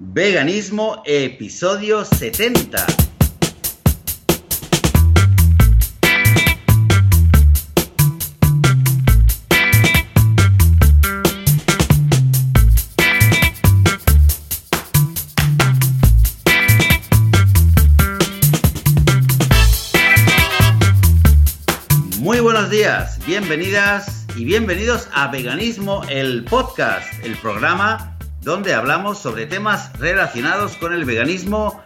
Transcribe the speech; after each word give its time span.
Veganismo, 0.00 1.02
episodio 1.04 2.04
70. 2.04 2.86
Muy 22.20 22.38
buenos 22.38 22.70
días, 22.70 23.18
bienvenidas 23.26 24.26
y 24.36 24.44
bienvenidos 24.44 25.08
a 25.12 25.26
Veganismo, 25.26 26.04
el 26.08 26.44
podcast, 26.44 27.12
el 27.24 27.36
programa 27.38 28.17
donde 28.40 28.74
hablamos 28.74 29.18
sobre 29.18 29.46
temas 29.46 29.92
relacionados 29.98 30.76
con 30.76 30.92
el 30.92 31.04
veganismo, 31.04 31.82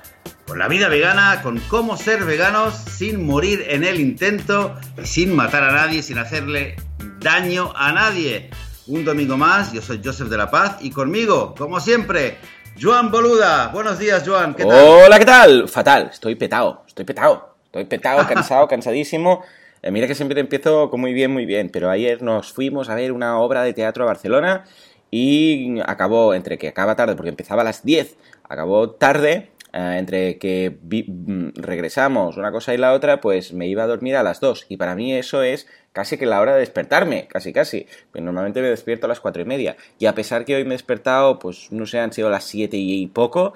con 0.47 0.59
la 0.59 0.69
vida 0.69 0.89
vegana, 0.89 1.41
con 1.43 1.59
cómo 1.61 1.97
ser 1.97 2.25
veganos 2.25 2.75
sin 2.75 3.27
morir 3.27 3.65
en 3.69 3.85
el 3.85 4.01
intento 4.01 4.77
y 5.03 5.07
sin 5.07 5.35
matar 5.35 5.65
a 5.65 5.73
nadie, 5.73 6.03
sin 6.03 6.19
hacerle 6.19 6.77
daño 7.21 7.73
a 7.75 7.93
nadie. 7.93 8.51
Un 8.87 9.05
domingo 9.05 9.37
más, 9.37 9.73
yo 9.73 9.81
soy 9.81 10.01
Joseph 10.05 10.29
de 10.29 10.37
la 10.37 10.51
Paz 10.51 10.77
y 10.81 10.91
conmigo, 10.91 11.55
como 11.57 11.81
siempre, 11.81 12.39
Joan 12.81 13.11
Boluda. 13.11 13.69
Buenos 13.69 13.99
días, 13.99 14.23
Joan. 14.27 14.55
¿Qué 14.55 14.65
tal? 14.65 14.79
Hola, 14.85 15.19
¿qué 15.19 15.25
tal? 15.25 15.69
Fatal, 15.69 16.11
estoy 16.13 16.35
petado, 16.35 16.85
estoy 16.87 17.05
petado, 17.05 17.57
estoy 17.67 17.85
petado, 17.85 18.27
cansado, 18.29 18.69
cansadísimo. 18.69 19.43
Eh, 19.83 19.91
mira 19.91 20.07
que 20.07 20.15
siempre 20.15 20.39
empiezo 20.39 20.91
con 20.91 21.01
muy 21.01 21.13
bien, 21.13 21.33
muy 21.33 21.47
bien, 21.47 21.71
pero 21.71 21.91
ayer 21.91 22.23
nos 22.23 22.53
fuimos 22.53 22.89
a 22.89 22.95
ver 22.95 23.11
una 23.11 23.39
obra 23.39 23.63
de 23.63 23.73
teatro 23.73 24.05
a 24.05 24.07
Barcelona 24.07 24.65
y 25.13 25.79
acabó 25.85 26.33
entre 26.33 26.59
que 26.59 26.69
acaba 26.69 26.97
tarde, 26.97 27.15
porque 27.15 27.29
empezaba 27.29 27.61
a 27.61 27.65
las 27.67 27.85
10, 27.85 28.17
acabó 28.49 28.91
tarde, 28.93 29.51
eh, 29.75 29.97
entre 29.99 30.39
que 30.39 30.79
mm, 30.81 31.61
regresamos 31.61 32.39
una 32.39 32.51
cosa 32.51 32.73
y 32.75 32.79
la 32.79 32.95
otra, 32.95 33.21
pues 33.21 33.53
me 33.53 33.67
iba 33.69 33.83
a 33.83 33.87
dormir 33.87 34.17
a 34.17 34.23
las 34.23 34.41
2. 34.41 34.67
Y 34.71 34.79
para 34.79 34.95
mí 34.95 35.15
eso 35.15 35.43
es 35.43 35.67
casi 35.93 36.17
que 36.17 36.25
la 36.25 36.41
hora 36.41 36.55
de 36.55 36.61
despertarme, 36.61 37.27
casi 37.29 37.53
casi. 37.53 37.87
Pues 38.11 38.25
normalmente 38.25 38.63
me 38.63 38.69
despierto 38.69 39.07
a 39.07 39.09
las 39.09 39.21
4 39.21 39.43
y 39.43 39.45
media. 39.45 39.77
Y 39.99 40.07
a 40.07 40.15
pesar 40.15 40.47
que 40.47 40.57
hoy 40.57 40.65
me 40.65 40.71
he 40.71 40.79
despertado, 40.79 41.39
pues 41.39 41.71
no 41.73 41.85
sé, 41.87 42.01
han 42.01 42.13
sido 42.13 42.31
las 42.31 42.45
7 42.45 42.77
y 42.79 43.07
poco, 43.09 43.53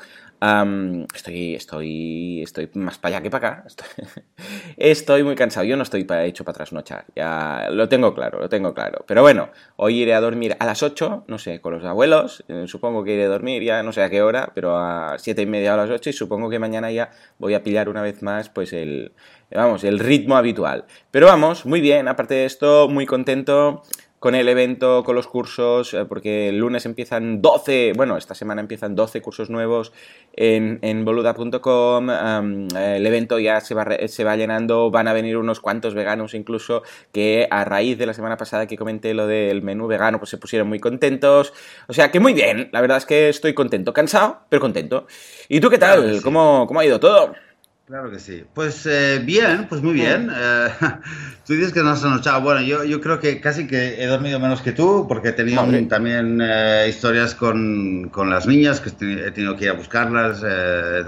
estoy, 1.14 1.54
estoy, 1.54 2.42
estoy 2.42 2.70
más 2.74 2.98
para 2.98 3.16
allá 3.16 3.22
que 3.22 3.30
para 3.30 3.48
acá. 3.48 3.66
Estoy, 4.76 5.22
muy 5.22 5.34
cansado. 5.34 5.64
Yo 5.64 5.76
no 5.76 5.82
estoy 5.82 6.04
para, 6.04 6.24
hecho 6.24 6.44
para 6.44 6.56
trasnochar. 6.56 7.06
Ya 7.14 7.68
lo 7.70 7.88
tengo 7.88 8.14
claro, 8.14 8.40
lo 8.40 8.48
tengo 8.48 8.74
claro. 8.74 9.04
Pero 9.06 9.22
bueno, 9.22 9.50
hoy 9.76 10.02
iré 10.02 10.14
a 10.14 10.20
dormir 10.20 10.56
a 10.58 10.66
las 10.66 10.82
8, 10.82 11.24
no 11.26 11.38
sé, 11.38 11.60
con 11.60 11.72
los 11.74 11.84
abuelos. 11.84 12.44
Eh, 12.48 12.64
supongo 12.66 13.02
que 13.04 13.14
iré 13.14 13.24
a 13.24 13.28
dormir 13.28 13.62
ya 13.62 13.82
no 13.82 13.92
sé 13.92 14.02
a 14.02 14.10
qué 14.10 14.22
hora, 14.22 14.52
pero 14.54 14.76
a 14.76 15.18
7 15.18 15.42
y 15.42 15.46
media 15.46 15.72
o 15.72 15.74
a 15.74 15.86
las 15.86 15.90
8. 15.90 16.10
Y 16.10 16.12
supongo 16.12 16.50
que 16.50 16.58
mañana 16.58 16.90
ya 16.90 17.10
voy 17.38 17.54
a 17.54 17.62
pillar 17.62 17.88
una 17.88 18.02
vez 18.02 18.22
más, 18.22 18.48
pues 18.50 18.72
el, 18.72 19.12
vamos, 19.50 19.84
el 19.84 19.98
ritmo 19.98 20.36
habitual. 20.36 20.84
Pero 21.10 21.26
vamos, 21.26 21.64
muy 21.64 21.80
bien. 21.80 22.08
Aparte 22.08 22.34
de 22.34 22.44
esto, 22.44 22.88
muy 22.88 23.06
contento 23.06 23.82
con 24.18 24.34
el 24.34 24.48
evento, 24.48 25.04
con 25.04 25.14
los 25.14 25.26
cursos, 25.26 25.92
eh, 25.94 26.04
porque 26.06 26.48
el 26.48 26.58
lunes 26.58 26.86
empiezan 26.86 27.42
12, 27.42 27.92
bueno, 27.96 28.16
esta 28.16 28.34
semana 28.34 28.60
empiezan 28.60 28.94
12 28.94 29.20
cursos 29.20 29.50
nuevos 29.50 29.92
en, 30.34 30.78
en 30.82 31.04
boluda.com, 31.04 32.10
el 32.10 33.06
evento 33.06 33.38
ya 33.38 33.60
se 33.60 33.74
va, 33.74 33.86
se 34.06 34.24
va 34.24 34.36
llenando, 34.36 34.90
van 34.90 35.08
a 35.08 35.12
venir 35.12 35.36
unos 35.36 35.60
cuantos 35.60 35.94
veganos 35.94 36.34
incluso 36.34 36.82
que 37.12 37.46
a 37.50 37.64
raíz 37.64 37.98
de 37.98 38.06
la 38.06 38.14
semana 38.14 38.36
pasada 38.36 38.66
que 38.66 38.76
comenté 38.76 39.14
lo 39.14 39.26
del 39.26 39.62
menú 39.62 39.86
vegano, 39.86 40.18
pues 40.18 40.30
se 40.30 40.38
pusieron 40.38 40.68
muy 40.68 40.80
contentos, 40.80 41.52
o 41.86 41.92
sea 41.92 42.10
que 42.10 42.20
muy 42.20 42.32
bien, 42.32 42.70
la 42.72 42.80
verdad 42.80 42.98
es 42.98 43.06
que 43.06 43.28
estoy 43.28 43.54
contento, 43.54 43.92
cansado, 43.92 44.40
pero 44.48 44.60
contento. 44.60 45.06
¿Y 45.48 45.60
tú 45.60 45.70
qué 45.70 45.78
tal? 45.78 46.20
¿Cómo, 46.22 46.66
¿Cómo 46.66 46.80
ha 46.80 46.84
ido 46.84 46.98
todo? 47.00 47.34
Claro 47.86 48.10
que 48.10 48.18
sí. 48.18 48.44
Pues 48.52 48.84
eh, 48.86 49.20
bien, 49.22 49.66
pues 49.68 49.80
muy 49.80 49.92
bien. 49.92 50.28
Eh, 50.34 50.68
tú 51.46 51.52
dices 51.52 51.72
que 51.72 51.84
no 51.84 51.90
has 51.90 52.02
anochado. 52.02 52.40
Bueno, 52.40 52.60
yo, 52.60 52.82
yo 52.82 53.00
creo 53.00 53.20
que 53.20 53.40
casi 53.40 53.68
que 53.68 54.02
he 54.02 54.06
dormido 54.06 54.40
menos 54.40 54.60
que 54.60 54.72
tú 54.72 55.06
porque 55.06 55.28
he 55.28 55.32
tenido 55.32 55.64
también 55.88 56.40
eh, 56.42 56.86
historias 56.88 57.36
con, 57.36 58.08
con, 58.08 58.28
las 58.28 58.44
niñas, 58.48 58.80
que 58.80 58.88
he 58.88 59.30
tenido 59.30 59.54
que 59.54 59.66
ir 59.66 59.70
a 59.70 59.74
buscarlas 59.74 60.44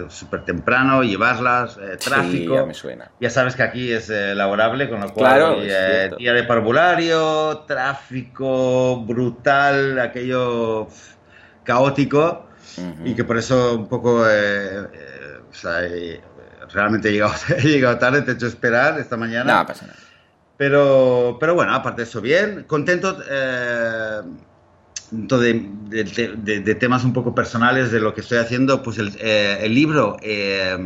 súper 0.09 0.45
temprano, 0.45 1.03
llevarlas, 1.03 1.77
tráfico. 1.99 2.55
ya 2.55 2.65
me 2.65 2.75
suena. 2.75 3.11
Ya 3.19 3.31
sabes 3.31 3.57
que 3.57 3.65
aquí 3.65 3.91
es 3.91 4.09
laborable, 4.09 4.89
con 4.89 5.01
lo 5.01 5.13
cual 5.13 5.35
claro, 5.35 5.61
día 5.61 6.33
de 6.33 6.45
parvulario, 6.45 7.65
tráfico 7.67 9.05
brutal, 9.05 9.99
aquello 9.99 10.87
caótico 11.65 12.47
y 13.05 13.15
que 13.17 13.25
por 13.25 13.37
eso 13.37 13.75
un 13.75 13.89
poco... 13.89 14.23
O 15.51 15.55
sea, 15.61 15.81
realmente 16.73 17.09
he 17.09 17.13
llegado, 17.13 17.35
he 17.57 17.63
llegado 17.63 17.99
tarde, 17.99 18.23
te 18.23 18.33
he 18.33 18.35
hecho 18.35 18.47
esperar 18.47 18.99
esta 18.99 19.17
mañana. 19.17 19.61
No, 19.61 19.67
pasa 19.67 19.87
nada. 19.87 19.99
Pero, 20.59 21.37
pero 21.39 21.55
bueno, 21.55 21.73
aparte 21.73 22.03
de 22.03 22.09
eso, 22.09 22.21
bien, 22.21 22.65
contento 22.65 23.17
eh, 23.31 24.23
de, 25.13 26.61
de, 26.61 26.75
temas 26.75 27.05
un 27.05 27.13
poco 27.13 27.33
personales 27.33 27.93
de 27.93 28.01
lo 28.01 28.13
que 28.13 28.23
estoy 28.23 28.39
haciendo, 28.39 28.83
pues 28.83 28.99
el, 28.99 29.13
eh, 29.21 29.61
el 29.63 29.73
libro, 29.73 30.17
eh, 30.21 30.77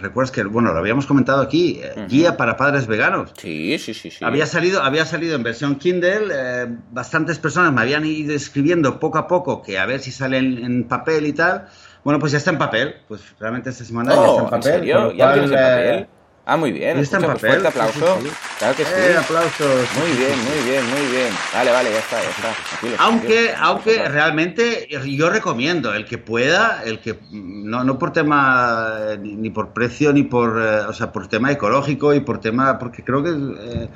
recuerdas 0.00 0.32
que, 0.32 0.42
bueno, 0.42 0.72
lo 0.72 0.80
habíamos 0.80 1.06
comentado 1.06 1.40
aquí, 1.40 1.80
Guía 2.08 2.36
para 2.36 2.56
Padres 2.56 2.88
Veganos. 2.88 3.30
Sí, 3.38 3.78
sí, 3.78 3.94
sí, 3.94 4.10
sí. 4.10 4.24
Había 4.24 4.44
salido, 4.44 4.82
había 4.82 5.06
salido 5.06 5.36
en 5.36 5.44
versión 5.44 5.76
Kindle, 5.76 6.68
bastantes 6.90 7.38
personas 7.38 7.72
me 7.72 7.80
habían 7.82 8.04
ido 8.04 8.34
escribiendo 8.34 8.98
poco 8.98 9.18
a 9.18 9.28
poco 9.28 9.62
que 9.62 9.78
a 9.78 9.86
ver 9.86 10.00
si 10.00 10.10
sale 10.10 10.38
en 10.38 10.82
papel 10.88 11.28
y 11.28 11.32
tal. 11.32 11.68
Bueno, 12.04 12.18
pues 12.20 12.32
ya 12.32 12.38
está 12.38 12.50
en 12.50 12.58
papel. 12.58 12.96
Pues 13.06 13.22
realmente 13.38 13.70
esta 13.70 13.84
semana 13.84 14.14
ya 14.14 14.20
está 14.20 14.28
en 14.28 14.40
oh, 14.40 14.50
papel. 14.50 14.56
¿En 14.56 14.78
serio? 14.78 15.12
¿Ya 15.12 15.32
tienes 15.32 15.50
en 15.50 15.56
papel? 15.56 16.08
Ah, 16.50 16.56
muy 16.56 16.72
bien. 16.72 16.96
En 16.96 16.96
pues 16.96 17.10
papel. 17.10 17.38
Fuerte 17.38 17.68
aplauso. 17.68 18.18
Claro 18.58 18.74
que 18.74 18.82
sí. 18.82 18.90
Eh, 18.96 19.16
aplausos. 19.18 19.86
Muy 19.98 20.16
bien, 20.16 20.32
muy 20.32 20.70
bien, 20.70 20.86
muy 20.88 21.14
bien. 21.14 21.28
Vale, 21.52 21.70
vale, 21.70 21.90
ya 21.90 21.98
está, 21.98 22.22
ya 22.22 22.30
está. 22.30 23.02
aunque, 23.04 23.52
aunque 23.54 24.08
realmente 24.08 24.88
yo 24.88 25.28
recomiendo 25.28 25.92
el 25.92 26.06
que 26.06 26.16
pueda, 26.16 26.82
el 26.86 27.00
que 27.00 27.18
no, 27.30 27.84
no 27.84 27.98
por 27.98 28.14
tema 28.14 28.94
ni, 29.20 29.50
por 29.50 29.74
precio 29.74 30.10
ni 30.14 30.22
por, 30.22 30.58
eh, 30.58 30.86
o 30.88 30.92
sea, 30.94 31.12
por 31.12 31.28
tema 31.28 31.52
ecológico 31.52 32.14
y 32.14 32.20
por 32.20 32.40
tema, 32.40 32.78
porque 32.78 33.04
creo 33.04 33.22
que 33.22 33.30
eh, 33.30 33.88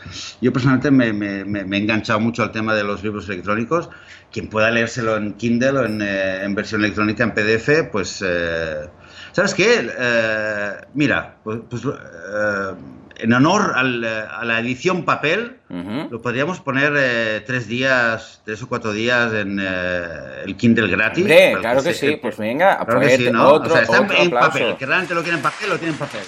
yo 0.42 0.52
personalmente 0.52 0.90
me, 0.90 1.14
me, 1.14 1.46
me, 1.46 1.76
he 1.78 1.80
enganchado 1.80 2.20
mucho 2.20 2.42
al 2.42 2.52
tema 2.52 2.74
de 2.74 2.84
los 2.84 3.02
libros 3.02 3.30
electrónicos. 3.30 3.88
Quien 4.30 4.48
pueda 4.48 4.70
leérselo 4.70 5.16
en 5.16 5.32
Kindle 5.34 5.70
o 5.70 5.84
en, 5.86 6.02
en 6.02 6.54
versión 6.54 6.84
electrónica 6.84 7.24
en 7.24 7.32
PDF, 7.32 7.90
pues 7.90 8.22
¿Sabes 9.32 9.54
qué? 9.54 9.90
Eh, 9.98 10.72
mira, 10.94 11.36
pues, 11.42 11.60
pues 11.68 11.82
eh, 11.84 12.74
en 13.16 13.32
honor 13.32 13.72
al, 13.74 14.04
a 14.04 14.44
la 14.44 14.60
edición 14.60 15.04
papel, 15.04 15.58
lo 16.10 16.20
podríamos 16.20 16.60
poner 16.60 16.92
eh, 16.96 17.42
tres 17.46 17.66
días, 17.66 18.42
tres 18.44 18.62
o 18.62 18.68
cuatro 18.68 18.92
días 18.92 19.32
en 19.32 19.58
el 19.58 20.56
Kindle 20.56 20.88
gratis. 20.88 21.26
claro 21.60 21.82
que, 21.82 21.94
sí, 21.94 22.18
pues 22.20 22.36
venga, 22.36 22.84
claro 22.84 23.00
que 23.00 23.16
sí, 23.16 23.30
¿no? 23.30 23.48
otro, 23.48 23.72
o 23.72 23.76
sea, 23.76 23.82
está 23.82 24.22
en 24.22 24.30
papel, 24.30 24.76
que 24.76 24.86
realmente 24.86 25.14
lo 25.14 25.22
quieren 25.22 25.38
en 25.38 25.42
papel, 25.42 25.68
lo 25.70 25.78
tienen 25.78 25.94
en 25.94 25.98
papel. 25.98 26.22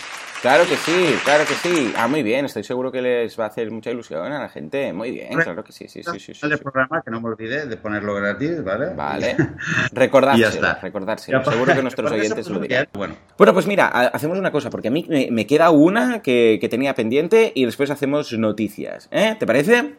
Claro 0.45 0.67
que 0.69 0.77
sí, 0.77 1.17
claro 1.25 1.47
que 1.47 1.55
sí. 1.55 1.95
Ah, 1.97 2.07
muy 2.07 2.23
bien, 2.23 2.45
estoy 2.45 2.65
seguro 2.65 2.93
que 2.93 3.01
les 3.01 3.41
va 3.41 3.45
a 3.45 3.47
hacer 3.47 3.71
mucha 3.71 3.91
ilusión 3.91 4.31
a 4.31 4.41
la 4.41 4.51
gente. 4.51 4.93
Muy 4.93 5.11
bien, 5.11 5.33
claro 5.39 5.65
que 5.65 5.73
sí, 5.73 5.89
sí, 5.89 6.03
sí. 6.03 6.21
sí, 6.21 6.35
sí, 6.35 6.47
el 6.47 6.59
programa, 6.59 7.01
que 7.01 7.11
no 7.11 7.19
me 7.19 7.29
olvide 7.29 7.65
de 7.65 7.77
ponerlo 7.79 8.15
gratis, 8.15 8.63
¿vale? 8.63 8.93
Vale. 8.95 9.39
Recordárselo, 9.93 10.77
recordárselo. 10.83 11.43
Seguro 11.43 11.75
que 11.75 11.81
nuestros 11.83 12.13
oyentes 12.13 12.47
lo 12.51 12.61
dirán. 12.61 12.89
Bueno. 12.93 13.17
bueno, 13.39 13.55
pues 13.55 13.67
mira, 13.67 13.87
hacemos 13.89 14.39
una 14.39 14.53
cosa, 14.53 14.69
porque 14.69 14.89
a 14.89 14.91
mí 14.91 15.07
me, 15.31 15.47
queda 15.47 15.71
una 15.71 16.21
que, 16.21 16.59
que 16.61 16.69
tenía 16.69 16.95
pendiente 16.95 17.51
y 17.55 17.65
después 17.65 17.89
hacemos 17.89 18.31
noticias. 18.35 19.09
¿Eh? 19.13 19.37
¿Te 19.39 19.47
parece? 19.47 19.95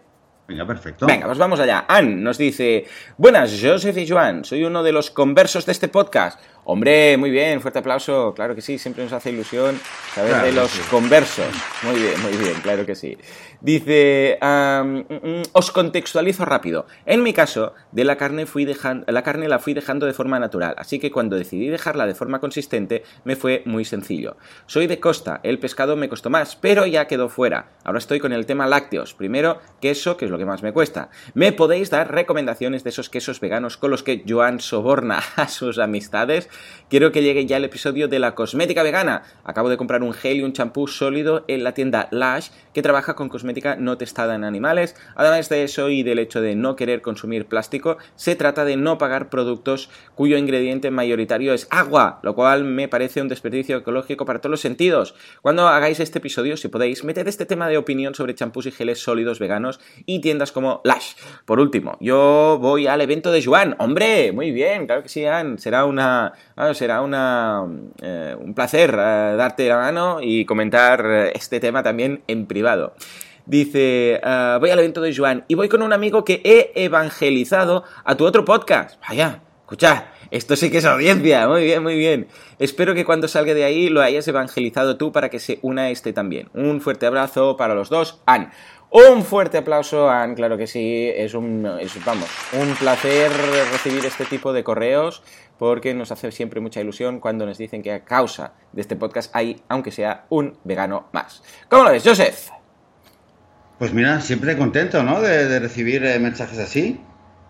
Venga, 0.48 0.68
perfecto. 0.68 1.08
Venga, 1.08 1.26
pues 1.26 1.40
vamos 1.40 1.60
allá. 1.60 1.86
Ann 1.88 2.24
nos 2.24 2.38
dice, 2.38 2.86
buenas, 3.18 3.60
Joseph 3.60 3.98
y 3.98 4.08
Joan, 4.08 4.46
soy 4.46 4.64
uno 4.64 4.84
de 4.84 4.92
los 4.92 5.10
conversos 5.10 5.66
de 5.66 5.72
este 5.72 5.88
podcast. 5.88 6.40
Hombre, 6.68 7.16
muy 7.18 7.30
bien, 7.30 7.62
fuerte 7.62 7.78
aplauso. 7.78 8.34
Claro 8.34 8.56
que 8.56 8.62
sí, 8.62 8.80
siempre 8.80 9.04
nos 9.04 9.14
hace 9.14 9.30
ilusión 9.30 9.80
saber 10.16 10.42
de 10.42 10.52
los 10.52 10.72
conversos. 10.90 11.46
Muy 11.84 12.00
bien, 12.00 12.20
muy 12.24 12.36
bien, 12.38 12.56
claro 12.64 12.88
que 12.88 12.96
sí. 12.96 13.16
Dice, 13.62 14.40
mm, 14.42 15.00
mm, 15.00 15.44
os 15.52 15.72
contextualizo 15.72 16.44
rápido. 16.44 16.88
En 17.06 17.22
mi 17.22 17.34
caso, 17.34 17.74
de 17.92 18.04
la 18.04 18.18
carne, 18.18 18.48
fui 18.48 18.66
dejando, 18.66 19.06
la 19.12 19.22
carne 19.22 19.48
la 19.48 19.60
fui 19.60 19.76
dejando 19.76 20.08
de 20.08 20.14
forma 20.14 20.40
natural, 20.40 20.74
así 20.80 20.98
que 20.98 21.12
cuando 21.12 21.36
decidí 21.36 21.68
dejarla 21.70 22.08
de 22.08 22.16
forma 22.16 22.40
consistente, 22.40 23.04
me 23.26 23.36
fue 23.36 23.62
muy 23.66 23.86
sencillo. 23.86 24.38
Soy 24.66 24.88
de 24.88 25.00
costa, 25.00 25.42
el 25.44 25.60
pescado 25.60 25.96
me 25.96 26.10
costó 26.10 26.32
más, 26.32 26.56
pero 26.56 26.88
ya 26.88 27.06
quedó 27.06 27.30
fuera. 27.30 27.74
Ahora 27.84 28.00
estoy 28.00 28.20
con 28.20 28.34
el 28.34 28.48
tema 28.48 28.66
lácteos. 28.66 29.14
Primero, 29.14 29.60
queso, 29.82 30.18
que 30.18 30.26
es 30.26 30.32
lo 30.32 30.40
que 30.40 30.46
más 30.46 30.64
me 30.64 30.74
cuesta. 30.74 31.10
¿Me 31.36 31.52
podéis 31.52 31.92
dar 31.92 32.12
recomendaciones 32.12 32.84
de 32.84 32.90
esos 32.90 33.12
quesos 33.12 33.40
veganos 33.40 33.78
con 33.78 33.92
los 33.92 34.02
que 34.02 34.24
Joan 34.28 34.60
soborna 34.60 35.22
a 35.36 35.48
sus 35.48 35.78
amistades? 35.78 36.50
Quiero 36.90 37.12
que 37.12 37.24
llegue 37.24 37.46
ya 37.46 37.58
el 37.58 37.66
episodio 37.66 38.08
de 38.08 38.20
la 38.20 38.36
cosmética 38.36 38.84
vegana. 38.84 39.24
Acabo 39.44 39.70
de 39.70 39.78
comprar 39.78 40.04
un 40.04 40.14
gel 40.14 40.38
y 40.38 40.44
un 40.44 40.54
champú 40.54 40.88
sólido 40.88 41.44
en 41.48 41.64
la 41.64 41.74
tienda 41.74 42.08
Lash, 42.12 42.50
que 42.76 42.82
trabaja 42.82 43.16
con 43.16 43.30
cosmética 43.30 43.78
no 43.78 43.98
testada 43.98 44.36
en 44.36 44.44
animales. 44.44 44.98
Además 45.16 45.48
de 45.48 45.64
eso 45.64 45.90
y 45.90 46.04
del 46.04 46.20
hecho 46.20 46.42
de 46.42 46.56
no 46.56 46.76
querer 46.76 47.02
consumir 47.02 47.46
plástico, 47.46 47.98
se 48.18 48.36
trata 48.36 48.66
de 48.66 48.76
no 48.76 48.98
pagar 48.98 49.30
productos 49.30 49.90
cuyo 50.14 50.38
ingrediente 50.38 50.92
mayoritario 50.92 51.54
es 51.54 51.68
agua, 51.70 52.20
lo 52.22 52.36
cual 52.36 52.66
me 52.66 52.90
parece 52.90 53.22
un 53.22 53.30
desperdicio 53.30 53.78
ecológico 53.78 54.26
para 54.26 54.40
todos 54.40 54.52
los 54.52 54.60
sentidos. 54.60 55.16
Cuando 55.42 55.70
hagáis 55.70 56.02
este 56.02 56.20
episodio, 56.20 56.58
si 56.58 56.68
podéis, 56.68 57.06
meter 57.06 57.30
este 57.30 57.46
tema 57.46 57.70
de 57.70 57.78
opinión 57.78 58.14
sobre 58.14 58.36
champús 58.36 58.66
y 58.66 58.72
geles 58.72 59.00
sólidos 59.00 59.40
veganos 59.40 59.80
y 60.06 60.20
tiendas 60.20 60.52
como 60.52 60.82
Lash. 60.84 61.14
Por 61.46 61.62
último, 61.62 61.96
yo 62.02 62.60
voy 62.62 62.88
al 62.88 63.00
evento 63.00 63.32
de 63.32 63.42
Joan. 63.42 63.78
¡Hombre! 63.80 64.34
Muy 64.34 64.52
bien, 64.52 64.86
claro 64.86 65.02
que 65.02 65.10
sí, 65.10 65.24
Anne. 65.24 65.60
Será 65.60 65.86
una 65.86 66.34
será 66.74 67.02
una, 67.02 67.64
eh, 68.02 68.36
un 68.38 68.54
placer 68.54 68.92
eh, 68.92 69.36
darte 69.38 69.70
la 69.70 69.78
mano 69.78 70.20
y 70.22 70.44
comentar 70.46 71.32
este 71.34 71.62
tema 71.62 71.82
también 71.82 72.22
en 72.28 72.46
privado. 72.46 72.65
Dice, 73.46 74.20
voy 74.60 74.70
al 74.72 74.80
evento 74.80 75.02
de 75.02 75.16
Joan 75.16 75.46
y 75.48 75.56
voy 75.56 75.70
con 75.70 75.82
un 75.82 75.94
amigo 75.94 76.26
que 76.26 76.42
he 76.44 76.72
evangelizado 76.84 77.84
a 78.04 78.16
tu 78.16 78.26
otro 78.26 78.44
podcast. 78.44 79.00
Vaya, 79.08 79.42
escucha, 79.62 80.08
esto 80.32 80.56
sí 80.56 80.72
que 80.72 80.80
es 80.80 80.86
audiencia. 80.86 81.48
Muy 81.48 81.64
bien, 81.64 81.84
muy 81.84 81.96
bien. 81.96 82.28
Espero 82.58 82.96
que 82.96 83.06
cuando 83.06 83.28
salga 83.28 83.54
de 83.54 83.64
ahí 83.64 83.90
lo 83.90 84.02
hayas 84.02 84.28
evangelizado 84.28 84.98
tú 84.98 85.12
para 85.12 85.30
que 85.30 85.40
se 85.40 85.60
una 85.62 85.92
este 85.92 86.12
también. 86.12 86.50
Un 86.54 86.82
fuerte 86.82 87.06
abrazo 87.06 87.56
para 87.56 87.76
los 87.76 87.90
dos. 87.90 88.22
Ann. 88.26 88.52
Un 88.92 89.24
fuerte 89.24 89.58
aplauso, 89.58 90.10
Ann, 90.10 90.36
claro 90.36 90.58
que 90.58 90.68
sí, 90.68 91.12
es 91.14 91.34
un, 91.34 91.64
vamos, 92.06 92.30
un 92.54 92.76
placer 92.76 93.30
recibir 93.72 94.06
este 94.06 94.24
tipo 94.24 94.54
de 94.54 94.64
correos 94.64 95.22
porque 95.58 95.94
nos 95.94 96.12
hace 96.12 96.32
siempre 96.32 96.60
mucha 96.60 96.82
ilusión 96.82 97.20
cuando 97.20 97.46
nos 97.46 97.58
dicen 97.58 97.82
que 97.82 97.92
a 97.92 98.04
causa 98.04 98.54
de 98.72 98.82
este 98.82 98.96
podcast 98.96 99.36
hay, 99.36 99.62
aunque 99.70 99.92
sea, 99.92 100.26
un 100.30 100.58
vegano 100.64 101.08
más. 101.14 101.44
¿Cómo 101.70 101.84
lo 101.84 101.92
ves, 101.92 102.04
Joseph? 102.04 102.50
Pues 103.80 103.94
mira, 103.94 104.22
siempre 104.22 104.58
contento, 104.58 105.04
¿no? 105.04 105.22
De, 105.22 105.60
recibir 105.60 106.06
eh, 106.06 106.20
mensajes 106.20 106.60
así. 106.60 107.00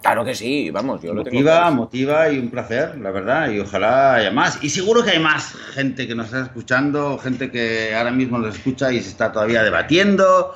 Claro 0.01 0.23
que 0.23 0.35
sí, 0.35 0.69
vamos, 0.69 1.01
yo 1.01 1.13
lo 1.13 1.23
Motiva, 1.23 1.71
motiva 1.71 2.29
y 2.29 2.37
un 2.37 2.51
placer, 2.51 2.95
la 2.99 3.09
verdad, 3.09 3.49
y 3.49 3.59
ojalá 3.59 4.15
haya 4.15 4.31
más. 4.31 4.63
Y 4.63 4.69
seguro 4.69 5.03
que 5.03 5.11
hay 5.11 5.19
más 5.19 5.55
gente 5.73 6.07
que 6.07 6.13
nos 6.13 6.27
está 6.27 6.43
escuchando, 6.43 7.17
gente 7.17 7.49
que 7.49 7.95
ahora 7.95 8.11
mismo 8.11 8.37
nos 8.37 8.55
escucha 8.55 8.91
y 8.91 9.01
se 9.01 9.09
está 9.09 9.31
todavía 9.31 9.63
debatiendo 9.63 10.53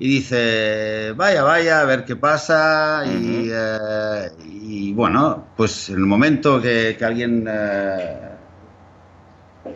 y 0.00 0.08
dice, 0.08 1.12
vaya, 1.14 1.42
vaya, 1.42 1.82
a 1.82 1.84
ver 1.84 2.06
qué 2.06 2.16
pasa. 2.16 3.02
Eh, 3.06 4.30
y, 4.46 4.69
bueno, 4.92 5.48
pues 5.56 5.88
en 5.88 5.96
el 5.96 6.06
momento 6.06 6.60
que, 6.60 6.96
alguien... 7.02 7.46
Eh, 7.48 8.18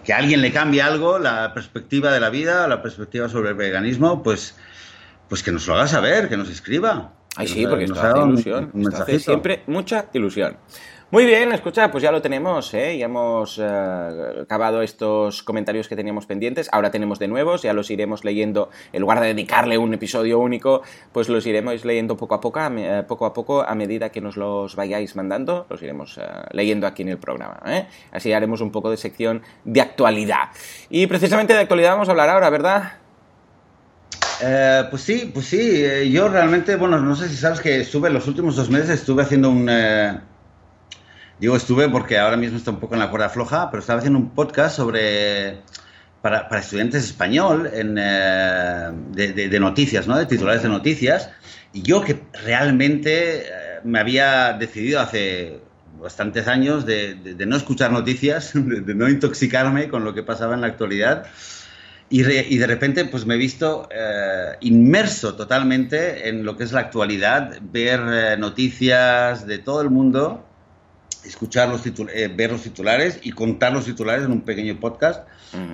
que 0.02 0.12
alguien 0.12 0.40
le 0.40 0.52
cambie 0.52 0.82
algo, 0.82 1.18
la 1.18 1.52
perspectiva 1.52 2.12
de 2.12 2.20
la 2.20 2.30
vida, 2.30 2.66
la 2.68 2.82
perspectiva 2.82 3.28
sobre 3.28 3.50
el 3.50 3.54
veganismo, 3.54 4.22
pues, 4.22 4.56
pues 5.28 5.42
que 5.42 5.52
nos 5.52 5.66
lo 5.66 5.74
haga 5.74 5.86
saber, 5.86 6.28
que 6.28 6.36
nos 6.36 6.48
escriba. 6.50 7.12
Ay, 7.36 7.48
sí, 7.48 7.66
porque 7.66 7.86
nos, 7.86 7.98
hace 7.98 8.18
ilusión. 8.18 8.72
hace 8.92 9.18
siempre 9.18 9.62
mucha 9.66 10.06
ilusión. 10.12 10.56
Muy 11.10 11.26
bien, 11.26 11.52
escucha, 11.52 11.90
pues 11.92 12.02
ya 12.02 12.10
lo 12.10 12.22
tenemos, 12.22 12.72
¿eh? 12.72 12.96
ya 12.98 13.04
hemos 13.04 13.58
eh, 13.62 13.62
acabado 14.42 14.82
estos 14.82 15.42
comentarios 15.42 15.86
que 15.86 15.96
teníamos 15.96 16.26
pendientes, 16.26 16.68
ahora 16.72 16.90
tenemos 16.90 17.18
de 17.18 17.28
nuevos, 17.28 17.62
ya 17.62 17.72
los 17.74 17.90
iremos 17.90 18.24
leyendo, 18.24 18.70
en 18.92 19.02
lugar 19.02 19.20
de 19.20 19.28
dedicarle 19.28 19.76
un 19.76 19.92
episodio 19.92 20.40
único, 20.40 20.82
pues 21.12 21.28
los 21.28 21.46
iremos 21.46 21.84
leyendo 21.84 22.16
poco 22.16 22.34
a 22.34 22.40
poco, 22.40 22.58
a, 22.58 22.72
eh, 22.74 23.04
poco, 23.06 23.26
a, 23.26 23.34
poco 23.34 23.62
a 23.62 23.74
medida 23.74 24.10
que 24.10 24.22
nos 24.22 24.36
los 24.36 24.74
vayáis 24.76 25.14
mandando, 25.14 25.66
los 25.68 25.82
iremos 25.82 26.18
eh, 26.18 26.22
leyendo 26.52 26.86
aquí 26.86 27.02
en 27.02 27.10
el 27.10 27.18
programa. 27.18 27.60
Así 28.10 28.32
haremos 28.32 28.62
un 28.62 28.72
poco 28.72 28.90
de 28.90 28.96
sección 28.96 29.42
de 29.64 29.82
actualidad. 29.82 30.48
Y 30.88 31.06
precisamente 31.06 31.52
de 31.52 31.60
actualidad 31.60 31.92
vamos 31.92 32.08
a 32.08 32.12
hablar 32.12 32.30
ahora, 32.30 32.50
¿verdad? 32.50 32.92
pues 34.90 35.02
sí, 35.02 35.30
pues 35.32 35.46
sí. 35.46 36.10
Yo 36.10 36.28
realmente, 36.28 36.76
bueno, 36.76 36.98
no 36.98 37.14
sé 37.14 37.28
si 37.28 37.36
sabes 37.36 37.60
que 37.60 37.80
estuve 37.80 38.10
los 38.10 38.26
últimos 38.26 38.56
dos 38.56 38.68
meses, 38.68 38.90
estuve 38.90 39.22
haciendo 39.22 39.48
un, 39.48 39.70
Digo 41.44 41.56
estuve 41.56 41.90
porque 41.90 42.16
ahora 42.16 42.38
mismo 42.38 42.56
está 42.56 42.70
un 42.70 42.80
poco 42.80 42.94
en 42.94 43.00
la 43.00 43.10
cuerda 43.10 43.28
floja, 43.28 43.70
pero 43.70 43.82
estaba 43.82 43.98
haciendo 43.98 44.18
un 44.18 44.30
podcast 44.30 44.76
sobre 44.76 45.58
para, 46.22 46.48
para 46.48 46.62
estudiantes 46.62 47.04
español 47.04 47.68
en, 47.70 47.96
eh, 48.00 48.90
de, 49.12 49.60
noticias, 49.60 50.06
¿no? 50.06 50.16
De 50.16 50.24
titulares 50.24 50.62
de 50.62 50.70
noticias. 50.70 51.28
Y 51.74 51.82
yo 51.82 52.00
que 52.00 52.22
realmente 52.44 53.40
eh, 53.40 53.50
me 53.84 53.98
había 53.98 54.54
decidido 54.54 55.00
hace 55.00 55.60
bastantes 56.00 56.48
años 56.48 56.86
de, 56.86 57.36
no 57.46 57.56
escuchar 57.56 57.92
noticias, 57.92 58.52
de, 58.54 58.94
no 58.94 59.10
intoxicarme 59.10 59.90
con 59.90 60.02
lo 60.02 60.14
que 60.14 60.22
pasaba 60.22 60.54
en 60.54 60.62
la 60.62 60.68
actualidad. 60.68 61.26
Y, 62.08 62.22
y 62.22 62.56
de 62.56 62.66
repente 62.66 63.04
pues 63.04 63.26
me 63.26 63.34
he 63.34 63.38
visto 63.38 63.86
eh, 63.94 64.56
inmerso 64.60 65.34
totalmente 65.34 66.26
en 66.26 66.46
lo 66.46 66.56
que 66.56 66.64
es 66.64 66.72
la 66.72 66.80
actualidad, 66.80 67.58
ver 67.60 68.38
noticias 68.38 69.46
de 69.46 69.58
todo 69.58 69.82
el 69.82 69.90
mundo 69.90 70.42
escuchar 71.24 71.68
los 71.68 71.82
eh, 71.86 72.32
ver 72.34 72.52
los 72.52 72.62
titulares 72.62 73.20
y 73.22 73.32
contar 73.32 73.72
los 73.72 73.84
titulares 73.84 74.24
en 74.24 74.32
un 74.32 74.42
pequeño 74.42 74.78
podcast 74.78 75.26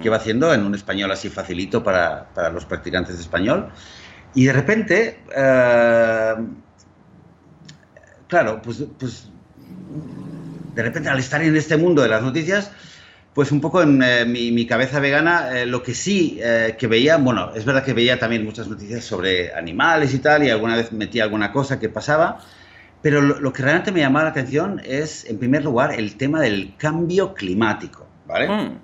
que 0.03 0.11
va 0.11 0.19
haciendo 0.19 0.53
en 0.53 0.63
un 0.63 0.75
español 0.75 1.11
así 1.11 1.31
facilito 1.31 1.83
para, 1.83 2.29
para 2.35 2.51
los 2.51 2.67
practicantes 2.67 3.17
de 3.17 3.23
español. 3.23 3.71
Y 4.35 4.45
de 4.45 4.53
repente, 4.53 5.21
eh, 5.35 6.35
claro, 8.29 8.61
pues, 8.61 8.85
pues 8.99 9.29
de 10.75 10.83
repente 10.83 11.09
al 11.09 11.19
estar 11.19 11.43
en 11.43 11.57
este 11.57 11.79
mundo 11.79 12.03
de 12.03 12.09
las 12.09 12.23
noticias, 12.23 12.73
pues 13.33 13.53
un 13.53 13.63
poco 13.63 13.81
en 13.81 14.03
eh, 14.03 14.27
mi, 14.27 14.53
mi, 14.53 14.67
cabeza 14.67 15.01
vegana, 15.01 15.65
lo 15.65 15.83
que 15.83 15.95
sí 15.95 16.39
que 16.77 16.87
veía, 16.87 17.17
bueno, 17.17 17.53
es 17.55 17.65
verdad 17.65 17.83
que 17.83 17.95
veía 17.95 18.19
también 18.19 18.45
muchas 18.45 18.69
noticias 18.69 19.03
sobre 19.03 19.55
animales 19.55 20.13
y 20.13 20.19
tal, 20.19 20.45
y 20.45 20.51
alguna 20.51 20.77
vez 20.77 20.93
metía 20.93 21.23
alguna 21.25 21.53
cosa 21.53 21.81
que 21.81 21.89
pasaba, 21.89 22.41
pero 23.03 23.23
lo, 23.23 23.53
que 23.53 23.63
realmente 23.63 23.93
me 23.93 24.01
llamaba 24.01 24.25
la 24.25 24.31
atención 24.31 24.81
es, 24.85 25.25
en 25.25 25.39
primer 25.39 25.65
lugar, 25.65 25.95
el 25.95 26.17
tema 26.17 26.41
del 26.41 26.75
cambio 26.77 27.33
climático, 27.33 28.07
¿vale? 28.27 28.49
Mm. 28.49 28.79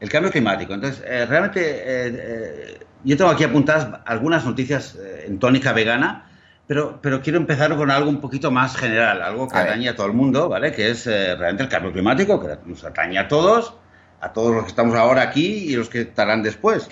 El 0.00 0.08
cambio 0.08 0.30
climático. 0.30 0.72
Entonces, 0.72 1.04
eh, 1.06 1.26
realmente, 1.26 1.60
eh, 1.60 1.82
eh, 1.84 2.80
yo 3.04 3.16
tengo 3.18 3.30
aquí 3.30 3.44
apuntadas 3.44 4.00
algunas 4.06 4.46
noticias 4.46 4.98
en 5.26 5.38
tónica 5.38 5.74
vegana, 5.74 6.26
pero, 6.66 6.98
pero 7.02 7.20
quiero 7.20 7.38
empezar 7.38 7.76
con 7.76 7.90
algo 7.90 8.08
un 8.08 8.20
poquito 8.20 8.50
más 8.50 8.76
general, 8.76 9.20
algo 9.20 9.48
que 9.48 9.58
atañe 9.58 9.88
a 9.88 9.96
todo 9.96 10.06
el 10.06 10.14
mundo, 10.14 10.48
¿vale? 10.48 10.72
Que 10.72 10.90
es 10.90 11.04
realmente 11.04 11.64
el 11.64 11.68
cambio 11.68 11.92
climático, 11.92 12.40
que 12.40 12.56
nos 12.64 12.84
atañe 12.84 13.18
a 13.18 13.28
todos, 13.28 13.74
a 14.20 14.32
todos 14.32 14.54
los 14.54 14.64
que 14.64 14.70
estamos 14.70 14.94
ahora 14.94 15.22
aquí 15.22 15.46
y 15.46 15.76
los 15.76 15.88
que 15.88 16.02
estarán 16.02 16.42
después. 16.42 16.88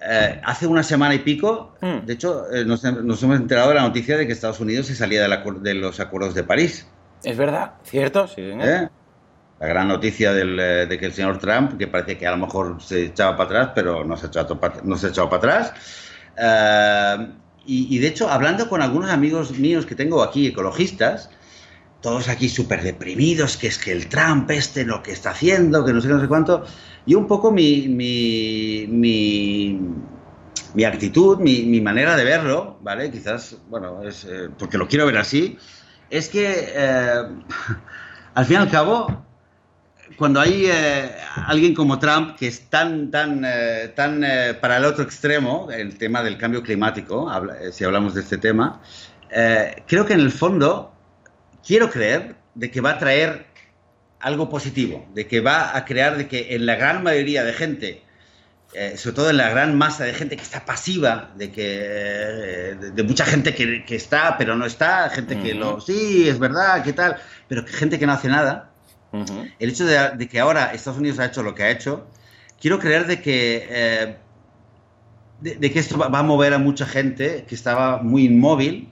Eh, 0.00 0.40
hace 0.44 0.66
una 0.66 0.82
semana 0.84 1.14
y 1.14 1.18
pico, 1.18 1.74
hmm. 1.80 2.06
de 2.06 2.12
hecho, 2.12 2.52
eh, 2.52 2.64
nos, 2.64 2.84
hemos 2.84 3.22
enterado 3.22 3.70
de 3.70 3.74
la 3.74 3.82
noticia 3.82 4.16
de 4.16 4.26
que 4.26 4.32
Estados 4.32 4.60
Unidos 4.60 4.86
se 4.86 4.94
salía 4.94 5.22
de, 5.22 5.74
los 5.74 6.00
acuerdos 6.00 6.34
de 6.34 6.44
París. 6.44 6.86
Es 7.24 7.36
verdad, 7.36 7.72
cierto, 7.82 8.28
sí. 8.28 8.42
¿Eh? 8.42 8.88
La 9.58 9.66
gran 9.66 9.88
noticia 9.88 10.32
de 10.32 10.98
que 11.00 11.06
el 11.06 11.12
señor 11.12 11.38
Trump, 11.38 11.76
que 11.76 11.88
parece 11.88 12.16
que 12.16 12.28
a 12.28 12.30
lo 12.30 12.36
mejor 12.36 12.80
se 12.80 13.06
echaba 13.06 13.36
para 13.36 13.62
atrás, 13.62 13.72
pero 13.74 14.04
no 14.04 14.16
se 14.16 14.26
ha 14.26 14.28
echado, 14.28 14.60
no 14.84 14.96
se 14.96 15.08
ha 15.08 15.10
echado 15.10 15.28
para 15.28 15.56
atrás. 15.56 15.74
Y, 17.66 17.94
y, 17.94 17.98
de 17.98 18.06
hecho, 18.06 18.30
hablando 18.30 18.68
con 18.68 18.82
algunos 18.82 19.10
amigos 19.10 19.58
míos 19.58 19.84
que 19.84 19.96
tengo 19.96 20.22
aquí, 20.22 20.46
ecologistas, 20.46 21.28
todos 22.00 22.28
aquí 22.28 22.48
súper 22.48 22.82
deprimidos, 22.82 23.56
que 23.56 23.66
es 23.68 23.78
que 23.78 23.92
el 23.92 24.08
Trump 24.08 24.50
este 24.50 24.84
lo 24.84 25.02
que 25.02 25.12
está 25.12 25.30
haciendo, 25.30 25.84
que 25.84 25.92
no 25.92 26.00
sé 26.00 26.08
no 26.08 26.20
sé 26.20 26.28
cuánto. 26.28 26.64
Y 27.06 27.14
un 27.14 27.26
poco 27.26 27.50
mi, 27.50 27.88
mi, 27.88 28.86
mi, 30.74 30.84
actitud, 30.84 31.38
mi, 31.38 31.80
manera 31.80 32.16
de 32.16 32.24
verlo, 32.24 32.78
¿vale? 32.82 33.10
Quizás, 33.10 33.56
bueno, 33.68 34.02
es 34.02 34.24
eh, 34.24 34.48
porque 34.58 34.78
lo 34.78 34.86
quiero 34.86 35.06
ver 35.06 35.16
así, 35.18 35.58
es 36.10 36.28
que 36.28 36.68
eh, 36.74 37.22
al 38.34 38.44
fin 38.44 38.54
y 38.54 38.58
al 38.58 38.70
cabo, 38.70 39.24
cuando 40.16 40.40
hay 40.40 40.66
eh, 40.66 41.10
alguien 41.46 41.74
como 41.74 41.98
Trump 41.98 42.36
que 42.36 42.46
es 42.48 42.68
tan, 42.68 43.10
tan, 43.10 43.44
tan 43.96 44.24
para 44.60 44.76
el 44.76 44.84
otro 44.84 45.02
extremo, 45.02 45.68
el 45.72 45.96
tema 45.96 46.22
del 46.22 46.36
cambio 46.36 46.62
climático, 46.62 47.30
si 47.72 47.84
hablamos 47.84 48.14
de 48.14 48.20
este 48.20 48.38
tema, 48.38 48.80
creo 49.86 50.06
que 50.06 50.12
en 50.12 50.20
el 50.20 50.30
fondo 50.30 50.92
quiero 51.68 51.90
creer 51.90 52.34
de 52.54 52.70
que 52.70 52.80
va 52.80 52.92
a 52.92 52.98
traer 52.98 53.44
algo 54.20 54.48
positivo, 54.48 55.06
de 55.14 55.26
que 55.26 55.40
va 55.40 55.76
a 55.76 55.84
crear 55.84 56.16
de 56.16 56.26
que 56.26 56.54
en 56.54 56.64
la 56.64 56.76
gran 56.76 57.02
mayoría 57.02 57.44
de 57.44 57.52
gente, 57.52 58.02
eh, 58.72 58.96
sobre 58.96 59.16
todo 59.16 59.30
en 59.30 59.36
la 59.36 59.50
gran 59.50 59.76
masa 59.76 60.04
de 60.04 60.14
gente 60.14 60.36
que 60.36 60.42
está 60.42 60.64
pasiva, 60.64 61.30
de 61.36 61.52
que 61.52 61.66
eh, 61.66 62.74
de, 62.94 63.02
mucha 63.02 63.26
gente 63.26 63.54
que, 63.54 63.84
está 63.94 64.38
pero 64.38 64.56
no 64.56 64.64
está, 64.64 65.10
gente 65.10 65.38
que 65.38 65.52
lo 65.52 65.78
sí 65.78 66.26
es 66.26 66.38
verdad, 66.38 66.82
qué 66.82 66.94
tal, 66.94 67.18
pero 67.48 67.64
gente 67.66 67.98
que 67.98 68.06
no 68.06 68.12
hace 68.12 68.28
nada. 68.28 68.70
El 69.58 69.70
hecho 69.70 69.84
de, 69.84 70.28
que 70.28 70.40
ahora 70.40 70.72
Estados 70.72 70.98
Unidos 70.98 71.18
ha 71.18 71.26
hecho 71.26 71.42
lo 71.42 71.54
que 71.54 71.64
ha 71.64 71.70
hecho, 71.70 72.06
quiero 72.58 72.78
creer 72.78 73.06
de 73.06 73.20
que 73.20 73.66
eh, 73.68 74.16
de, 75.42 75.70
que 75.70 75.78
esto 75.78 75.98
va, 75.98 76.18
a 76.18 76.22
mover 76.22 76.54
a 76.54 76.58
mucha 76.58 76.86
gente 76.86 77.44
que 77.46 77.54
estaba 77.54 78.02
muy 78.02 78.24
inmóvil 78.24 78.90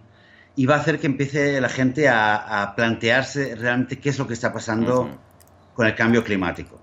y 0.57 0.67
va 0.67 0.77
a 0.77 0.79
hacer 0.79 0.99
que 0.99 1.07
empiece 1.07 1.61
la 1.61 1.69
gente 1.69 2.09
a, 2.09 2.73
plantearse 2.75 3.55
realmente 3.55 3.99
qué 3.99 4.09
es 4.09 4.19
lo 4.19 4.27
que 4.27 4.35
está 4.35 4.53
pasando 4.53 5.09
con 5.75 5.87
el 5.87 5.95
cambio 5.95 6.25
climático. 6.25 6.81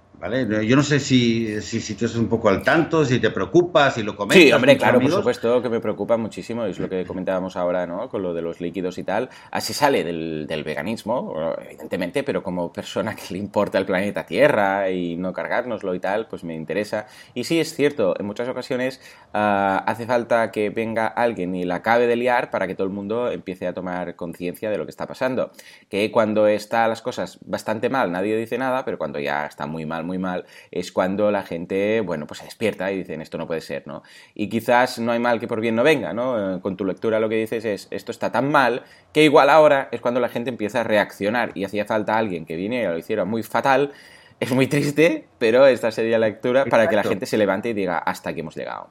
Yo 0.64 0.76
no 0.76 0.84
sé 0.84 1.00
si, 1.00 1.62
si, 1.62 1.82
si, 1.82 1.96
tú 1.96 2.06
estás 2.06 2.20
un 2.20 2.30
poco 2.30 2.48
al 2.48 2.64
tanto, 2.64 3.04
si 3.04 3.20
te 3.20 3.30
preocupa, 3.30 3.92
si 3.92 4.04
lo 4.04 4.16
comentas. 4.16 4.44
Sí, 4.44 4.52
hombre, 4.54 4.78
claro, 4.78 5.00
por 5.02 5.12
supuesto 5.12 5.62
que 5.62 5.70
me 5.70 5.82
preocupa 5.82 6.16
muchísimo, 6.16 6.66
es 6.66 6.80
lo 6.80 6.88
que 6.88 7.06
comentábamos 7.06 7.58
ahora, 7.58 7.86
¿no? 7.86 8.08
Con 8.08 8.22
lo 8.22 8.34
de 8.34 8.42
los 8.42 8.62
líquidos 8.62 8.98
y 8.98 9.04
tal. 9.04 9.30
Así 9.52 9.74
sale 9.74 10.04
del, 10.04 10.48
del 10.48 10.64
veganismo, 10.64 11.54
evidentemente, 11.60 12.24
pero 12.24 12.42
como 12.42 12.72
persona 12.72 13.16
que 13.16 13.34
le 13.34 13.40
importa 13.40 13.78
el 13.78 13.86
planeta 13.86 14.26
Tierra 14.26 14.90
y 14.90 15.18
no 15.18 15.34
cargárnoslo 15.34 15.94
y 15.94 16.00
tal, 16.00 16.28
pues 16.28 16.44
me 16.44 16.56
interesa. 16.56 17.06
Y 17.34 17.44
sí, 17.44 17.60
es 17.60 17.76
cierto, 17.76 18.14
en 18.18 18.26
muchas 18.26 18.48
ocasiones 18.48 19.02
uh, 19.34 19.84
hace 19.86 20.06
falta 20.06 20.52
que 20.52 20.70
venga 20.70 21.08
alguien 21.08 21.56
y 21.56 21.66
la 21.66 21.76
acabe 21.76 22.08
de 22.08 22.16
liar 22.16 22.50
para 22.50 22.68
que 22.68 22.76
todo 22.76 22.88
el 22.88 22.94
mundo 22.94 23.32
empiece 23.32 23.68
a 23.68 23.74
tomar 23.74 24.16
conciencia 24.16 24.70
de 24.70 24.78
lo 24.78 24.86
que 24.86 24.92
está 24.92 25.08
pasando. 25.08 25.52
Que 25.90 26.12
cuando 26.12 26.48
están 26.48 26.90
las 26.90 27.02
cosas 27.02 27.40
bastante 27.46 27.90
mal, 27.90 28.12
nadie 28.12 28.38
dice 28.38 28.58
nada, 28.58 28.86
pero 28.86 28.98
cuando 28.98 29.20
ya 29.20 29.46
está 29.46 29.68
muy 29.68 29.86
mal, 29.86 30.04
muy 30.04 30.13
muy 30.14 30.20
mal, 30.20 30.46
es 30.72 30.92
cuando 30.92 31.32
la 31.32 31.44
gente, 31.44 32.02
bueno, 32.02 32.28
pues 32.28 32.40
se 32.40 32.46
despierta 32.46 32.92
y 32.92 33.00
dicen, 33.00 33.22
esto 33.22 33.38
no 33.38 33.48
puede 33.48 33.62
ser, 33.62 33.88
¿no? 33.88 34.04
Y 34.36 34.48
quizás 34.48 35.00
no 35.00 35.12
hay 35.12 35.20
mal 35.20 35.40
que 35.40 35.48
por 35.48 35.60
bien 35.60 35.76
no 35.76 35.84
venga, 35.84 36.14
¿no? 36.14 36.56
Eh, 36.56 36.62
con 36.62 36.78
tu 36.78 36.86
lectura 36.86 37.20
lo 37.20 37.30
que 37.30 37.36
dices 37.36 37.66
es, 37.66 37.88
esto 37.90 38.12
está 38.12 38.32
tan 38.32 38.52
mal, 38.52 38.84
que 39.12 39.24
igual 39.24 39.50
ahora 39.50 39.90
es 39.92 40.02
cuando 40.02 40.20
la 40.20 40.30
gente 40.30 40.50
empieza 40.50 40.82
a 40.82 40.84
reaccionar 40.84 41.52
y 41.56 41.64
hacía 41.64 41.86
falta 41.86 42.18
alguien 42.18 42.46
que 42.46 42.56
viniera 42.56 42.90
y 42.90 42.94
lo 42.94 43.00
hiciera 43.00 43.26
muy 43.26 43.44
fatal. 43.44 43.92
Es 44.40 44.52
muy 44.52 44.68
triste, 44.68 45.26
pero 45.40 45.66
esta 45.68 45.92
sería 45.92 46.20
la 46.20 46.28
lectura 46.28 46.66
para 46.66 46.90
que 46.90 46.96
la 46.96 47.04
gente 47.04 47.26
se 47.26 47.38
levante 47.38 47.70
y 47.70 47.74
diga, 47.74 47.98
hasta 47.98 48.32
aquí 48.32 48.42
hemos 48.42 48.56
llegado. 48.56 48.90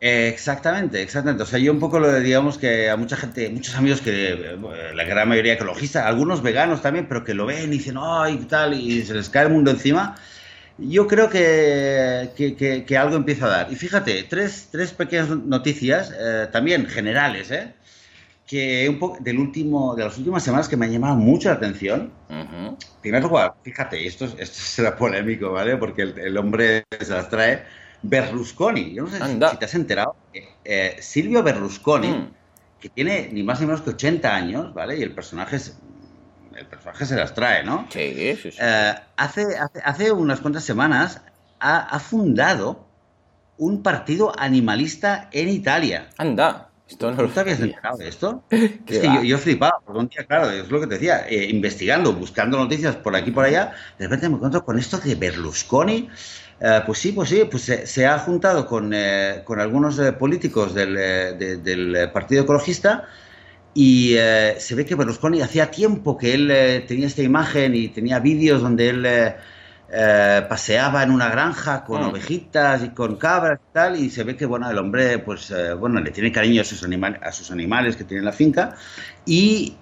Exactamente, 0.00 1.02
exactamente. 1.02 1.42
O 1.42 1.46
sea, 1.46 1.58
yo 1.58 1.72
un 1.72 1.80
poco 1.80 1.98
lo 1.98 2.20
digamos 2.20 2.58
que 2.58 2.90
a 2.90 2.96
mucha 2.96 3.16
gente, 3.16 3.48
muchos 3.48 3.74
amigos 3.76 4.02
que 4.02 4.32
eh, 4.32 4.58
la 4.94 5.04
gran 5.04 5.28
mayoría 5.28 5.54
ecologistas, 5.54 6.04
algunos 6.04 6.42
veganos 6.42 6.82
también, 6.82 7.06
pero 7.08 7.24
que 7.24 7.34
lo 7.34 7.46
ven 7.46 7.72
y 7.72 7.78
dicen, 7.78 7.96
ay, 7.98 8.36
tal, 8.48 8.74
y 8.74 9.02
se 9.02 9.14
les 9.14 9.30
cae 9.30 9.46
el 9.46 9.52
mundo 9.52 9.70
encima 9.70 10.14
yo 10.78 11.06
creo 11.06 11.30
que, 11.30 12.84
que, 12.86 12.98
algo 12.98 13.16
empieza 13.16 13.46
a 13.46 13.48
dar. 13.48 13.72
Y 13.72 13.76
fíjate, 13.76 14.24
tres, 14.24 14.68
tres 14.70 14.92
pequeñas 14.92 15.28
noticias, 15.28 16.12
eh, 16.18 16.48
también 16.52 16.86
generales, 16.86 17.50
¿eh? 17.50 17.72
que 18.46 18.88
un 18.88 18.98
poco 18.98 19.18
del 19.20 19.38
último, 19.38 19.96
de 19.96 20.04
las 20.04 20.16
últimas 20.18 20.42
semanas 20.42 20.68
que 20.68 20.76
me 20.76 20.86
han 20.86 20.92
llamado 20.92 21.16
mucho 21.16 21.48
la 21.48 21.56
atención. 21.56 22.12
Primero, 23.02 23.56
fíjate, 23.62 24.06
esto, 24.06 24.24
esto 24.24 24.58
será 24.60 24.96
polémico, 24.96 25.50
¿vale? 25.50 25.76
Porque 25.76 26.02
el, 26.02 26.36
hombre 26.36 26.84
se 27.00 27.12
las 27.12 27.28
trae. 27.28 27.64
Berlusconi, 28.02 28.94
yo 28.94 29.04
no 29.04 29.10
sé 29.10 29.18
si, 29.18 29.38
te 29.38 29.64
has 29.64 29.74
enterado, 29.74 30.14
eh, 30.64 30.96
Silvio 31.00 31.42
Berlusconi, 31.42 32.08
mm. 32.08 32.30
que 32.78 32.88
tiene 32.90 33.30
ni 33.32 33.42
más 33.42 33.58
ni 33.60 33.66
menos 33.66 33.80
que 33.80 33.90
80 33.90 34.32
años, 34.32 34.74
¿vale? 34.74 34.96
Y 34.96 35.02
el 35.02 35.12
personaje 35.12 35.56
es 35.56 35.76
el 36.58 36.66
personaje 36.66 37.06
se 37.06 37.16
las 37.16 37.34
trae, 37.34 37.62
¿no? 37.64 37.86
Sí, 37.90 38.12
sí, 38.14 38.50
sí. 38.50 38.58
Eh, 38.60 38.94
hace, 39.16 39.44
hace, 39.84 40.12
unas 40.12 40.40
cuantas 40.40 40.64
semanas 40.64 41.20
ha, 41.60 41.98
fundado 42.00 42.86
un 43.58 43.82
partido 43.82 44.32
animalista 44.38 45.28
en 45.32 45.48
Italia. 45.48 46.08
Anda. 46.18 46.68
Esto 46.88 47.10
no 47.10 47.16
¿Tú 47.16 47.28
te 47.28 47.40
habías 47.40 47.58
enterado 47.58 47.96
de 47.96 48.08
esto? 48.08 48.44
es 48.50 48.70
que 48.86 49.02
yo, 49.02 49.22
yo, 49.22 49.38
flipaba, 49.38 49.80
porque 49.84 49.98
un 49.98 50.08
día, 50.08 50.24
claro, 50.24 50.50
es 50.50 50.70
lo 50.70 50.80
que 50.80 50.86
te 50.86 50.94
decía, 50.94 51.26
eh, 51.28 51.48
investigando, 51.50 52.12
buscando 52.12 52.58
noticias 52.58 52.94
por 52.94 53.16
aquí 53.16 53.30
y 53.30 53.32
por 53.32 53.44
allá, 53.44 53.72
de 53.98 54.04
repente 54.04 54.28
me 54.28 54.36
encuentro 54.36 54.64
con 54.64 54.78
esto 54.78 54.98
de 54.98 55.14
Berlusconi. 55.16 56.08
Eh, 56.60 56.80
pues 56.86 56.98
sí, 57.00 57.12
pues 57.12 57.28
sí, 57.28 57.42
pues 57.50 57.64
se, 57.64 58.06
ha 58.06 58.18
juntado 58.18 58.66
con, 58.66 58.94
con 59.44 59.60
algunos 59.60 60.00
políticos 60.18 60.74
del, 60.74 60.94
del 61.62 62.10
Partido 62.12 62.44
Ecologista 62.44 63.08
y 63.76 64.14
eh, 64.16 64.54
se 64.58 64.74
ve 64.74 64.86
que 64.86 64.94
Berlusconi 64.94 65.42
hacía 65.42 65.70
tiempo 65.70 66.16
que 66.16 66.32
él 66.32 66.50
eh, 66.50 66.80
tenía 66.88 67.06
esta 67.06 67.20
imagen 67.20 67.74
y 67.74 67.88
tenía 67.88 68.20
vídeos 68.20 68.62
donde 68.62 68.88
él 68.88 69.04
eh, 69.06 70.46
paseaba 70.48 71.02
en 71.02 71.10
una 71.10 71.28
granja 71.28 71.84
con 71.84 72.00
mm. 72.00 72.06
ovejitas 72.06 72.82
y 72.84 72.88
con 72.88 73.16
cabras 73.16 73.60
y 73.60 73.72
tal, 73.74 74.00
y 74.00 74.08
se 74.08 74.24
ve 74.24 74.34
que 74.34 74.46
bueno, 74.46 74.70
el 74.70 74.78
hombre 74.78 75.18
pues 75.18 75.52
bueno, 75.78 76.00
le 76.00 76.10
tiene 76.10 76.32
cariño 76.32 76.62
a 76.62 76.64
sus, 76.64 76.82
a 77.20 77.32
sus 77.32 77.50
animales 77.50 77.96
que 77.96 78.04
tiene 78.04 78.20
en 78.20 78.24
la 78.24 78.32
finca. 78.32 78.76
Y 79.26 79.76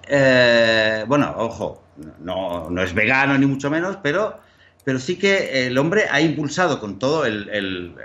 bueno, 1.07 1.33
ojo, 1.37 1.81
no, 2.19 2.69
no 2.69 2.81
es 2.83 2.93
vegano 2.93 3.37
ni 3.37 3.45
mucho 3.45 3.69
menos, 3.69 3.97
pero 4.03 4.41
pero 4.85 4.99
sí 4.99 5.17
que 5.17 5.65
el 5.65 5.77
hombre 5.79 6.03
ha 6.11 6.21
impulsado 6.21 6.79
con 6.79 6.99
todo 6.99 7.25
el, 7.25 7.49
el, 7.49 7.95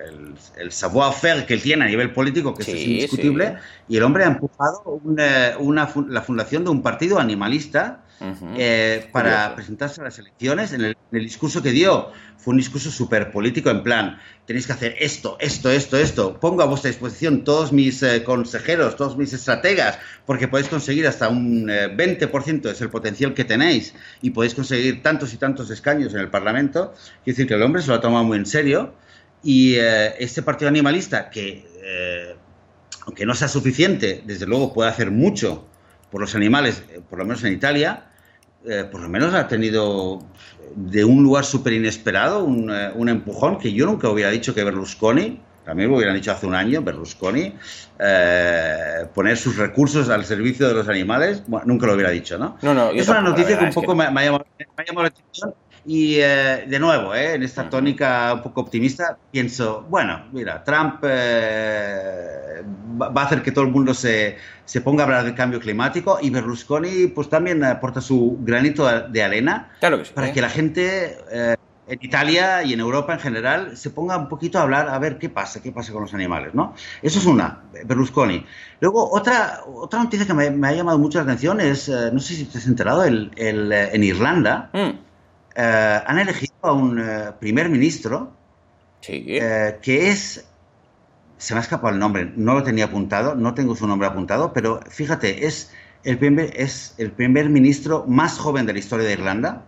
el, 0.56 0.72
savoir-faire 0.72 1.44
que 1.46 1.54
él 1.54 1.62
tiene 1.62 1.84
a 1.84 1.88
nivel 1.88 2.12
político, 2.12 2.54
que 2.54 2.62
es 2.62 2.68
indiscutible, 2.68 3.58
y 3.86 3.98
el 3.98 4.02
hombre 4.02 4.24
ha 4.24 4.28
empujado 4.28 5.00
una, 5.04 5.88
la 6.08 6.22
fundación 6.22 6.64
de 6.64 6.70
un 6.70 6.82
partido 6.82 7.20
animalista 7.20 8.02
eh, 8.56 9.08
para 9.12 9.54
presentarse 9.54 10.00
a 10.00 10.04
las 10.04 10.18
elecciones. 10.18 10.72
En 10.72 10.82
el, 10.82 10.96
discurso 11.10 11.62
que 11.62 11.70
dio 11.70 12.10
fue 12.36 12.52
un 12.52 12.58
discurso 12.58 12.90
súper 12.90 13.30
político, 13.30 13.70
en 13.70 13.82
plan, 13.82 14.18
tenéis 14.46 14.66
que 14.66 14.72
hacer 14.72 14.96
esto, 14.98 15.38
esto, 15.40 15.70
esto, 15.70 15.96
esto. 15.96 16.38
Pongo 16.38 16.62
a 16.62 16.66
vuestra 16.66 16.90
disposición 16.90 17.44
todos 17.44 17.72
mis 17.72 18.02
eh, 18.02 18.22
consejeros, 18.22 18.96
todos 18.96 19.16
mis 19.16 19.32
estrategas, 19.32 19.98
porque 20.26 20.48
podéis 20.48 20.68
conseguir 20.68 21.06
hasta 21.06 21.28
un 21.28 21.66
20% 21.68 22.66
eh, 22.66 22.70
es 22.70 22.80
el 22.80 22.90
potencial 22.90 23.32
que 23.32 23.44
tenéis 23.44 23.94
y 24.20 24.30
podéis 24.30 24.54
conseguir 24.54 25.02
tantos 25.02 25.32
y 25.32 25.38
tantos 25.38 25.70
escaños 25.70 26.12
en 26.12 26.20
el 26.20 26.28
Parlamento. 26.28 26.92
Quiero 27.24 27.36
decir 27.36 27.46
que 27.46 27.54
el 27.54 27.62
hombre 27.62 27.80
se 27.80 27.88
lo 27.88 27.94
ha 27.94 28.00
tomado 28.00 28.24
muy 28.24 28.36
en 28.36 28.46
serio 28.46 28.94
y 29.42 29.76
este 29.76 30.42
partido 30.42 30.68
animalista 30.68 31.30
que 31.30 31.66
aunque 33.06 33.24
no 33.24 33.34
sea 33.34 33.48
suficiente, 33.48 34.22
desde 34.26 34.46
luego 34.46 34.74
puede 34.74 34.90
hacer 34.90 35.10
mucho 35.10 35.66
por 36.10 36.20
los 36.20 36.34
animales, 36.34 36.82
por 37.08 37.18
lo 37.18 37.24
menos 37.24 37.42
en 37.44 37.52
Italia, 37.52 38.09
eh, 38.64 38.84
por 38.90 39.00
lo 39.00 39.08
menos 39.08 39.34
ha 39.34 39.48
tenido 39.48 40.22
de 40.74 41.04
un 41.04 41.22
lugar 41.22 41.44
súper 41.44 41.72
inesperado 41.72 42.44
un, 42.44 42.70
eh, 42.70 42.90
un, 42.94 43.08
empujón 43.08 43.58
que 43.58 43.72
yo 43.72 43.86
nunca 43.86 44.08
hubiera 44.08 44.30
dicho 44.30 44.54
que 44.54 44.62
Berlusconi, 44.62 45.40
también 45.64 45.90
me 45.90 45.96
hubieran 45.96 46.14
dicho 46.14 46.32
hace 46.32 46.46
un 46.46 46.54
año, 46.54 46.82
Berlusconi, 46.82 47.54
eh, 47.98 49.06
poner 49.14 49.36
sus 49.36 49.56
recursos 49.56 50.08
al 50.08 50.24
servicio 50.24 50.68
de 50.68 50.74
los 50.74 50.88
animales, 50.88 51.42
bueno, 51.46 51.66
nunca 51.66 51.86
lo 51.86 51.94
hubiera 51.94 52.10
dicho, 52.10 52.38
¿no? 52.38 52.58
No, 52.62 52.74
no, 52.74 52.90
es 52.90 53.08
una 53.08 53.20
noticia 53.20 53.58
que 53.58 53.64
un 53.64 53.72
poco 53.72 53.94
me, 53.94 54.04
ha 54.04 54.10
llamado, 54.10 54.46
me, 54.58 54.66
ha 54.76 54.84
llamado, 54.84 55.02
la 55.04 55.08
atención 55.08 55.54
y 55.84 56.16
eh, 56.16 56.64
de 56.66 56.78
nuevo, 56.78 57.14
eh, 57.14 57.34
en 57.34 57.42
esta 57.42 57.68
tónica 57.70 58.34
un 58.34 58.42
poco 58.42 58.60
optimista, 58.60 59.16
pienso, 59.30 59.86
bueno, 59.88 60.26
mira, 60.32 60.62
Trump 60.62 61.00
eh, 61.02 62.62
va 63.00 63.22
a 63.22 63.24
hacer 63.24 63.42
que 63.42 63.50
todo 63.52 63.64
el 63.64 63.70
mundo 63.70 63.94
se, 63.94 64.36
se, 64.64 64.80
ponga 64.82 65.04
a 65.04 65.06
hablar 65.06 65.24
del 65.24 65.34
cambio 65.34 65.58
climático 65.58 66.18
y 66.20 66.30
Berlusconi 66.30 67.06
pues 67.08 67.28
también 67.28 67.64
aporta 67.64 68.00
su 68.00 68.38
granito 68.42 68.86
de 69.08 69.22
arena 69.22 69.70
para 70.14 70.32
que 70.32 70.40
la 70.42 70.50
gente 70.50 71.16
en 71.88 71.98
Italia 72.02 72.62
y 72.62 72.74
en 72.74 72.80
Europa 72.80 73.14
en 73.14 73.20
general 73.20 73.76
se 73.76 73.90
ponga 73.90 74.16
un 74.18 74.28
poquito 74.28 74.58
a 74.58 74.62
hablar 74.62 74.88
a 74.90 74.98
ver 74.98 75.18
qué 75.18 75.30
pasa, 75.30 75.62
qué 75.62 75.72
pasa 75.72 75.92
con 75.92 76.02
los 76.02 76.12
animales, 76.12 76.54
¿no? 76.54 76.74
Eso 77.02 77.18
es 77.18 77.26
una, 77.26 77.62
Berlusconi. 77.84 78.44
Luego, 78.80 79.10
otra, 79.10 79.62
otra 79.66 80.02
noticia 80.02 80.26
que 80.26 80.34
me, 80.34 80.68
ha 80.68 80.72
llamado 80.72 80.98
mucho 80.98 81.18
la 81.18 81.24
atención 81.24 81.60
es, 81.60 81.88
no 81.88 82.20
sé 82.20 82.34
si 82.34 82.44
te 82.44 82.58
has 82.58 82.66
enterado, 82.66 83.02
el, 83.04 83.30
el 83.36 83.72
en 83.72 84.04
Irlanda... 84.04 84.68
Mm. 84.74 85.09
Eh, 85.56 86.00
han 86.06 86.18
elegido 86.18 86.54
a 86.62 86.72
un 86.72 87.00
eh, 87.00 87.32
primer 87.40 87.68
ministro 87.68 88.32
eh, 89.06 89.78
que 89.82 90.10
es 90.10 90.46
se 91.38 91.54
me 91.54 91.58
ha 91.58 91.62
escapado 91.62 91.94
el 91.94 91.98
nombre, 91.98 92.30
no 92.36 92.52
lo 92.52 92.62
tenía 92.62 92.84
apuntado, 92.84 93.34
no 93.34 93.54
tengo 93.54 93.74
su 93.74 93.86
nombre 93.86 94.06
apuntado, 94.06 94.52
pero 94.52 94.80
fíjate, 94.90 95.46
es 95.46 95.72
el 96.04 96.18
primer, 96.18 96.52
es 96.54 96.94
el 96.98 97.12
primer 97.12 97.48
ministro 97.48 98.04
más 98.06 98.38
joven 98.38 98.66
de 98.66 98.74
la 98.74 98.78
historia 98.78 99.06
de 99.06 99.14
Irlanda. 99.14 99.64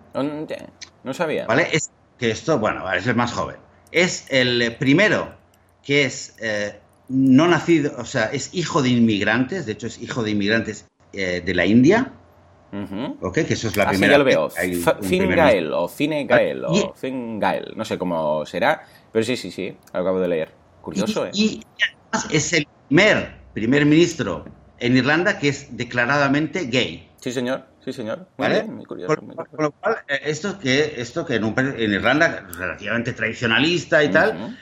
No 1.02 1.14
sabía. 1.14 1.46
¿Vale? 1.46 1.68
Es 1.72 1.90
que 2.18 2.30
esto, 2.30 2.58
bueno, 2.58 2.90
es 2.92 3.06
el 3.06 3.16
más 3.16 3.32
joven. 3.32 3.56
Es 3.90 4.26
el 4.28 4.76
primero 4.76 5.34
que 5.82 6.04
es 6.04 6.36
no 7.08 7.48
nacido, 7.48 7.94
o 7.96 8.04
sea, 8.04 8.26
es 8.26 8.50
hijo 8.52 8.82
de 8.82 8.90
inmigrantes, 8.90 9.64
de 9.64 9.72
hecho 9.72 9.86
es 9.86 9.98
hijo 9.98 10.22
de 10.22 10.32
inmigrantes 10.32 10.86
de 11.12 11.54
la 11.54 11.64
India. 11.64 12.12
Ok, 13.20 13.34
que 13.34 13.54
eso 13.54 13.68
es 13.68 13.76
la 13.76 13.88
primera. 13.88 14.12
ya 14.12 14.18
lo 14.18 14.24
veo. 14.24 14.50
Fingael 15.02 15.72
o 15.72 15.88
Finegael 15.88 16.64
o 16.64 16.94
Fingael, 16.94 17.72
no 17.76 17.84
sé 17.84 17.98
cómo 17.98 18.46
será, 18.46 18.84
pero 19.12 19.24
sí, 19.24 19.36
sí, 19.36 19.50
sí, 19.50 19.76
lo 19.92 20.00
acabo 20.00 20.20
de 20.20 20.28
leer. 20.28 20.52
Curioso, 20.80 21.26
¿eh? 21.26 21.30
Y 21.34 21.62
además 21.80 22.28
es 22.32 22.52
el 22.52 22.66
primer 22.88 23.42
primer 23.52 23.86
ministro 23.86 24.44
en 24.78 24.96
Irlanda 24.96 25.38
que 25.38 25.48
es 25.48 25.76
declaradamente 25.76 26.66
gay. 26.66 27.08
Sí, 27.20 27.30
señor. 27.30 27.66
Sí, 27.84 27.92
señor. 27.92 28.26
Muy 28.36 28.48
bien, 28.48 28.74
muy 28.74 28.84
curioso. 28.84 29.14
Con, 29.14 29.34
lo 29.58 29.70
cual, 29.72 29.98
eh, 30.08 30.20
esto 30.24 30.58
que, 30.58 30.94
esto 30.96 31.24
que 31.24 31.36
en, 31.36 31.44
un, 31.44 31.54
en 31.56 31.92
Irlanda, 31.92 32.46
relativamente 32.56 33.12
tradicionalista 33.12 34.02
y 34.02 34.10
tal, 34.10 34.56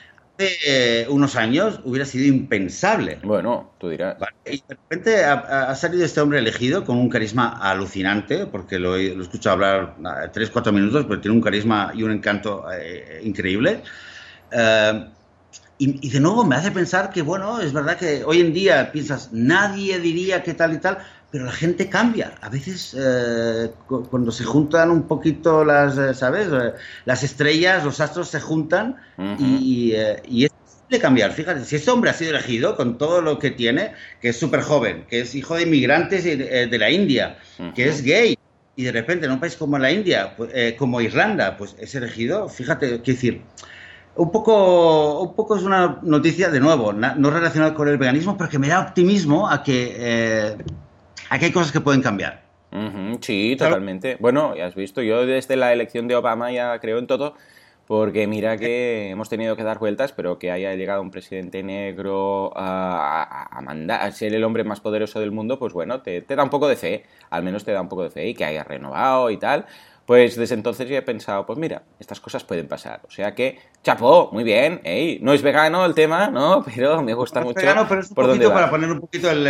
eh, 0.65 1.07
unos 1.09 1.37
años 1.37 1.81
hubiera 1.85 2.05
sido 2.07 2.27
impensable. 2.27 3.19
Bueno, 3.23 3.73
tú 3.79 3.89
dirás. 3.89 4.17
Y 4.45 4.59
de 4.59 4.75
repente 4.75 5.25
ha, 5.25 5.75
salido 5.75 6.05
este 6.05 6.21
hombre 6.21 6.39
elegido 6.39 6.85
con 6.85 6.97
un 6.99 7.09
carisma 7.09 7.59
alucinante, 7.61 8.47
porque 8.47 8.79
lo, 8.79 8.97
he, 8.97 9.19
escuchado 9.21 9.55
hablar 9.55 9.97
tres, 10.33 10.51
cuatro 10.51 10.73
minutos, 10.73 11.07
pero 11.09 11.21
tiene 11.21 11.37
un 11.37 11.43
carisma 11.43 11.93
y 11.95 12.03
un 12.03 12.13
encanto 12.13 12.65
eh, 12.73 13.21
increíble. 13.25 13.83
Eh, 14.51 15.05
y, 15.79 16.07
y, 16.07 16.11
de 16.11 16.21
nuevo 16.21 16.45
me 16.45 16.57
hace 16.57 16.71
pensar 16.71 17.11
que, 17.11 17.23
bueno, 17.23 17.61
es 17.61 17.73
verdad 17.73 17.97
que 17.97 18.23
hoy 18.25 18.41
en 18.41 18.53
día 18.53 18.93
piensas, 18.93 19.31
nadie 19.33 19.99
diría 19.99 20.43
que 20.43 20.53
tal 20.53 20.75
y 20.75 20.79
tal, 20.79 20.99
pero 21.31 21.45
la 21.45 21.53
gente 21.53 21.89
cambia. 21.89 22.35
A 22.41 22.49
veces 22.49 22.97
eh, 22.99 23.71
cuando 23.87 24.33
se 24.33 24.45
juntan 24.45 24.91
un 24.91 25.05
poquito 25.05 25.65
las, 25.65 25.97
eh, 25.97 26.15
¿sabes? 26.15 26.49
Eh, 26.49 26.73
las 27.05 27.23
estrellas, 27.23 27.85
los 27.85 28.01
astros 28.01 28.29
se 28.29 28.41
juntan 28.41 28.97
y, 29.39 29.93
es 29.93 30.51
posible 30.51 30.99
cambiar. 31.01 31.33
Fíjate, 31.33 31.65
si 31.65 31.77
este 31.77 31.91
hombre 31.91 32.11
ha 32.11 32.15
sido 32.15 32.31
elegido 32.31 32.77
con 32.77 32.99
todo 32.99 33.23
lo 33.23 33.39
que 33.39 33.51
tiene, 33.51 33.93
que 34.21 34.31
es 34.31 34.39
súper 34.39 34.63
joven, 34.63 35.07
que 35.09 35.21
es 35.21 35.35
hijo 35.35 35.55
de 35.55 35.63
inmigrantes 35.63 36.25
de 36.25 36.79
la 36.79 36.91
India, 36.91 37.39
que 37.75 37.89
es 37.89 38.03
gay, 38.03 38.37
y 38.75 38.85
de 38.85 38.93
repente 38.93 39.27
en 39.27 39.33
un 39.33 39.41
país 39.41 39.57
como 39.57 39.79
la 39.79 39.93
India, 39.93 40.35
pues, 40.37 40.75
como 40.79 41.01
Irlanda, 41.01 41.57
pues 41.57 41.77
es 41.79 41.95
elegido, 41.95 42.49
fíjate, 42.49 42.89
quiero 43.03 43.05
decir, 43.05 43.43
un 44.17 44.33
poco, 44.33 45.21
un 45.21 45.35
poco 45.37 45.57
es 45.57 45.63
una 45.63 46.01
noticia, 46.03 46.51
de 46.51 46.59
nuevo, 46.59 46.93
no 46.93 47.31
relacionada 47.31 47.75
con 47.75 47.89
el 47.89 47.99
veganismo, 47.99 48.37
pero 48.37 48.51
que 48.51 48.59
me 48.59 48.69
da 48.69 48.81
optimismo 48.81 49.49
a 49.49 49.63
que 49.63 50.57
aquí 51.31 51.47
hay 51.47 51.53
cosas 51.53 51.73
que 51.73 51.81
pueden 51.81 52.03
cambiar. 52.03 52.43
sí, 53.21 53.57
totalmente. 53.59 54.17
Bueno, 54.21 54.55
ya 54.55 54.67
has 54.67 54.75
visto, 54.75 55.01
yo 55.01 55.25
desde 55.25 55.57
la 55.57 55.73
elección 55.73 56.07
de 56.09 56.17
Obama 56.17 56.53
ya 56.53 56.79
creo 56.81 56.99
en 56.99 57.07
todo, 57.07 57.35
porque 57.87 58.27
mira 58.27 58.57
que 58.57 59.11
hemos 59.11 59.29
tenido 59.29 59.57
que 59.57 59.65
dar 59.65 59.79
vueltas, 59.79 60.13
pero 60.13 60.39
que 60.39 60.51
haya 60.51 60.75
llegado 60.75 61.03
un 61.03 61.11
presidente 61.11 61.63
negro 61.63 62.53
a, 62.55 63.61
mandar, 63.63 64.03
a 64.03 64.13
ser 64.13 64.35
el 64.35 64.45
hombre 64.45 64.65
más 64.65 64.81
poderoso 64.81 65.19
del 65.19 65.33
mundo, 65.33 65.59
pues 65.59 65.73
bueno, 65.73 66.01
te, 66.01 66.21
da 66.21 66.43
un 66.45 66.51
poco 66.51 66.69
de 66.69 66.77
fe, 66.77 67.05
al 67.31 67.43
menos 67.43 67.65
te 67.65 67.73
da 67.73 67.81
un 67.81 67.89
poco 67.89 68.05
de 68.05 68.11
fe 68.11 68.29
y 68.29 68.35
que 68.35 68.45
haya 68.45 68.63
renovado 68.63 69.31
y 69.31 69.39
tal. 69.39 69.67
Pues 70.07 70.35
desde 70.35 70.57
entonces 70.57 70.89
yo 70.89 70.97
he 70.97 71.03
pensado, 71.03 71.47
pues 71.47 71.57
mira, 71.57 71.83
estas 72.01 72.21
cosas 72.21 72.43
pueden 72.43 72.67
pasar. 72.67 73.01
O 73.07 73.11
sea 73.11 73.33
que, 73.33 73.61
chapó, 73.85 74.31
muy 74.33 74.43
bien, 74.43 74.81
ey, 74.83 75.21
no 75.23 75.33
es 75.33 75.43
vegano 75.43 75.85
el 75.85 75.95
tema, 75.95 76.29
¿no? 76.29 76.65
Pero 76.75 77.01
me 77.03 77.15
gusta 77.15 77.41
mucho. 77.43 77.61
Vegano, 77.61 77.87
pero 77.89 78.01
es 78.01 78.09
un 78.11 78.17
poquito 78.17 78.53
para 78.53 78.71
poner 78.71 78.91
un 78.91 79.01
poquito 79.01 79.31
el, 79.31 79.49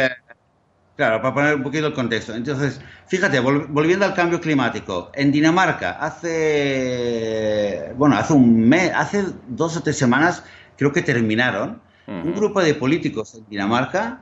Claro, 1.00 1.23
para 1.23 1.33
poner 1.33 1.54
un 1.54 1.62
poquito 1.62 1.87
el 1.87 1.95
contexto. 1.95 2.35
Entonces, 2.35 2.78
fíjate, 3.07 3.40
volviendo 3.40 4.04
al 4.04 4.12
cambio 4.12 4.38
climático, 4.38 5.11
en 5.14 5.33
Dinamarca 5.33 5.92
hace, 5.92 7.90
bueno, 7.97 8.19
hace 8.19 8.35
un 8.35 8.69
mes, 8.69 8.92
hace 8.95 9.25
dos 9.49 9.78
o 9.78 9.83
tres 9.83 9.97
semanas, 9.97 10.45
creo 10.76 10.92
que 10.92 11.00
terminaron, 11.00 11.80
un 12.07 12.35
grupo 12.35 12.61
de 12.61 12.75
políticos 12.75 13.35
en 13.35 13.47
Dinamarca 13.49 14.21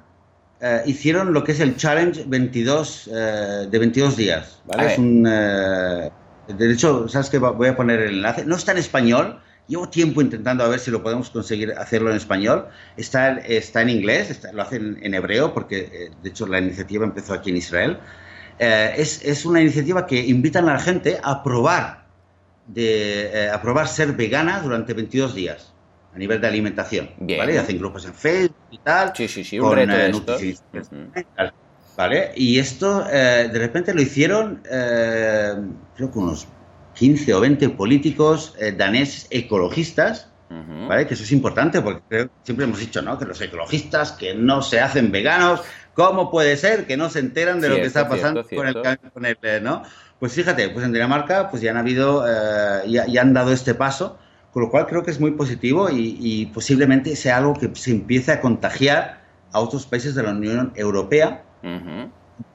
eh, 0.61 0.83
hicieron 0.87 1.33
lo 1.33 1.43
que 1.43 1.51
es 1.51 1.59
el 1.59 1.77
Challenge 1.77 2.23
22, 2.29 3.11
eh, 3.13 3.67
de 3.69 3.79
22 3.81 4.17
días, 4.17 4.63
¿vale? 4.67 4.93
Es 4.93 4.99
un, 5.01 5.27
eh, 5.29 6.13
de 6.47 6.73
hecho, 6.73 7.09
¿sabes 7.09 7.29
qué? 7.29 7.39
Voy 7.39 7.67
a 7.67 7.75
poner 7.75 7.99
el 8.03 8.15
enlace. 8.19 8.45
No 8.45 8.55
está 8.55 8.71
en 8.71 8.79
español, 8.79 9.41
Llevo 9.69 9.91
tiempo 9.91 10.23
intentando 10.23 10.65
a 10.65 10.69
ver 10.69 10.81
si 10.81 10.91
lo 10.91 11.03
podemos 11.03 11.29
conseguir 11.29 11.73
hacerlo 11.73 12.11
en 12.11 12.17
español. 12.17 12.69
Está, 12.97 13.37
está 13.37 13.83
en 13.83 13.91
inglés, 13.91 14.41
lo 14.55 14.63
hacen 14.63 14.99
en 15.03 15.13
hebreo, 15.13 15.53
porque 15.53 15.91
eh, 15.93 16.11
de 16.23 16.29
hecho 16.31 16.47
la 16.47 16.59
iniciativa 16.59 17.05
empezó 17.05 17.35
aquí 17.35 17.51
en 17.51 17.59
Israel. 17.59 17.99
Eh, 18.59 18.95
es, 18.97 19.23
es, 19.23 19.45
una 19.45 19.61
iniciativa 19.61 20.07
que 20.07 20.25
invitan 20.27 20.71
a 20.71 20.73
la 20.73 20.81
gente 20.81 21.21
a 21.23 21.43
probar, 21.43 22.07
de, 22.67 23.27
eh, 23.27 23.51
a 23.51 23.61
probar 23.61 23.89
ser 23.89 24.13
vegana 24.15 24.61
durante 24.61 24.95
22 24.95 25.35
días 25.35 25.75
a 26.15 26.19
nivel 26.19 26.41
de 26.41 26.47
alimentación. 26.47 27.11
¿vale? 27.19 27.59
hacen 27.59 27.77
grupos 27.77 28.07
en 28.07 28.15
Facebook 28.15 28.57
y 28.71 28.79
tal. 28.79 29.13
Sí, 29.15 29.29
sí, 29.29 29.45
sí, 29.45 29.61
un 29.61 29.77
reto 29.77 30.39
de 30.39 30.57
¿Vale? 31.95 32.33
Y 32.37 32.59
esto 32.59 33.05
de 33.05 33.59
repente 33.59 33.93
lo 33.93 34.01
hicieron, 34.01 34.63
creo 34.63 36.11
que 36.11 36.19
unos 36.19 36.47
15 36.99 37.35
o 37.35 37.41
20 37.41 37.69
políticos 37.71 38.55
eh, 38.59 38.73
daneses 38.73 39.27
ecologistas, 39.31 40.29
¿vale? 40.51 41.07
Que 41.07 41.15
eso 41.15 41.23
es 41.23 41.33
importante 41.33 41.81
porque 41.81 42.29
siempre 42.43 42.65
hemos 42.65 42.79
dicho, 42.79 43.03
¿no? 43.03 43.19
Que 43.19 43.25
los 43.25 43.41
ecologistas 43.41 44.13
que 44.13 44.35
no 44.35 44.63
se 44.63 44.81
hacen 44.81 45.13
veganos, 45.13 45.61
¿cómo 45.95 46.31
puede 46.31 46.57
ser 46.57 46.87
que 46.87 46.97
no 46.97 47.11
se 47.11 47.21
enteran 47.21 47.61
de 47.61 47.69
lo 47.69 47.77
que 47.77 47.85
está 47.85 48.09
pasando 48.09 48.45
con 48.45 48.67
el, 48.67 48.75
con 49.13 49.27
el, 49.27 49.39
eh, 49.43 49.61
¿no? 49.63 49.83
Pues 50.19 50.33
fíjate, 50.33 50.71
pues 50.71 50.85
en 50.85 50.93
Dinamarca 50.93 51.51
pues 51.51 51.63
ya 51.63 51.71
han 51.71 51.77
habido, 51.77 52.25
eh, 52.27 52.83
ya, 52.89 53.21
han 53.21 53.33
dado 53.33 53.53
este 53.53 53.75
paso, 53.75 54.19
con 54.53 54.63
lo 54.63 54.71
cual 54.71 54.87
creo 54.87 55.05
que 55.05 55.13
es 55.13 55.21
muy 55.21 55.33
positivo 55.33 55.89
y, 55.91 56.47
posiblemente 56.53 57.15
sea 57.15 57.37
algo 57.37 57.55
que 57.55 57.71
se 57.75 57.93
empiece 57.93 58.33
a 58.33 58.41
contagiar 58.41 59.23
a 59.53 59.61
otros 59.61 59.87
países 59.87 60.15
de 60.17 60.23
la 60.25 60.31
Unión 60.31 60.73
Europea 60.75 61.45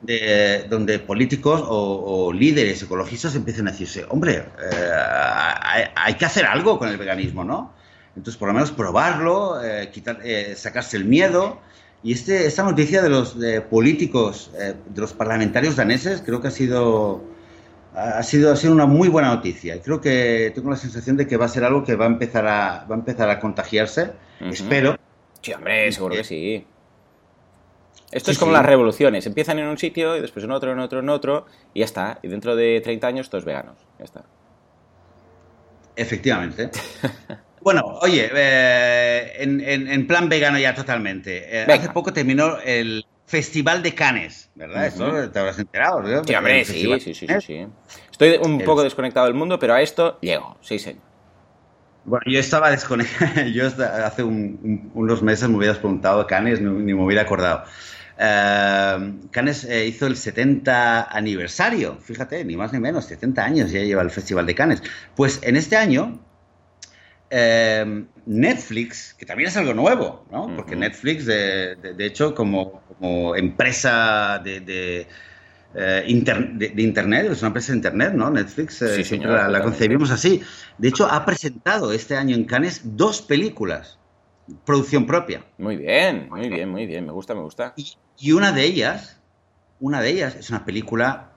de, 0.01 0.65
donde 0.69 0.99
políticos 0.99 1.63
o, 1.65 2.31
líderes 2.33 2.81
ecologistas 2.81 3.35
empiezan 3.35 3.67
a 3.67 3.71
decirse, 3.71 4.05
hombre, 4.09 4.45
eh, 4.71 5.89
hay, 5.95 6.13
que 6.15 6.25
hacer 6.25 6.45
algo 6.45 6.77
con 6.77 6.89
el 6.89 6.97
veganismo, 6.97 7.43
¿no? 7.43 7.73
Entonces, 8.15 8.37
por 8.37 8.47
lo 8.47 8.53
menos 8.53 8.71
probarlo, 8.71 9.63
eh, 9.63 9.89
quitar, 9.91 10.19
eh, 10.24 10.53
sacarse 10.55 10.98
el 10.98 11.05
miedo. 11.05 11.59
Y 12.03 12.13
este, 12.13 12.46
esta 12.46 12.63
noticia 12.63 13.01
de 13.01 13.09
los 13.09 13.37
políticos, 13.69 14.51
de 14.53 15.01
los 15.01 15.13
parlamentarios 15.13 15.77
daneses, 15.77 16.22
creo 16.22 16.41
que 16.41 16.50
ha 16.50 16.51
sido, 16.51 17.24
ha 17.96 18.22
sido, 18.24 18.51
ha 18.51 18.57
sido 18.57 18.74
una 18.74 18.85
muy 18.85 19.07
buena 19.07 19.33
noticia. 19.33 19.81
Creo 19.81 20.01
que 20.01 20.51
tengo 20.53 20.69
la 20.69 20.75
sensación 20.75 21.15
de 21.15 21.27
que 21.27 21.37
va 21.37 21.46
a 21.46 21.50
ser 21.50 21.63
algo 21.63 21.85
que 21.85 21.96
va 21.96 22.03
a 22.03 22.09
empezar 22.09 22.46
a, 22.46 22.85
va 22.91 22.96
a, 22.96 23.00
empezar 23.00 23.29
a 23.29 23.39
contagiarse. 23.39 24.11
Espero. 24.41 24.98
Sí, 25.41 25.53
hombre, 25.53 25.89
seguro 25.93 26.15
que 26.15 26.25
sí. 26.25 26.65
Esto 28.13 28.31
es 28.31 28.37
como 28.37 28.51
las 28.51 28.65
revoluciones. 28.65 29.25
Empiezan 29.25 29.59
en 29.59 29.67
un 29.67 29.77
sitio 29.77 30.15
y 30.15 30.21
después 30.21 30.45
en 30.45 30.51
otro, 30.51 30.71
en 30.71 30.79
otro, 30.79 30.99
en 30.99 31.09
otro, 31.09 31.45
y 31.73 31.79
ya 31.79 31.85
está. 31.85 32.19
Y 32.21 32.27
dentro 32.27 32.55
de 32.55 32.81
30 32.81 33.07
años 33.07 33.29
todos 33.29 33.45
veganos. 33.45 33.77
Ya 33.97 34.05
está. 34.05 34.23
Efectivamente. 35.95 36.69
bueno, 37.61 37.81
oye, 38.01 38.29
eh, 38.33 39.33
en, 39.39 40.07
plan 40.07 40.29
vegano 40.29 40.59
ya 40.59 40.73
totalmente. 40.73 41.61
Eh, 41.61 41.65
hace 41.67 41.89
poco 41.89 42.13
terminó 42.13 42.57
el 42.63 43.05
Festival 43.25 43.81
de 43.81 43.95
Cannes, 43.95 44.49
¿verdad? 44.55 44.87
Esto 44.87 45.31
te 45.31 45.39
habrás 45.39 45.57
enterado, 45.57 46.01
¿no? 46.01 46.23
Sí, 46.23 46.35
hombre, 46.35 46.65
sí, 46.65 46.99
sí, 46.99 47.13
sí, 47.13 47.27
sí, 47.41 47.67
Estoy 48.11 48.37
un 48.43 48.59
poco 48.59 48.83
desconectado 48.83 49.25
del 49.25 49.35
mundo, 49.35 49.57
pero 49.57 49.73
a 49.73 49.81
esto 49.81 50.19
llego, 50.21 50.57
sí, 50.61 50.77
señor. 50.77 51.01
Bueno, 52.05 52.25
yo 52.27 52.39
estaba 52.39 52.69
desconectado. 52.69 53.47
Yo 53.53 53.65
hace 53.65 54.23
unos 54.23 55.21
meses 55.23 55.47
me 55.47 55.55
hubieras 55.55 55.77
preguntado 55.77 56.27
Cannes, 56.27 56.59
ni 56.59 56.93
me 56.93 57.01
hubiera 57.01 57.21
acordado. 57.21 57.63
Uh, 58.15 59.27
Cannes 59.31 59.63
eh, 59.63 59.87
hizo 59.87 60.05
el 60.05 60.15
70 60.15 61.03
aniversario, 61.03 61.97
fíjate, 61.97 62.45
ni 62.45 62.55
más 62.55 62.71
ni 62.71 62.79
menos, 62.79 63.05
70 63.05 63.43
años 63.43 63.71
ya 63.71 63.81
lleva 63.81 64.03
el 64.03 64.11
Festival 64.11 64.45
de 64.45 64.53
Cannes. 64.53 64.83
Pues 65.15 65.39
en 65.41 65.55
este 65.55 65.77
año, 65.77 66.19
eh, 67.31 68.05
Netflix, 68.27 69.15
que 69.15 69.25
también 69.25 69.49
es 69.49 69.57
algo 69.57 69.73
nuevo, 69.73 70.25
¿no? 70.31 70.55
Porque 70.55 70.75
Netflix, 70.75 71.25
de, 71.25 71.95
hecho, 71.99 72.35
como, 72.35 72.83
empresa 73.35 74.39
de, 74.43 75.07
Internet, 76.05 77.31
es 77.31 77.39
una 77.39 77.47
empresa 77.47 77.71
de 77.71 77.77
Internet, 77.77 78.13
¿no? 78.13 78.29
Netflix, 78.29 78.79
la, 79.23 79.47
la 79.47 79.63
concebimos 79.63 80.11
así. 80.11 80.43
De 80.77 80.89
hecho, 80.89 81.07
ha 81.09 81.25
presentado 81.25 81.91
este 81.91 82.15
año 82.15 82.35
en 82.35 82.45
Cannes 82.45 82.81
dos 82.83 83.23
películas 83.23 83.97
producción 84.65 85.05
propia. 85.05 85.45
Muy 85.57 85.77
bien, 85.77 86.27
muy 86.29 86.49
bien, 86.49 86.69
muy 86.69 86.85
bien, 86.85 87.05
me 87.05 87.11
gusta, 87.11 87.33
me 87.33 87.41
gusta. 87.41 87.73
Y, 87.75 87.93
una 88.31 88.51
de 88.51 88.64
ellas, 88.64 89.20
una 89.79 90.01
de 90.01 90.09
ellas 90.09 90.36
es 90.36 90.50
una 90.50 90.66
película 90.66 91.29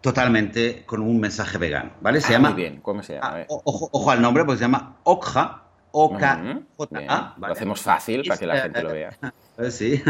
totalmente 0.00 0.84
con 0.86 1.00
un 1.00 1.18
mensaje 1.18 1.58
vegano, 1.58 1.92
¿vale? 2.00 2.20
Se 2.20 2.28
ah, 2.28 2.30
llama... 2.32 2.50
Muy 2.50 2.62
bien, 2.62 2.80
¿cómo 2.80 3.02
se 3.02 3.14
llama? 3.14 3.44
ojo, 3.48 4.10
al 4.10 4.20
nombre, 4.20 4.44
pues 4.44 4.58
se 4.58 4.64
llama 4.64 4.96
Okja, 5.02 5.62
O-K-J-A. 5.90 7.34
Lo 7.38 7.46
hacemos 7.46 7.80
fácil 7.80 8.22
para 8.28 8.38
que 8.38 8.46
la 8.46 8.60
gente 8.60 8.82
lo 8.82 8.92
vea. 8.92 9.10
Sí, 9.70 10.02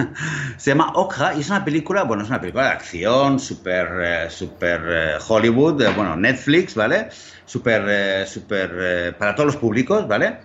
se 0.56 0.70
llama 0.72 0.90
Okja 0.96 1.34
y 1.34 1.40
es 1.40 1.50
una 1.50 1.64
película, 1.64 2.02
bueno, 2.02 2.24
es 2.24 2.28
una 2.28 2.40
película 2.40 2.64
de 2.64 2.70
acción, 2.70 3.38
súper 3.38 3.88
eh, 4.02 4.28
super 4.28 4.80
eh, 4.88 5.18
Hollywood, 5.28 5.84
bueno, 5.94 6.16
Netflix, 6.16 6.74
¿vale? 6.74 7.10
Súper, 7.44 7.84
eh, 7.86 8.26
súper 8.26 9.16
para 9.16 9.36
todos 9.36 9.46
los 9.46 9.56
públicos, 9.56 10.08
¿vale? 10.08 10.40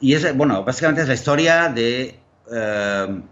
Y 0.00 0.14
es, 0.14 0.36
bueno, 0.36 0.64
básicamente 0.64 1.02
es 1.02 1.08
la 1.08 1.14
historia 1.14 1.68
de, 1.68 2.18
eh, 2.52 3.22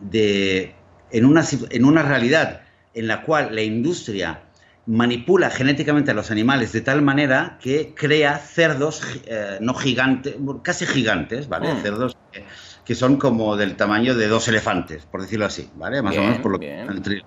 de 0.00 0.74
en, 1.10 1.24
una, 1.24 1.44
en 1.70 1.84
una 1.84 2.02
realidad 2.02 2.62
en 2.94 3.06
la 3.06 3.22
cual 3.22 3.54
la 3.54 3.62
industria 3.62 4.42
manipula 4.86 5.50
genéticamente 5.50 6.10
a 6.10 6.14
los 6.14 6.30
animales 6.30 6.72
de 6.72 6.80
tal 6.80 7.02
manera 7.02 7.58
que 7.60 7.94
crea 7.94 8.38
cerdos 8.38 9.02
eh, 9.26 9.58
no 9.60 9.74
gigantes, 9.74 10.34
casi 10.62 10.86
gigantes, 10.86 11.48
¿vale? 11.48 11.72
Mm. 11.72 11.82
Cerdos 11.82 12.16
que, 12.84 12.94
son 12.94 13.16
como 13.18 13.56
del 13.56 13.76
tamaño 13.76 14.16
de 14.16 14.26
dos 14.26 14.48
elefantes, 14.48 15.06
por 15.06 15.20
decirlo 15.22 15.46
así, 15.46 15.70
¿vale? 15.76 16.02
Más 16.02 16.16
o 16.16 16.20
menos 16.20 16.38
por 16.38 16.50
lo 16.50 16.58
que 16.58 16.80
el 16.80 17.24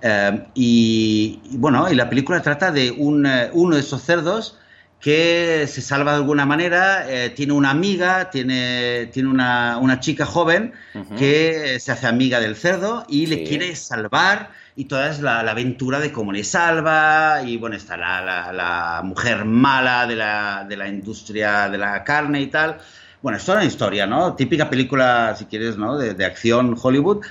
eh, 0.00 0.46
y, 0.54 1.40
y, 1.50 1.56
bueno, 1.58 1.90
y 1.90 1.94
la 1.94 2.08
película 2.08 2.40
trata 2.40 2.70
de 2.70 2.90
un, 2.90 3.28
uno 3.52 3.74
de 3.74 3.80
esos 3.80 4.02
cerdos 4.02 4.58
que 5.06 5.68
se 5.68 5.82
salva 5.82 6.10
de 6.10 6.16
alguna 6.16 6.46
manera, 6.46 7.08
eh, 7.08 7.30
tiene 7.30 7.52
una 7.52 7.70
amiga, 7.70 8.28
tiene, 8.28 9.08
tiene 9.12 9.28
una, 9.28 9.78
una 9.78 10.00
chica 10.00 10.26
joven 10.26 10.72
que 11.16 11.78
se 11.78 11.92
hace 11.92 12.08
amiga 12.08 12.40
del 12.40 12.56
cerdo 12.56 13.06
y 13.08 13.26
le 13.26 13.44
quiere 13.44 13.76
salvar 13.76 14.50
y 14.74 14.86
toda 14.86 15.08
es 15.08 15.20
la, 15.20 15.38
aventura 15.48 16.00
de 16.00 16.10
cómo 16.10 16.32
le 16.32 16.42
salva 16.42 17.40
y 17.46 17.56
bueno, 17.56 17.76
está 17.76 17.96
la, 17.96 18.52
la, 18.52 19.02
mujer 19.04 19.44
mala 19.44 20.08
de 20.08 20.16
la, 20.16 20.66
de 20.68 20.76
la, 20.76 20.88
industria 20.88 21.68
de 21.68 21.78
la 21.78 22.02
carne 22.02 22.40
y 22.40 22.48
tal. 22.48 22.78
Bueno, 23.22 23.38
es 23.38 23.44
toda 23.44 23.58
una 23.58 23.66
historia, 23.68 24.08
¿no? 24.08 24.34
Típica 24.34 24.68
película, 24.68 25.36
si 25.38 25.44
quieres, 25.44 25.76
¿no? 25.76 25.96
De, 25.96 26.14
de 26.14 26.24
acción 26.24 26.76
Hollywood, 26.82 27.24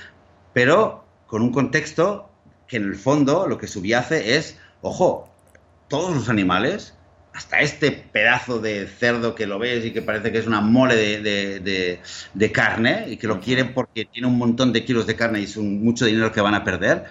pero 0.54 1.04
con 1.26 1.42
un 1.42 1.52
contexto 1.52 2.30
que 2.66 2.78
en 2.78 2.84
el 2.84 2.96
fondo 2.96 3.46
lo 3.46 3.58
que 3.58 3.66
subyace 3.66 4.38
es, 4.38 4.58
ojo, 4.80 5.28
todos 5.88 6.16
los 6.16 6.30
animales, 6.30 6.95
hasta 7.36 7.60
este 7.60 7.90
pedazo 7.90 8.60
de 8.60 8.86
cerdo 8.86 9.34
que 9.34 9.46
lo 9.46 9.58
ves 9.58 9.84
y 9.84 9.92
que 9.92 10.00
parece 10.00 10.32
que 10.32 10.38
es 10.38 10.46
una 10.46 10.62
mole 10.62 11.20
de, 11.20 12.50
carne 12.50 13.04
y 13.08 13.18
que 13.18 13.26
lo 13.26 13.40
quieren 13.40 13.74
porque 13.74 14.06
tiene 14.06 14.26
un 14.26 14.38
montón 14.38 14.72
de 14.72 14.86
kilos 14.86 15.06
de 15.06 15.16
carne 15.16 15.40
y 15.40 15.44
es 15.44 15.58
mucho 15.58 16.06
dinero 16.06 16.32
que 16.32 16.40
van 16.40 16.54
a 16.54 16.64
perder, 16.64 17.04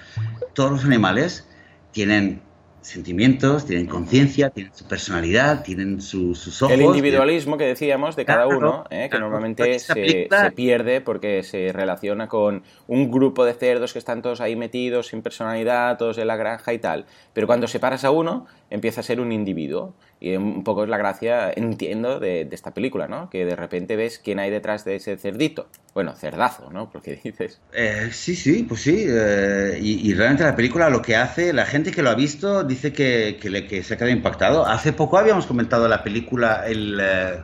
todos 0.54 0.72
los 0.72 0.84
animales 0.84 1.48
tienen 1.92 2.42
sentimientos, 2.86 3.66
tienen 3.66 3.88
conciencia, 3.88 4.52
tienen 4.52 4.72
su 4.74 4.88
personalidad, 4.88 5.64
tienen 5.64 6.02
sus 6.02 6.62
ojos. 6.62 6.72
El 6.72 6.84
individualismo 6.84 7.58
que 7.58 7.66
decíamos 7.66 8.16
de 8.16 8.26
cada 8.26 8.48
uno, 8.48 8.86
¿eh? 8.92 9.10
que 9.12 9.20
normalmente 9.20 9.80
se, 9.80 10.28
pierde 10.56 11.02
porque 11.02 11.42
se 11.42 11.72
relaciona 11.74 12.28
con 12.28 12.64
un 12.88 13.12
grupo 13.12 13.44
de 13.44 13.54
cerdos 13.54 13.92
que 13.92 14.00
están 14.00 14.22
todos 14.22 14.40
ahí 14.40 14.56
metidos, 14.56 15.08
sin 15.08 15.24
personalidad, 15.24 15.98
todos 15.98 16.20
en 16.20 16.28
la 16.28 16.36
granja 16.36 16.74
y 16.74 16.80
tal. 16.80 17.06
Pero 17.34 17.48
cuando 17.48 17.68
separas 17.68 18.04
a 18.06 18.12
uno, 18.12 18.46
empieza 18.70 19.02
a 19.02 19.04
ser 19.04 19.20
un 19.20 19.32
individuo. 19.32 19.96
Y 20.20 20.36
un 20.36 20.64
poco 20.64 20.84
es 20.84 20.90
la 20.90 20.98
gracia, 20.98 21.52
entiendo, 21.56 22.20
de, 22.20 22.48
esta 22.52 22.74
película, 22.74 23.08
¿no? 23.08 23.30
Que 23.30 23.46
de 23.46 23.56
repente 23.56 23.96
ves 23.96 24.20
quién 24.24 24.40
hay 24.40 24.50
detrás 24.50 24.86
de 24.86 24.96
ese 24.96 25.18
cerdito. 25.18 25.68
Bueno, 25.94 26.16
cerdazo, 26.16 26.70
¿no? 26.72 26.90
Porque 26.90 27.20
dices. 27.24 27.62
Eh, 27.74 28.10
sí, 28.12 28.36
sí, 28.36 28.64
pues 28.64 28.82
sí. 28.82 29.06
Eh, 29.08 29.78
y, 29.82 30.14
realmente 30.14 30.44
la 30.44 30.56
película 30.56 30.90
lo 30.90 31.02
que 31.02 31.16
hace, 31.16 31.54
la 31.54 31.66
gente 31.66 31.92
que 31.92 32.02
lo 32.02 32.10
ha 32.10 32.16
visto 32.16 32.64
dice 32.64 32.94
que, 32.94 33.38
que, 33.40 33.84
se 33.84 33.94
ha 33.94 33.98
quedado 33.98 34.12
impactado. 34.12 34.66
Hace 34.66 34.94
poco 34.94 35.18
habíamos 35.18 35.46
comentado 35.46 35.88
la 35.88 36.04
película, 36.04 36.66
el. 36.66 37.00
Eh, 37.02 37.40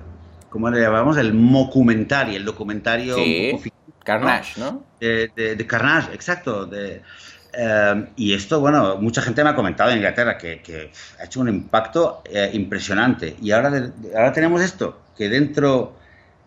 ¿Cómo 0.50 0.70
le 0.70 0.82
llamamos? 0.82 1.18
El 1.18 1.34
mockumentary, 1.34 2.36
el 2.36 2.44
documentario. 2.44 3.16
Sí, 3.16 3.54
Carnage, 4.04 4.60
¿no? 4.60 4.84
De, 5.00 5.30
de, 5.36 5.68
Carnage, 5.68 6.14
exacto. 6.14 6.66
De, 6.66 7.02
eh, 7.54 8.08
y 8.16 8.34
esto, 8.34 8.60
bueno, 8.60 8.98
mucha 8.98 9.22
gente 9.22 9.44
me 9.44 9.50
ha 9.50 9.56
comentado 9.56 9.92
en 9.92 9.98
Inglaterra 9.98 10.38
que, 10.38 10.92
ha 11.20 11.24
hecho 11.26 11.42
un 11.42 11.50
impacto 11.50 12.22
eh, 12.26 12.50
impresionante. 12.54 13.36
Y 13.42 13.52
ahora, 13.52 13.92
ahora 14.16 14.34
tenemos 14.34 14.62
esto, 14.62 15.02
que 15.18 15.30
dentro, 15.30 15.96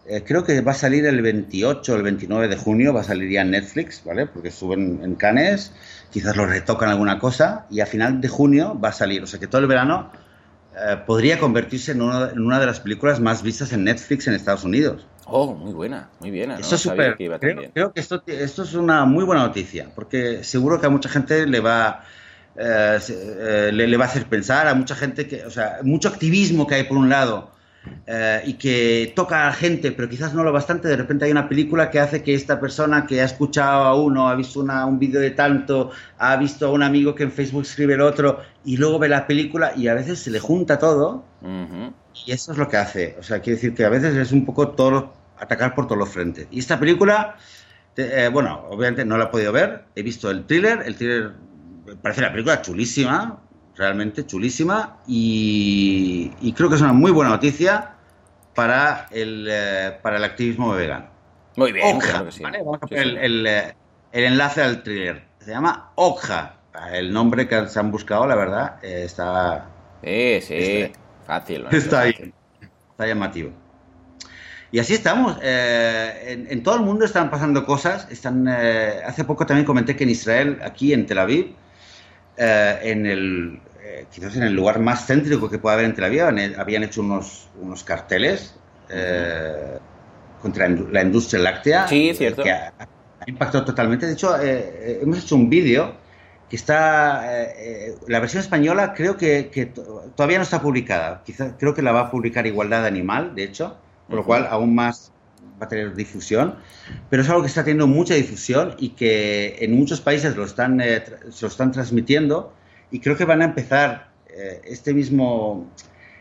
eh, 0.06 0.22
creo 0.26 0.44
que 0.44 0.60
va 0.60 0.72
a 0.72 0.74
salir 0.74 1.04
el 1.06 1.20
28 1.22 1.92
o 1.92 1.96
el 1.96 2.02
29 2.02 2.48
de 2.48 2.56
junio, 2.56 2.94
va 2.94 3.02
a 3.02 3.04
salir 3.04 3.30
ya 3.30 3.42
en 3.42 3.50
Netflix, 3.50 4.02
¿vale? 4.04 4.26
Porque 4.26 4.50
suben 4.50 5.00
en 5.02 5.14
Cannes, 5.16 5.72
quizás 6.10 6.36
lo 6.36 6.46
retocan 6.46 6.88
alguna 6.88 7.18
cosa, 7.18 7.66
y 7.70 7.80
a 7.80 7.86
final 7.86 8.20
de 8.20 8.28
junio 8.28 8.78
va 8.82 8.90
a 8.90 8.92
salir. 8.92 9.22
O 9.22 9.26
sea 9.26 9.38
que 9.40 9.46
todo 9.46 9.60
el 9.60 9.66
verano 9.66 10.10
podría 11.06 11.38
convertirse 11.38 11.92
en, 11.92 12.00
en 12.00 12.40
una 12.40 12.58
de 12.58 12.66
las 12.66 12.80
películas 12.80 13.20
más 13.20 13.44
vistas 13.44 13.72
en 13.72 13.84
Netflix 13.84 14.26
en 14.26 14.34
Estados 14.34 14.64
Unidos. 14.64 15.06
Oh, 15.26 15.54
muy 15.54 15.72
buena, 15.72 16.10
muy 16.20 16.30
bien. 16.30 16.50
Esto 16.52 16.74
es 16.74 16.82
súper. 16.82 17.16
Creo, 17.16 17.92
que 17.92 18.00
esto, 18.00 18.22
esto 18.26 18.62
es 18.62 18.74
una 18.74 19.04
muy 19.04 19.24
buena 19.24 19.42
noticia, 19.42 19.90
porque 19.94 20.44
seguro 20.44 20.80
que 20.80 20.86
a 20.86 20.90
mucha 20.90 21.08
gente 21.08 21.46
le 21.46 21.60
va. 21.60 22.04
Eh, 22.56 22.98
eh, 23.08 23.70
le, 23.72 23.96
va 23.96 24.04
a 24.04 24.08
hacer 24.08 24.26
pensar 24.26 24.68
a 24.68 24.74
mucha 24.74 24.94
gente 24.94 25.26
que, 25.26 25.44
o 25.44 25.50
sea, 25.50 25.78
mucho 25.82 26.08
activismo 26.08 26.68
que 26.68 26.76
hay 26.76 26.84
por 26.84 26.96
un 26.96 27.08
lado 27.08 27.50
eh, 28.06 28.42
y 28.46 28.52
que 28.54 29.12
toca 29.16 29.42
a 29.42 29.46
la 29.46 29.52
gente, 29.52 29.90
pero 29.90 30.08
quizás 30.08 30.34
no 30.34 30.44
lo 30.44 30.52
bastante. 30.52 30.88
De 30.88 30.96
repente 30.96 31.24
hay 31.24 31.32
una 31.32 31.48
película 31.48 31.90
que 31.90 32.00
hace 32.00 32.22
que 32.22 32.34
esta 32.34 32.60
persona 32.60 33.06
que 33.06 33.20
ha 33.20 33.24
escuchado 33.24 33.84
a 33.84 34.00
uno, 34.00 34.28
ha 34.28 34.34
visto 34.34 34.60
un 34.60 34.98
vídeo 34.98 35.20
de 35.20 35.30
tanto, 35.30 35.90
ha 36.18 36.36
visto 36.36 36.68
a 36.68 36.70
un 36.70 36.82
amigo 36.82 37.14
que 37.14 37.24
en 37.24 37.32
Facebook 37.32 37.62
escribe 37.62 37.94
el 37.94 38.02
otro 38.02 38.40
y 38.64 38.76
luego 38.76 38.98
ve 38.98 39.08
la 39.08 39.26
película 39.26 39.72
y 39.76 39.88
a 39.88 39.94
veces 39.94 40.20
se 40.20 40.30
le 40.30 40.38
junta 40.38 40.78
todo. 40.78 41.24
Y 42.26 42.32
eso 42.32 42.52
es 42.52 42.58
lo 42.58 42.68
que 42.68 42.76
hace. 42.76 43.16
O 43.18 43.22
sea, 43.22 43.40
quiere 43.40 43.56
decir 43.56 43.74
que 43.74 43.84
a 43.84 43.88
veces 43.88 44.14
es 44.14 44.32
un 44.32 44.44
poco 44.44 44.68
todo, 44.68 45.12
atacar 45.38 45.74
por 45.74 45.86
todos 45.86 45.98
los 45.98 46.08
frentes. 46.08 46.46
Y 46.50 46.60
esta 46.60 46.78
película, 46.78 47.36
eh, 47.96 48.30
bueno, 48.32 48.66
obviamente 48.70 49.04
no 49.04 49.18
la 49.18 49.24
he 49.24 49.28
podido 49.28 49.52
ver. 49.52 49.84
He 49.94 50.02
visto 50.02 50.30
el 50.30 50.46
thriller. 50.46 50.82
El 50.86 50.96
thriller 50.96 51.32
parece 52.02 52.22
la 52.22 52.30
película 52.30 52.62
chulísima, 52.62 53.40
realmente 53.76 54.24
chulísima. 54.24 54.98
Y, 55.06 56.52
creo 56.56 56.68
que 56.68 56.76
es 56.76 56.80
una 56.80 56.92
muy 56.92 57.10
buena 57.10 57.30
noticia 57.30 57.96
para 58.54 59.08
el, 59.10 59.48
eh, 59.50 59.98
para 60.00 60.18
el 60.18 60.24
activismo 60.24 60.72
vegano. 60.72 61.06
Muy 61.56 61.72
bien, 61.72 61.98
Vamos 61.98 62.10
a 62.82 62.86
poner 62.86 63.18
el, 63.18 63.46
eh, 63.46 63.74
el, 64.12 64.24
enlace 64.24 64.62
al 64.62 64.82
thriller. 64.82 65.24
Se 65.40 65.50
llama 65.50 65.90
Okja. 65.96 66.56
El 66.92 67.12
nombre 67.12 67.46
que 67.46 67.68
se 67.68 67.78
han 67.78 67.92
buscado, 67.92 68.26
la 68.26 68.34
verdad, 68.34 68.84
está. 68.84 69.68
Sí, 70.02 70.40
sí. 70.40 70.92
Fácil. 71.26 71.66
Está 71.70 72.00
ahí. 72.02 72.32
Está 72.90 73.06
llamativo. 73.06 73.50
Y 74.74 74.80
así 74.80 74.94
estamos. 74.94 75.38
Eh, 75.40 76.46
en, 76.48 76.62
todo 76.64 76.74
el 76.74 76.82
mundo 76.82 77.04
están 77.04 77.30
pasando 77.30 77.64
cosas. 77.64 78.08
Están, 78.10 78.46
eh, 78.48 79.02
hace 79.06 79.22
poco 79.22 79.46
también 79.46 79.64
comenté 79.64 79.94
que 79.94 80.02
en 80.02 80.10
Israel, 80.10 80.58
aquí 80.64 80.92
en 80.92 81.06
Tel 81.06 81.18
Aviv, 81.18 81.54
eh, 82.36 82.80
en 82.82 83.06
el, 83.06 83.60
quizás 84.10 84.34
en 84.34 84.42
el 84.42 84.52
lugar 84.52 84.80
más 84.80 85.06
céntrico 85.06 85.48
que 85.48 85.60
puede 85.60 85.74
haber 85.74 85.86
en 85.86 85.94
Tel 85.94 86.04
Aviv, 86.04 86.22
habían 86.58 86.82
hecho 86.82 87.02
unos, 87.02 87.48
unos 87.62 87.84
carteles 87.84 88.56
contra 90.42 90.68
la 90.68 91.02
industria 91.02 91.40
láctea. 91.40 91.86
Sí, 91.86 92.12
cierto. 92.12 92.42
Que 92.42 92.50
ha, 92.50 92.72
impactado 93.28 93.64
totalmente. 93.64 94.06
De 94.06 94.14
hecho, 94.14 94.36
hemos 94.40 95.22
hecho 95.22 95.36
un 95.36 95.48
vídeo 95.48 95.94
que 96.48 96.56
está, 96.56 97.42
eh, 97.42 97.54
eh, 97.56 97.94
la 98.06 98.20
versión 98.20 98.42
española 98.42 98.94
creo 98.94 99.16
que, 99.16 99.72
todavía 100.14 100.38
no 100.38 100.44
está 100.44 100.60
publicada, 100.60 101.22
quizás 101.24 101.54
creo 101.58 101.74
que 101.74 101.82
la 101.82 101.92
va 101.92 102.00
a 102.00 102.10
publicar 102.10 102.46
Igualdad 102.46 102.86
Animal, 102.86 103.34
de 103.34 103.44
hecho, 103.44 103.76
por 104.08 104.16
lo 104.16 104.24
cual 104.24 104.46
aún 104.50 104.74
más 104.74 105.12
va 105.60 105.66
a 105.66 105.68
tener 105.68 105.94
difusión, 105.94 106.56
pero 107.08 107.22
es 107.22 107.28
algo 107.28 107.42
que 107.42 107.48
está 107.48 107.64
teniendo 107.64 107.86
mucha 107.86 108.14
difusión 108.14 108.74
y 108.78 108.90
que 108.90 109.56
en 109.60 109.72
muchos 109.76 110.00
países 110.00 110.36
lo 110.36 110.44
están, 110.44 110.80
eh, 110.80 111.02
se 111.30 111.46
lo 111.46 111.48
están 111.48 111.72
transmitiendo 111.72 112.52
y 112.90 113.00
creo 113.00 113.16
que 113.16 113.24
van 113.24 113.40
a 113.40 113.46
empezar 113.46 114.12
este, 114.64 114.92
mismo, 114.92 115.70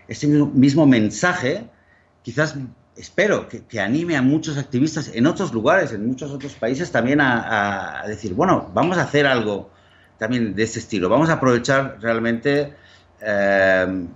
este 0.08 0.28
mismo, 0.28 0.86
mensaje, 0.86 1.66
quizás 2.22 2.56
espero 2.96 3.48
que, 3.50 3.80
anime 3.80 4.16
a 4.16 4.22
muchos 4.22 4.58
activistas 4.58 5.12
en 5.14 5.26
otros 5.26 5.52
lugares, 5.52 5.92
en 5.94 6.08
muchos 6.08 6.32
otros 6.32 6.54
países 6.54 6.92
también 6.92 7.20
a, 7.22 8.04
a 8.04 8.08
decir, 8.08 8.36
bueno, 8.36 8.70
vamos 8.74 9.00
a 9.00 9.02
hacer 9.02 9.26
algo 9.26 9.73
también 10.24 10.56
de 10.56 10.64
ese 10.64 10.80
estilo. 10.80 11.10
Vamos 11.10 11.30
a 11.30 11.34
aprovechar 11.34 11.98
realmente 12.00 12.74
eh, 13.20 14.08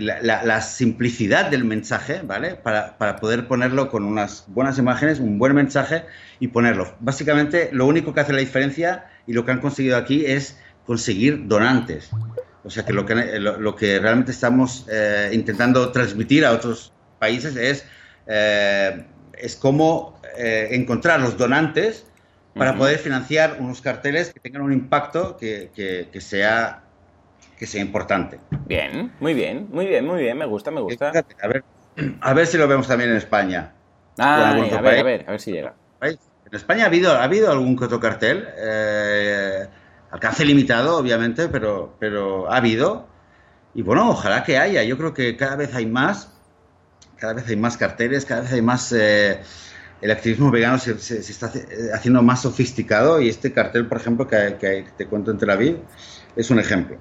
la, 0.00 0.60
simplicidad 0.60 1.52
del 1.52 1.64
mensaje, 1.64 2.20
¿vale? 2.24 2.56
Para, 2.56 2.96
poder 3.20 3.46
ponerlo 3.46 3.88
con 3.90 4.02
unas 4.02 4.44
buenas 4.48 4.78
imágenes, 4.78 5.20
un 5.20 5.38
buen 5.38 5.54
mensaje 5.54 6.02
y 6.40 6.48
ponerlo. 6.48 6.96
Básicamente, 6.98 7.68
lo 7.70 7.86
único 7.86 8.12
que 8.12 8.22
hace 8.22 8.32
la 8.32 8.40
diferencia 8.40 9.06
y 9.24 9.34
lo 9.34 9.44
que 9.44 9.52
han 9.52 9.60
conseguido 9.60 9.96
aquí 9.96 10.26
es 10.26 10.58
conseguir 10.84 11.46
donantes. 11.46 12.10
O 12.64 12.70
sea 12.70 12.84
que 12.84 12.92
lo 12.92 13.06
que, 13.06 13.14
lo, 13.38 13.76
que 13.76 14.00
realmente 14.00 14.32
estamos 14.32 14.84
eh, 14.90 15.30
intentando 15.32 15.92
transmitir 15.92 16.44
a 16.44 16.50
otros 16.50 16.92
países 17.20 17.54
es, 17.54 17.84
eh, 18.26 19.06
es 19.38 19.54
cómo 19.54 20.20
encontrar 20.36 21.20
los 21.20 21.36
donantes 21.36 22.06
para 22.54 22.76
poder 22.76 22.98
financiar 22.98 23.56
unos 23.60 23.80
carteles 23.80 24.32
que 24.32 24.40
tengan 24.40 24.62
un 24.62 24.72
impacto 24.72 25.36
que, 25.36 25.70
que, 25.74 26.20
sea, 26.20 26.82
que 27.58 27.66
sea 27.66 27.80
importante. 27.80 28.38
Bien, 28.66 29.12
muy 29.20 29.34
bien, 29.34 29.68
muy 29.70 29.86
bien, 29.86 30.06
muy 30.06 30.22
bien, 30.22 30.36
me 30.36 30.46
gusta, 30.46 30.70
me 30.70 30.80
gusta. 30.80 31.12
a, 31.42 31.48
ver, 31.48 31.64
a 32.20 32.34
ver 32.34 32.46
si 32.46 32.58
lo 32.58 32.68
vemos 32.68 32.86
también 32.88 33.10
en 33.10 33.16
España. 33.16 33.72
Ah, 34.18 34.50
a 34.50 34.54
ver, 34.54 34.74
a 34.74 35.02
ver, 35.02 35.24
a 35.26 35.30
ver 35.30 35.40
si 35.40 35.52
llega. 35.52 35.74
En 36.02 36.56
España 36.56 36.84
ha 36.84 36.86
habido, 36.88 37.12
ha 37.12 37.24
habido 37.24 37.50
algún 37.50 37.78
que 37.78 37.86
otro 37.86 37.98
cartel, 37.98 38.46
eh, 38.58 39.66
alcance 40.10 40.44
limitado, 40.44 40.98
obviamente, 40.98 41.48
pero, 41.48 41.96
pero 41.98 42.52
ha 42.52 42.58
habido. 42.58 43.06
Y 43.74 43.80
bueno, 43.80 44.10
ojalá 44.10 44.44
que 44.44 44.58
haya. 44.58 44.82
Yo 44.82 44.98
creo 44.98 45.14
que 45.14 45.34
cada 45.38 45.56
vez 45.56 45.74
hay 45.74 45.86
más, 45.86 46.30
cada 47.16 47.32
vez 47.32 47.48
hay 47.48 47.56
más 47.56 47.78
carteles, 47.78 48.26
cada 48.26 48.42
vez 48.42 48.52
hay 48.52 48.60
más... 48.60 48.92
Eh, 48.92 49.40
el 50.02 50.10
activismo 50.10 50.50
vegano 50.50 50.78
se, 50.78 50.92
está 51.18 51.52
haciendo 51.94 52.22
más 52.22 52.42
sofisticado 52.42 53.20
y 53.20 53.28
este 53.28 53.52
cartel, 53.52 53.86
por 53.86 53.98
ejemplo, 53.98 54.26
que, 54.26 54.84
te 54.96 55.06
cuento 55.06 55.30
en 55.30 55.38
Tel 55.38 55.50
Aviv, 55.50 55.78
es 56.34 56.50
un 56.50 56.58
ejemplo. 56.58 56.98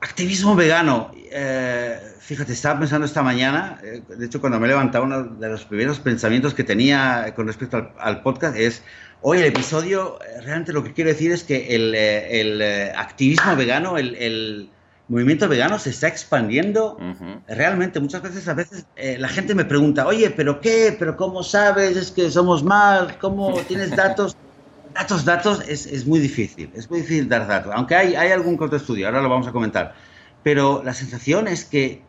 Activismo 0.00 0.56
vegano. 0.56 1.12
Eh, 1.30 1.98
fíjate, 2.18 2.54
estaba 2.54 2.80
pensando 2.80 3.04
esta 3.04 3.22
mañana, 3.22 3.78
eh, 3.82 4.02
de 4.16 4.24
hecho 4.24 4.40
cuando 4.40 4.58
me 4.58 4.66
he 4.66 4.70
levantado, 4.70 5.04
uno 5.04 5.22
de 5.22 5.48
los 5.48 5.66
primeros 5.66 6.00
pensamientos 6.00 6.54
que 6.54 6.64
tenía 6.64 7.32
con 7.36 7.46
respecto 7.46 7.92
al, 7.98 8.22
podcast 8.22 8.56
es, 8.56 8.82
hoy 9.20 9.38
el 9.38 9.44
episodio, 9.44 10.18
eh, 10.22 10.40
realmente 10.40 10.72
lo 10.72 10.82
que 10.82 10.94
quiero 10.94 11.10
decir 11.10 11.30
es 11.30 11.44
que 11.44 11.74
el, 11.74 12.62
activismo 12.96 13.54
vegano, 13.54 13.98
el 13.98 14.70
movimiento 15.08 15.48
vegano 15.48 15.78
se 15.78 15.90
está 15.90 16.08
expandiendo 16.08 16.98
realmente. 17.46 18.00
Muchas 18.00 18.22
veces, 18.22 18.48
a 18.48 18.54
veces 18.54 18.86
eh, 18.96 19.16
la 19.18 19.28
gente 19.28 19.54
me 19.54 19.64
pregunta, 19.64 20.06
oye, 20.06 20.30
¿pero 20.30 20.60
qué? 20.60 20.94
¿Pero 20.98 21.16
cómo 21.16 21.42
sabes? 21.42 21.96
¿Es 21.96 22.10
que 22.10 22.30
somos 22.30 22.62
más? 22.62 23.12
¿Cómo 23.14 23.52
tienes 23.68 23.94
datos? 23.94 24.36
datos, 24.94 25.24
datos, 25.24 25.62
es, 25.68 25.86
es, 25.86 26.06
muy 26.06 26.20
difícil. 26.20 26.70
Es 26.74 26.88
muy 26.90 27.00
difícil 27.00 27.28
dar 27.28 27.46
datos. 27.46 27.72
Aunque 27.74 27.94
hay, 27.94 28.14
hay 28.14 28.30
algún 28.30 28.54
otro 28.60 28.76
estudio, 28.76 29.06
ahora 29.06 29.20
lo 29.20 29.28
vamos 29.28 29.46
a 29.46 29.52
comentar. 29.52 29.94
Pero 30.42 30.82
la 30.84 30.94
sensación 30.94 31.48
es 31.48 31.64
que 31.64 32.02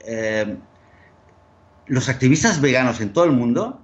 eh, 0.00 0.56
los 1.86 2.08
activistas 2.08 2.60
veganos 2.60 3.00
en 3.00 3.12
todo 3.12 3.24
el 3.24 3.32
mundo 3.32 3.81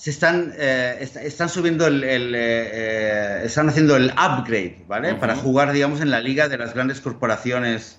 se 0.00 0.08
están, 0.08 0.54
eh, 0.56 1.06
están 1.22 1.50
subiendo 1.50 1.86
el, 1.86 2.02
eh, 2.34 3.42
están 3.44 3.68
haciendo 3.68 3.96
el 3.96 4.06
upgrade, 4.12 4.82
¿vale? 4.88 5.14
Para 5.14 5.36
jugar, 5.36 5.72
digamos, 5.72 6.00
en 6.00 6.10
la 6.10 6.20
liga 6.20 6.48
de 6.48 6.56
las 6.56 6.72
grandes 6.72 7.02
corporaciones 7.02 7.98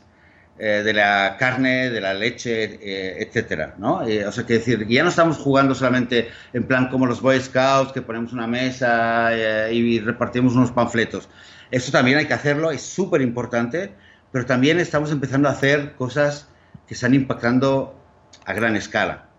de 0.58 0.94
la 0.94 1.38
carne, 1.40 1.90
de 1.90 2.02
la 2.02 2.14
leche, 2.14 2.78
etcétera, 3.24 3.74
¿no? 3.80 4.02
o 4.28 4.32
sea, 4.32 4.46
que 4.46 4.54
decir, 4.54 4.86
ya 4.88 5.02
no 5.02 5.10
estamos 5.10 5.38
jugando 5.38 5.74
solamente 5.74 6.30
en 6.54 6.66
plan 6.66 6.88
como 6.90 7.08
los 7.08 7.20
Boy 7.20 7.42
Scouts, 7.42 7.92
que 7.92 8.04
ponemos 8.04 8.32
una 8.32 8.46
mesa 8.46 9.32
y 9.72 10.00
repartimos 10.00 10.54
unos 10.54 10.72
panfletos. 10.72 11.30
Esto 11.72 11.92
también 11.92 12.20
hay 12.20 12.28
que 12.28 12.36
hacerlo, 12.36 12.70
es 12.70 12.84
súper 12.84 13.22
importante, 13.22 13.96
pero 14.32 14.46
también 14.46 14.80
estamos 14.80 15.12
empezando 15.12 15.50
a 15.50 15.54
hacer 15.54 15.94
cosas 15.94 16.48
que 16.88 16.94
están 16.94 17.16
impactando 17.16 18.00
a 18.46 18.54
gran 18.54 18.76
escala, 18.76 19.31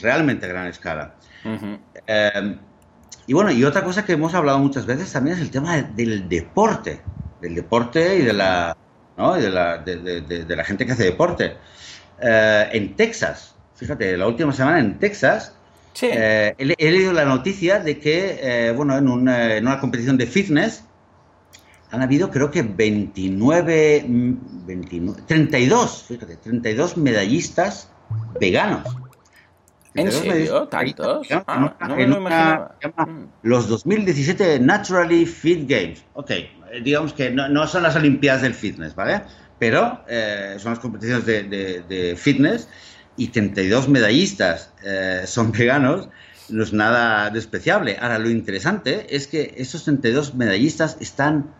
realmente 0.00 0.46
a 0.46 0.48
gran 0.48 0.66
escala. 0.66 1.14
Em, 2.06 2.58
y 3.26 3.32
bueno, 3.32 3.50
y 3.50 3.64
otra 3.64 3.84
cosa 3.84 4.04
que 4.04 4.12
hemos 4.12 4.34
hablado 4.34 4.58
muchas 4.58 4.86
veces 4.86 5.12
también 5.12 5.36
es 5.36 5.42
el 5.42 5.50
tema 5.50 5.80
del 5.80 6.28
deporte, 6.28 7.00
del 7.40 7.54
deporte 7.54 8.16
y 8.16 8.22
de 8.22 8.32
la, 8.32 8.76
¿no? 9.16 9.34
de, 9.34 9.50
la 9.50 9.78
de, 9.78 10.44
la 10.48 10.64
gente 10.64 10.86
que 10.86 10.92
hace 10.92 11.04
deporte. 11.04 11.56
Eh, 12.20 12.68
en 12.72 12.96
Texas, 12.96 13.54
fíjate, 13.74 14.16
la 14.16 14.26
última 14.26 14.52
semana 14.52 14.80
en 14.80 14.98
Texas, 14.98 15.54
eh, 16.00 16.54
he, 16.56 16.90
leído 16.90 17.12
la 17.12 17.24
noticia 17.24 17.78
de 17.78 17.98
que, 17.98 18.38
eh, 18.42 18.72
bueno, 18.72 18.96
en 18.96 19.08
una, 19.08 19.56
en 19.56 19.66
una 19.66 19.78
competición 19.78 20.16
de 20.16 20.26
fitness, 20.26 20.84
han 21.90 22.00
habido 22.00 22.30
creo 22.30 22.50
que 22.50 22.62
29, 22.62 24.04
29 24.06 25.22
32, 25.26 26.04
fíjate, 26.08 26.36
32 26.36 26.96
medallistas 26.96 27.90
veganos. 28.40 28.86
¿En 29.94 30.10
serio? 30.10 30.68
¿Tantos? 30.68 31.28
Ah, 31.46 32.74
mm. 33.06 33.26
los 33.42 33.68
2017 33.68 34.58
Naturally 34.60 35.26
Fit 35.26 35.68
Games. 35.68 36.04
Ok, 36.14 36.30
digamos 36.82 37.12
que 37.12 37.30
no, 37.30 37.66
son 37.66 37.82
las 37.82 37.96
Olimpiadas 37.96 38.42
del 38.42 38.54
Fitness, 38.54 38.94
¿vale? 38.94 39.22
Pero 39.58 40.02
eh, 40.08 40.56
son 40.58 40.72
las 40.72 40.78
competiciones 40.78 41.26
de, 41.26 42.16
fitness 42.18 42.68
y 43.16 43.28
32 43.28 43.88
medallistas 43.88 44.72
eh, 44.84 45.22
son 45.26 45.52
veganos. 45.52 46.08
No 46.48 46.62
es 46.62 46.72
nada 46.72 47.30
despreciable. 47.30 47.96
Ahora, 48.00 48.18
lo 48.18 48.28
interesante 48.28 49.14
es 49.14 49.26
que 49.26 49.54
esos 49.56 49.84
32 49.84 50.34
medallistas 50.34 50.96
están 51.00 51.54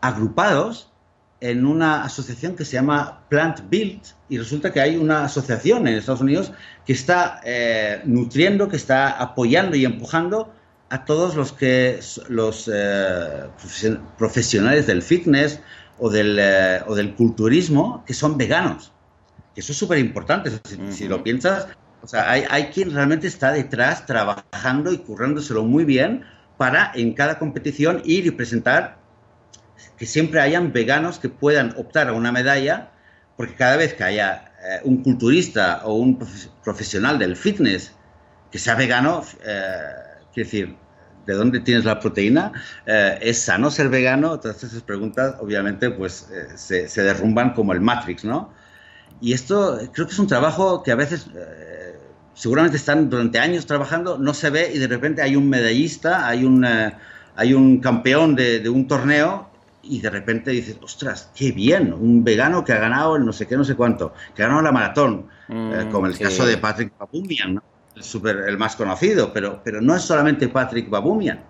agrupados 0.00 0.92
en 1.40 1.66
una 1.66 2.02
asociación 2.04 2.56
que 2.56 2.64
se 2.64 2.72
llama 2.72 3.20
Plant 3.28 3.60
Build 3.68 4.00
y 4.28 4.38
resulta 4.38 4.72
que 4.72 4.80
hay 4.80 4.96
una 4.96 5.24
asociación 5.24 5.86
en 5.86 5.94
Estados 5.94 6.22
Unidos 6.22 6.52
que 6.86 6.92
está 6.92 7.40
eh, 7.44 8.00
nutriendo, 8.04 8.68
que 8.68 8.76
está 8.76 9.10
apoyando 9.10 9.76
y 9.76 9.84
empujando 9.84 10.52
a 10.88 11.04
todos 11.04 11.34
los 11.34 11.52
que 11.52 12.00
los 12.28 12.70
eh, 12.72 13.48
profesionales 14.16 14.86
del 14.86 15.02
fitness 15.02 15.60
o 15.98 16.08
del, 16.10 16.38
eh, 16.40 16.80
o 16.86 16.94
del 16.94 17.14
culturismo 17.14 18.04
que 18.06 18.14
son 18.14 18.38
veganos. 18.38 18.92
Eso 19.56 19.72
es 19.72 19.78
súper 19.78 19.98
importante. 19.98 20.50
Si, 20.90 21.08
lo 21.08 21.22
piensas, 21.22 21.68
o 22.02 22.06
sea, 22.06 22.30
hay, 22.30 22.44
hay 22.50 22.66
quien 22.66 22.92
realmente 22.92 23.26
está 23.26 23.52
detrás 23.52 24.06
trabajando 24.06 24.92
y 24.92 24.98
currándoselo 24.98 25.64
muy 25.64 25.84
bien 25.84 26.24
para 26.56 26.92
en 26.94 27.14
cada 27.14 27.38
competición 27.38 28.02
ir 28.04 28.26
y 28.26 28.30
presentar 28.30 28.98
que 29.96 30.06
siempre 30.06 30.40
hayan 30.40 30.72
veganos 30.72 31.18
que 31.18 31.28
puedan 31.28 31.74
optar 31.76 32.08
a 32.08 32.12
una 32.12 32.32
medalla, 32.32 32.90
porque 33.36 33.54
cada 33.54 33.76
vez 33.76 33.94
que 33.94 34.04
haya 34.04 34.52
eh, 34.62 34.80
un 34.84 35.02
culturista 35.02 35.82
o 35.84 35.94
un 35.94 36.18
profesional 36.64 37.18
del 37.18 37.36
fitness 37.36 37.92
que 38.50 38.58
sea 38.58 38.74
vegano, 38.74 39.22
eh, 39.44 39.80
decir, 40.34 40.76
¿de 41.26 41.34
dónde 41.34 41.60
tienes 41.60 41.84
la 41.84 41.98
proteína? 41.98 42.52
Eh, 42.86 43.18
¿Es 43.22 43.42
sano 43.42 43.70
ser 43.70 43.88
vegano? 43.88 44.38
Todas 44.38 44.62
esas 44.64 44.82
preguntas, 44.82 45.36
obviamente, 45.40 45.90
pues 45.90 46.28
se, 46.56 46.88
se, 46.88 47.02
derrumban 47.02 47.54
como 47.54 47.72
el 47.72 47.80
Matrix, 47.80 48.24
¿no? 48.24 48.52
Y 49.20 49.32
esto 49.32 49.78
creo 49.92 50.06
que 50.06 50.12
es 50.12 50.18
un 50.18 50.26
trabajo 50.26 50.82
que 50.82 50.92
a 50.92 50.94
veces 50.94 51.26
seguramente 52.34 52.76
están 52.76 53.08
durante 53.08 53.38
años 53.38 53.64
trabajando, 53.64 54.18
no 54.18 54.34
se 54.34 54.50
ve 54.50 54.70
y 54.74 54.78
de 54.78 54.88
repente 54.88 55.22
hay 55.22 55.36
un 55.36 55.48
medallista, 55.48 56.28
hay 56.28 56.44
un, 56.44 56.66
hay 57.34 57.54
un 57.54 57.80
campeón 57.80 58.36
de, 58.36 58.60
de, 58.60 58.68
un 58.68 58.86
torneo 58.86 59.48
y 59.88 60.00
de 60.00 60.10
repente 60.10 60.50
dices, 60.50 60.78
ostras, 60.82 61.30
qué 61.34 61.52
bien, 61.52 61.92
un 61.92 62.24
vegano 62.24 62.64
que 62.64 62.72
ha 62.72 62.78
ganado 62.78 63.16
el 63.16 63.24
no 63.24 63.32
sé 63.32 63.46
qué, 63.46 63.56
no 63.56 63.64
sé 63.64 63.74
cuánto, 63.74 64.12
que 64.34 64.42
ha 64.42 64.46
ganado 64.46 64.62
la 64.62 64.72
maratón, 64.72 65.28
eh, 65.48 65.84
mm, 65.86 65.90
como 65.90 66.06
el 66.06 66.18
caso 66.18 66.46
de 66.46 66.58
Patrick 66.58 66.92
Babumian, 66.98 67.54
¿no? 67.54 67.62
el, 67.94 68.02
super, 68.02 68.36
el 68.46 68.58
más 68.58 68.76
conocido, 68.76 69.32
pero, 69.32 69.60
pero 69.64 69.80
no 69.80 69.94
es 69.94 70.02
solamente 70.02 70.48
Patrick 70.48 70.88
Babumian, 70.90 71.40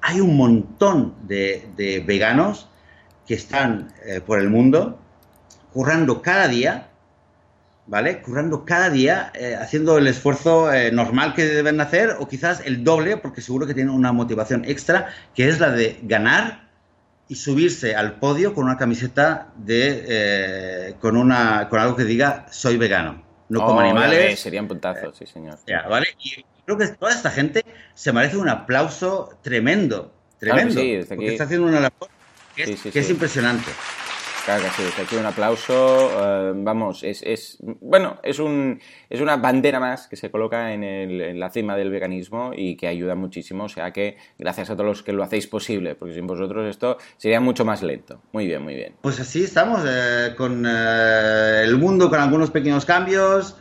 hay 0.00 0.20
un 0.20 0.36
montón 0.36 1.14
de, 1.26 2.02
veganos 2.06 2.68
que 3.26 3.34
están 3.34 3.92
eh, 4.04 4.20
por 4.20 4.38
el 4.38 4.50
mundo 4.50 4.98
currando 5.72 6.22
cada 6.22 6.48
día, 6.48 6.88
¿vale? 7.86 8.20
Currando 8.20 8.64
cada 8.64 8.90
día, 8.90 9.32
eh, 9.34 9.56
haciendo 9.60 9.98
el 9.98 10.06
esfuerzo 10.06 10.68
normal 10.92 11.34
que 11.34 11.44
deben 11.44 11.80
hacer 11.80 12.16
o 12.18 12.28
quizás 12.28 12.62
el 12.64 12.84
doble, 12.84 13.16
porque 13.16 13.40
seguro 13.40 13.66
que 13.66 13.74
tienen 13.74 13.94
una 13.94 14.12
motivación 14.12 14.64
extra, 14.64 15.08
que 15.34 15.48
es 15.48 15.60
la 15.60 15.70
de 15.70 15.98
ganar 16.02 16.61
y 17.32 17.34
subirse 17.34 17.96
al 17.96 18.18
podio 18.18 18.52
con 18.52 18.64
una 18.64 18.76
camiseta 18.76 19.54
de 19.56 20.04
eh, 20.06 20.94
con 21.00 21.16
una 21.16 21.66
con 21.70 21.80
algo 21.80 21.96
que 21.96 22.04
diga 22.04 22.44
soy 22.50 22.76
vegano, 22.76 23.24
no 23.48 23.64
como 23.64 23.78
oh, 23.78 23.80
animales. 23.80 24.38
serían 24.38 24.68
puntazos, 24.68 25.16
sí 25.16 25.24
señor. 25.24 25.58
¿vale? 25.88 26.08
Y 26.22 26.44
creo 26.66 26.76
que 26.76 26.88
toda 26.88 27.10
esta 27.10 27.30
gente 27.30 27.64
se 27.94 28.12
merece 28.12 28.36
un 28.36 28.50
aplauso 28.50 29.38
tremendo, 29.40 30.12
tremendo, 30.38 30.74
porque 31.08 31.28
está 31.28 31.44
haciendo 31.44 31.68
una 31.68 31.80
labor 31.80 32.10
que 32.54 32.98
es 32.98 33.08
impresionante. 33.08 33.70
Claro 34.44 34.64
que 34.64 34.70
sí, 34.70 35.00
aquí 35.00 35.14
un 35.14 35.26
aplauso. 35.26 36.10
Eh, 36.10 36.52
vamos, 36.56 37.04
es, 37.04 37.22
es, 37.22 37.58
bueno, 37.80 38.18
es, 38.24 38.40
un, 38.40 38.80
es 39.08 39.20
una 39.20 39.36
bandera 39.36 39.78
más 39.78 40.08
que 40.08 40.16
se 40.16 40.32
coloca 40.32 40.72
en, 40.72 40.82
el, 40.82 41.20
en, 41.20 41.38
la 41.38 41.48
cima 41.50 41.76
del 41.76 41.90
veganismo 41.90 42.50
y 42.54 42.76
que 42.76 42.88
ayuda 42.88 43.14
muchísimo. 43.14 43.64
O 43.64 43.68
sea 43.68 43.92
que 43.92 44.16
gracias 44.38 44.70
a 44.70 44.74
todos 44.74 44.86
los 44.86 45.02
que 45.04 45.12
lo 45.12 45.22
hacéis 45.22 45.46
posible, 45.46 45.94
porque 45.94 46.14
sin 46.14 46.26
vosotros 46.26 46.68
esto 46.68 46.98
sería 47.16 47.40
mucho 47.40 47.64
más 47.64 47.84
lento. 47.84 48.20
Muy 48.32 48.46
bien, 48.46 48.62
muy 48.62 48.74
bien. 48.74 48.96
Pues 49.00 49.20
así 49.20 49.44
estamos, 49.44 49.82
eh, 49.86 50.34
con 50.36 50.66
eh, 50.66 51.62
el 51.62 51.76
mundo 51.78 52.10
con 52.10 52.18
algunos 52.18 52.50
pequeños 52.50 52.84
cambios 52.84 53.56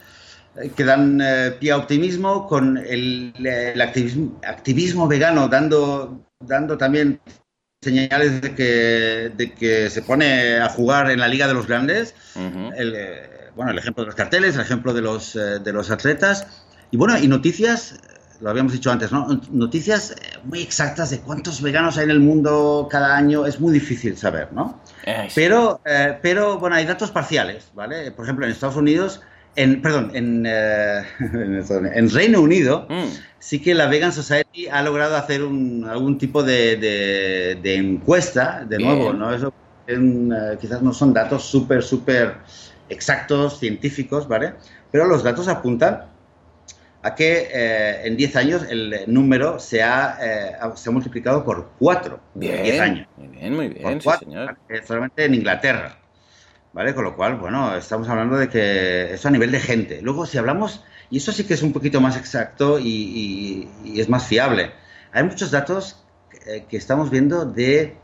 que 0.76 0.84
dan 0.84 1.22
pie 1.60 1.72
a 1.72 1.78
optimismo, 1.78 2.46
con 2.46 2.78
el, 2.78 3.34
el 3.38 3.82
activismo, 3.82 4.38
activismo, 4.46 5.08
vegano 5.08 5.48
dando, 5.48 6.26
dando 6.42 6.78
también 6.78 7.22
señales 7.84 8.42
de 8.42 8.54
que, 8.54 9.32
de 9.36 9.54
que 9.54 9.90
se 9.90 10.04
pone 10.04 10.60
a 10.60 10.70
jugar 10.70 11.10
en 11.10 11.20
la 11.20 11.28
Liga 11.28 11.48
de 11.48 11.56
los 11.56 11.66
Grandes. 11.66 12.14
el, 12.36 12.94
eh, 12.96 13.50
bueno, 13.56 13.72
el 13.72 13.80
ejemplo 13.80 14.04
de 14.04 14.06
los 14.06 14.16
carteles, 14.16 14.54
el 14.54 14.62
ejemplo 14.62 14.94
de 14.94 15.02
los, 15.02 15.36
eh, 15.36 15.58
de 15.58 15.74
los 15.74 15.90
atletas. 15.90 16.46
Y 16.92 16.98
bueno, 16.98 17.18
y 17.18 17.28
noticias, 17.28 18.00
lo 18.40 18.52
habíamos 18.52 18.74
dicho 18.74 18.92
antes, 18.92 19.12
¿no? 19.12 19.42
Noticias 19.50 20.12
eh, 20.12 20.38
muy 20.44 20.62
exactas 20.62 21.10
de 21.10 21.22
cuántos 21.22 21.60
veganos 21.60 21.98
hay 21.98 22.04
en 22.04 22.12
el 22.12 22.20
mundo 22.20 22.88
cada 22.88 23.18
año, 23.18 23.48
es 23.48 23.60
muy 23.60 23.74
difícil 23.74 24.16
saber, 24.16 24.54
¿no? 24.54 24.80
Pero, 25.34 25.82
pero, 26.22 26.60
bueno, 26.60 26.76
hay 26.76 26.86
datos 26.86 27.10
parciales, 27.10 27.72
¿vale? 27.74 28.12
Por 28.12 28.26
ejemplo, 28.26 28.46
en 28.46 28.52
Estados 28.52 28.76
Unidos 28.76 29.22
en, 29.56 29.82
perdón, 29.82 30.12
en, 30.14 30.46
eh, 30.48 31.04
en, 31.20 32.10
Reino 32.10 32.42
Unido 32.42 32.88
mm. 32.90 33.08
sí 33.40 33.62
que 33.62 33.74
la 33.74 33.88
Vegan 33.88 34.14
Society 34.14 34.68
ha 34.68 34.82
logrado 34.82 35.16
hacer 35.16 35.44
un, 35.44 35.86
algún 35.90 36.18
tipo 36.18 36.44
de, 36.44 36.78
de, 37.62 37.76
encuesta, 37.76 38.66
de 38.68 38.80
nuevo, 38.80 39.14
¿no? 39.14 39.34
Eso 39.34 39.54
eh, 39.88 40.58
quizás 40.60 40.82
no 40.82 40.94
son 40.94 41.14
datos 41.14 41.44
súper, 41.44 41.84
súper 41.84 42.36
exactos, 42.90 43.60
científicos, 43.60 44.28
¿vale? 44.28 44.54
Pero 44.92 45.06
los 45.06 45.24
datos 45.24 45.48
apuntan 45.48 46.06
a 47.04 47.16
que 47.16 47.50
eh, 47.52 48.08
en 48.08 48.16
10 48.16 48.36
años 48.36 48.66
el 48.70 49.04
número 49.08 49.60
se 49.60 49.82
ha, 49.82 50.18
se 50.76 50.90
ha 50.90 50.92
multiplicado 50.92 51.44
por 51.44 51.72
4 51.80 52.20
en 52.36 52.42
10 52.42 52.80
años. 52.80 53.08
Muy 53.18 53.28
bien, 53.28 53.56
muy 53.56 53.68
bien, 53.70 54.02
sí, 54.02 54.10
señor. 54.20 54.58
Solamente 54.86 55.26
en 55.26 55.36
Inglaterra. 55.36 56.01
¿Vale? 56.74 56.94
Con 56.94 57.04
lo 57.04 57.16
cual, 57.16 57.36
bueno, 57.36 57.76
estamos 57.76 58.08
hablando 58.10 58.38
de 58.38 58.50
que 58.50 59.14
eso 59.14 59.28
a 59.28 59.32
nivel 59.32 59.52
de 59.52 59.60
gente. 59.60 60.02
Luego, 60.02 60.26
si 60.26 60.38
hablamos, 60.38 60.84
y 61.10 61.18
eso 61.18 61.32
sí 61.32 61.44
que 61.44 61.54
es 61.54 61.64
un 61.64 61.74
poquito 61.74 62.02
más 62.02 62.18
exacto 62.18 62.80
y, 62.80 63.68
es 63.96 64.10
más 64.10 64.28
fiable, 64.28 64.72
hay 65.12 65.24
muchos 65.24 65.52
datos 65.52 66.04
que, 66.30 66.78
estamos 66.78 67.10
viendo 67.10 67.46
de 67.46 67.98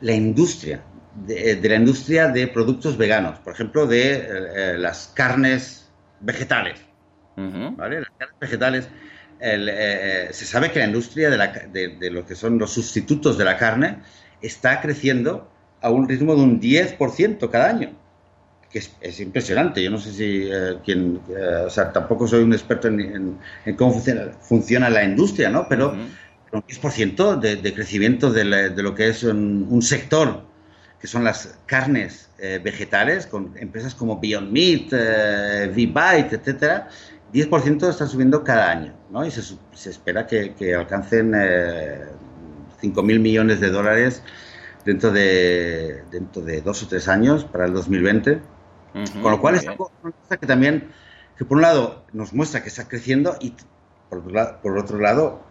la 0.00 0.12
industria, 0.12 0.82
de, 1.14 1.60
la 1.62 1.76
industria 1.76 2.28
de 2.28 2.46
productos 2.46 2.96
veganos, 2.96 3.38
por 3.40 3.52
ejemplo, 3.52 3.86
de 3.86 4.12
eh, 4.12 4.26
eh, 4.28 4.76
las 4.78 5.08
carnes 5.14 5.90
vegetales, 6.20 6.80
¿vale? 7.36 8.00
Las 8.00 8.10
carnes 8.16 8.38
vegetales. 8.40 8.88
Eh, 9.38 10.28
se 10.30 10.46
sabe 10.46 10.72
que 10.72 10.78
la 10.78 10.86
industria 10.86 11.28
de, 11.28 11.96
de 11.98 12.10
lo 12.10 12.24
que 12.24 12.34
son 12.34 12.58
los 12.58 12.72
sustitutos 12.72 13.36
de 13.36 13.44
la 13.44 13.58
carne 13.58 13.98
está 14.40 14.80
creciendo 14.80 15.50
a 15.86 15.90
un 15.90 16.08
ritmo 16.08 16.34
de 16.34 16.42
un 16.42 16.60
10% 16.60 17.48
cada 17.48 17.70
año. 17.70 17.90
que 18.70 18.82
es, 19.00 19.20
impresionante. 19.20 19.82
Yo 19.82 19.90
no 19.90 19.98
sé 19.98 20.12
si 20.12 20.48
eh, 20.50 20.78
quien, 20.84 21.20
eh, 21.30 21.64
o 21.66 21.70
sea, 21.70 21.92
tampoco 21.92 22.26
soy 22.26 22.42
un 22.42 22.52
experto 22.52 22.88
en, 22.88 23.38
cómo 23.76 23.92
funciona, 23.92 24.32
funciona, 24.40 24.90
la 24.90 25.04
industria, 25.04 25.48
¿no? 25.48 25.66
Pero 25.68 25.92
un 26.52 26.62
10% 26.62 27.38
de, 27.38 27.56
de, 27.56 27.74
crecimiento 27.74 28.32
de, 28.32 28.44
lo 28.44 28.94
que 28.96 29.08
es 29.08 29.22
un, 29.22 29.80
sector, 29.80 30.42
que 31.00 31.06
son 31.06 31.22
las 31.22 31.56
carnes 31.66 32.30
eh, 32.38 32.60
vegetales, 32.62 33.26
con 33.26 33.54
empresas 33.56 33.94
como 33.94 34.18
Beyond 34.18 34.50
Meat, 34.50 34.92
V-Bite, 34.92 36.34
etcétera, 36.36 36.88
10% 37.32 37.88
están 37.88 38.08
subiendo 38.08 38.42
cada 38.42 38.72
año, 38.72 38.92
¿no? 39.10 39.24
Y 39.24 39.30
se, 39.30 39.42
se 39.72 39.90
espera 39.90 40.26
que, 40.26 40.54
que 40.54 40.74
alcancen 40.74 41.32
5.000 41.32 43.20
millones 43.20 43.60
de 43.60 43.70
dólares 43.70 44.22
dentro 44.86 45.10
de, 45.10 46.04
dentro 46.10 46.40
de 46.40 46.62
dos 46.62 46.82
o 46.84 46.88
tres 46.88 47.08
años, 47.08 47.44
para 47.44 47.66
el 47.66 47.74
2020. 47.74 48.40
Con 49.20 49.30
lo 49.30 49.40
cual 49.40 49.56
es 49.56 49.66
algo 49.68 49.90
que 50.40 50.46
también, 50.46 50.88
que 51.36 51.44
por 51.44 51.58
un 51.58 51.62
lado 51.62 52.06
nos 52.14 52.32
muestra 52.32 52.62
que 52.62 52.68
está 52.68 52.88
creciendo 52.88 53.36
y 53.40 53.52
por 54.08 54.20
otro, 54.20 54.30
lado, 54.32 54.58
por 54.62 54.78
otro 54.78 54.98
lado, 54.98 55.42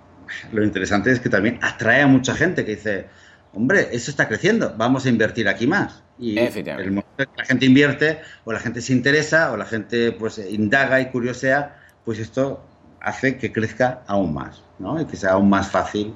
lo 0.52 0.63
interesante 0.63 1.12
es 1.12 1.19
que 1.19 1.30
también 1.30 1.60
atrae 1.62 2.02
a 2.02 2.08
mucha 2.08 2.34
gente 2.34 2.65
que 2.65 2.76
dice, 2.76 3.06
hombre, 3.54 3.89
eso 3.91 4.10
está 4.10 4.28
creciendo, 4.28 4.74
vamos 4.76 5.06
a 5.06 5.10
invertir 5.10 5.48
aquí 5.48 5.67
más. 5.67 6.02
Y 6.17 6.39
el 6.39 6.91
momento 6.91 7.17
que 7.17 7.38
la 7.38 7.45
gente 7.45 7.65
invierte, 7.65 8.21
o 8.45 8.54
la 8.54 8.60
gente 8.60 8.82
se 8.82 8.93
interesa, 8.93 9.52
o 9.52 9.58
la 9.58 9.65
gente 9.65 10.12
pues 10.13 10.39
indaga 10.39 11.02
y 11.02 11.12
curiosea, 11.12 11.76
pues 12.04 12.17
esto 12.17 12.65
hace 13.00 13.38
que 13.38 13.52
crezca 13.52 14.02
aún 14.08 14.34
más, 14.34 14.63
¿no? 14.80 15.00
Y 15.00 15.06
que 15.06 15.17
sea 15.17 15.34
aún 15.34 15.50
más 15.50 15.69
fácil. 15.69 16.15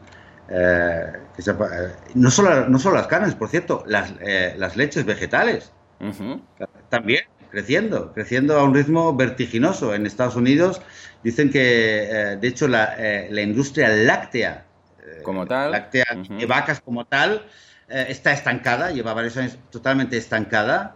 Eh, 0.51 1.13
que 1.35 1.51
eh, 1.51 1.55
no, 2.15 2.31
solo, 2.31 2.67
no 2.67 2.79
solo 2.79 2.95
las 2.95 3.07
carnes, 3.07 3.35
por 3.35 3.49
cierto, 3.49 3.83
las, 3.85 4.13
eh, 4.19 4.55
las 4.57 4.75
leches 4.75 5.05
vegetales. 5.05 5.71
También 6.89 7.25
creciendo, 7.51 8.13
creciendo 8.13 8.57
a 8.57 8.63
un 8.63 8.73
ritmo 8.73 9.15
vertiginoso. 9.15 9.93
En 9.93 10.05
Estados 10.05 10.35
Unidos 10.35 10.81
dicen 11.23 11.51
que, 11.51 12.37
de 12.39 12.47
hecho, 12.47 12.67
la, 12.67 12.95
la, 13.29 13.41
industria 13.41 13.89
láctea, 13.89 14.65
como 15.23 15.45
tal, 15.45 15.71
láctea 15.71 16.05
de 16.29 16.45
vacas 16.45 16.79
como 16.79 17.05
tal, 17.05 17.45
está 17.87 18.31
estancada, 18.31 18.91
lleva 18.91 19.13
varios 19.13 19.35
años 19.37 19.57
totalmente 19.71 20.17
estancada. 20.17 20.95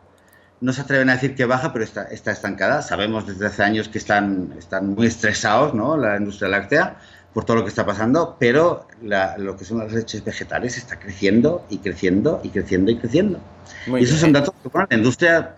No 0.61 0.71
se 0.71 0.81
atreven 0.81 1.09
a 1.09 1.15
decir 1.15 1.35
que 1.35 1.43
baja, 1.43 1.73
pero 1.73 1.83
está, 1.83 2.03
está 2.03 2.31
estancada. 2.31 2.81
Sabemos 2.81 3.27
desde 3.27 3.47
hace 3.47 3.63
años 3.63 3.89
que 3.89 3.97
están, 3.97 4.55
están 4.57 4.91
muy 4.95 5.07
estresados, 5.07 5.73
¿no? 5.73 5.97
La 5.97 6.15
industria 6.15 6.47
láctea 6.47 6.97
por 7.33 7.45
todo 7.45 7.57
lo 7.57 7.63
que 7.63 7.69
está 7.69 7.85
pasando, 7.85 8.37
pero 8.39 8.87
lo 9.01 9.57
que 9.57 9.65
son 9.65 9.79
las 9.79 9.91
leches 9.91 10.23
vegetales 10.23 10.77
está 10.77 10.99
creciendo 10.99 11.65
y 11.69 11.79
creciendo 11.79 12.39
y 12.43 12.49
creciendo 12.49 12.91
y 12.91 12.97
creciendo. 12.97 13.39
y 13.87 14.03
esos 14.03 14.19
son 14.19 14.33
datos 14.33 14.53
que 14.61 14.69
bueno, 14.69 14.87
la 14.89 14.97
industria 14.97 15.55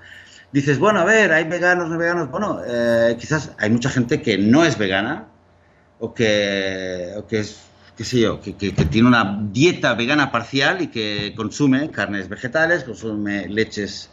dices, 0.52 0.80
bueno, 0.80 1.02
a 1.02 1.06
ver, 1.06 1.34
hay 1.34 1.44
veganos, 1.44 1.90
no 1.90 1.98
veganos. 1.98 2.32
Bueno, 2.32 2.62
eh, 2.66 3.18
quizás 3.20 3.52
hay 3.58 3.70
mucha 3.70 3.90
gente 3.90 4.22
que 4.22 4.38
no 4.38 4.64
es 4.64 4.78
vegana 4.78 5.28
o 6.00 6.14
que, 6.14 7.14
o 7.18 7.28
que 7.28 7.40
es, 7.40 7.60
qué 7.98 8.06
sé 8.06 8.22
yo, 8.22 8.40
que, 8.40 8.56
que, 8.56 8.72
tiene 8.72 9.10
una 9.10 9.42
dieta 9.52 9.94
vegana 9.96 10.32
parcial 10.32 10.82
y 10.82 10.88
que 10.88 11.34
consume 11.36 11.92
carnes 11.92 12.30
vegetales, 12.30 12.86
consume 12.86 13.50
leches 13.50 14.10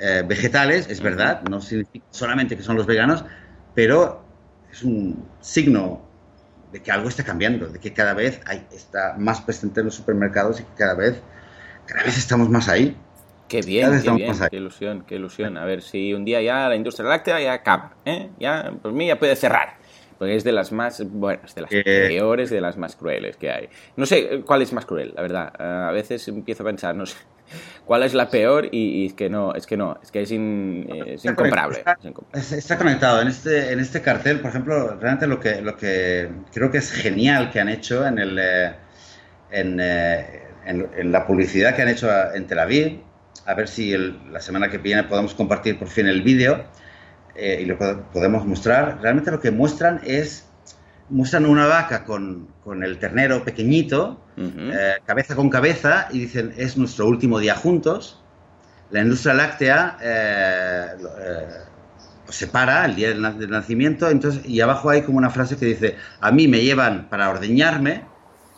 eh, 0.00 0.24
vegetales, 0.26 0.88
es 0.88 1.00
verdad, 1.00 1.42
no 1.48 1.60
significa 1.60 2.04
solamente 2.10 2.56
que 2.56 2.62
son 2.64 2.76
los 2.76 2.86
veganos, 2.86 3.24
pero 3.74 4.24
es 4.72 4.82
un 4.82 5.24
signo 5.40 6.05
de 6.72 6.82
que 6.82 6.90
algo 6.90 7.08
está 7.08 7.24
cambiando, 7.24 7.68
de 7.68 7.78
que 7.78 7.92
cada 7.92 8.14
vez 8.14 8.40
hay, 8.46 8.66
está 8.72 9.14
más 9.18 9.40
presente 9.40 9.80
en 9.80 9.86
los 9.86 9.94
supermercados 9.94 10.60
y 10.60 10.64
que 10.64 10.74
cada 10.76 10.94
vez, 10.94 11.20
cada 11.86 12.02
vez 12.02 12.18
estamos 12.18 12.48
más 12.48 12.68
ahí. 12.68 12.96
Qué 13.48 13.60
bien, 13.60 14.02
qué 14.02 14.10
bien, 14.10 14.34
qué 14.50 14.56
ilusión, 14.56 15.04
qué 15.06 15.14
ilusión. 15.14 15.56
A 15.56 15.64
ver 15.64 15.82
si 15.82 16.12
un 16.12 16.24
día 16.24 16.42
ya 16.42 16.68
la 16.68 16.74
industria 16.74 17.08
láctea 17.08 17.40
ya 17.40 17.52
acaba, 17.52 17.94
¿eh? 18.04 18.30
Ya, 18.40 18.72
pues 18.82 18.92
mí 18.92 19.06
ya 19.06 19.18
puede 19.18 19.36
cerrar. 19.36 19.76
Porque 20.18 20.34
es 20.34 20.44
de 20.44 20.52
las 20.52 20.72
más 20.72 21.02
buenas, 21.10 21.54
de 21.54 21.60
las 21.60 21.72
eh. 21.72 21.82
peores, 21.84 22.50
de 22.50 22.60
las 22.60 22.76
más 22.78 22.96
crueles 22.96 23.36
que 23.36 23.50
hay. 23.50 23.68
No 23.96 24.06
sé 24.06 24.42
cuál 24.46 24.62
es 24.62 24.72
más 24.72 24.86
cruel, 24.86 25.12
la 25.14 25.22
verdad. 25.22 25.52
A 25.60 25.92
veces 25.92 26.26
empiezo 26.26 26.62
a 26.62 26.66
pensar, 26.66 26.94
no 26.94 27.04
sé, 27.04 27.16
cuál 27.84 28.02
es 28.02 28.14
la 28.14 28.30
peor 28.30 28.68
y, 28.72 29.06
es 29.06 29.14
que 29.14 29.28
no, 29.28 29.54
es 29.54 29.66
que 29.66 29.76
no, 29.76 29.98
es 30.02 30.10
que 30.10 30.22
es, 30.22 30.30
incomparable. 30.30 31.82
Está, 32.32 32.78
conectado. 32.78 33.22
En 33.22 33.28
este, 33.28 33.72
en 33.72 33.80
este 33.80 34.00
cartel, 34.02 34.40
por 34.40 34.50
ejemplo, 34.50 34.96
realmente 35.00 35.26
lo 35.26 35.40
que, 35.40 35.60
lo 35.60 35.76
que 35.76 36.28
creo 36.52 36.70
que 36.70 36.78
es 36.78 36.92
genial 36.92 37.50
que 37.50 37.60
han 37.60 37.68
hecho 37.68 38.06
en, 38.06 38.18
el, 38.18 38.38
eh, 38.38 38.74
en, 39.50 39.80
en 39.80 41.12
la 41.12 41.26
publicidad 41.26 41.74
que 41.74 41.82
han 41.82 41.88
hecho 41.88 42.08
en 42.34 42.46
Tel 42.46 42.58
Aviv, 42.58 43.00
a 43.46 43.54
ver 43.54 43.68
si 43.68 43.96
la 43.96 44.40
semana 44.40 44.68
que 44.70 44.78
viene 44.78 45.04
podemos 45.04 45.34
compartir 45.34 45.78
por 45.78 45.88
fin 45.88 46.06
el 46.06 46.22
vídeo 46.22 46.64
eh, 47.36 47.60
y 47.62 47.64
lo 47.66 47.78
podemos 48.12 48.46
mostrar. 48.46 48.98
Realmente 49.00 49.30
lo 49.30 49.40
que 49.40 49.50
muestran 49.50 50.00
es, 50.04 50.45
muestran 51.08 51.46
una 51.46 51.66
vaca 51.66 52.04
con, 52.04 52.48
con 52.62 52.82
el 52.82 52.98
ternero 52.98 53.44
pequeñito, 53.44 54.20
eh, 54.36 54.94
cabeza 55.04 55.34
con 55.34 55.48
cabeza, 55.48 56.08
y 56.10 56.20
dicen, 56.20 56.52
es 56.56 56.76
nuestro 56.76 57.06
último 57.06 57.38
día 57.38 57.54
juntos. 57.54 58.22
La 58.90 59.00
industria 59.00 59.34
láctea 59.34 59.98
eh, 60.02 60.86
separa 62.28 62.84
el 62.84 62.96
día 62.96 63.08
del, 63.08 63.50
nacimiento, 63.50 64.08
entonces, 64.08 64.44
y 64.46 64.60
abajo 64.60 64.90
hay 64.90 65.02
como 65.02 65.18
una 65.18 65.30
frase 65.30 65.56
que 65.56 65.66
dice, 65.66 65.96
a 66.20 66.30
mí 66.32 66.48
me 66.48 66.62
llevan 66.62 67.08
para 67.08 67.30
ordeñarme 67.30 68.04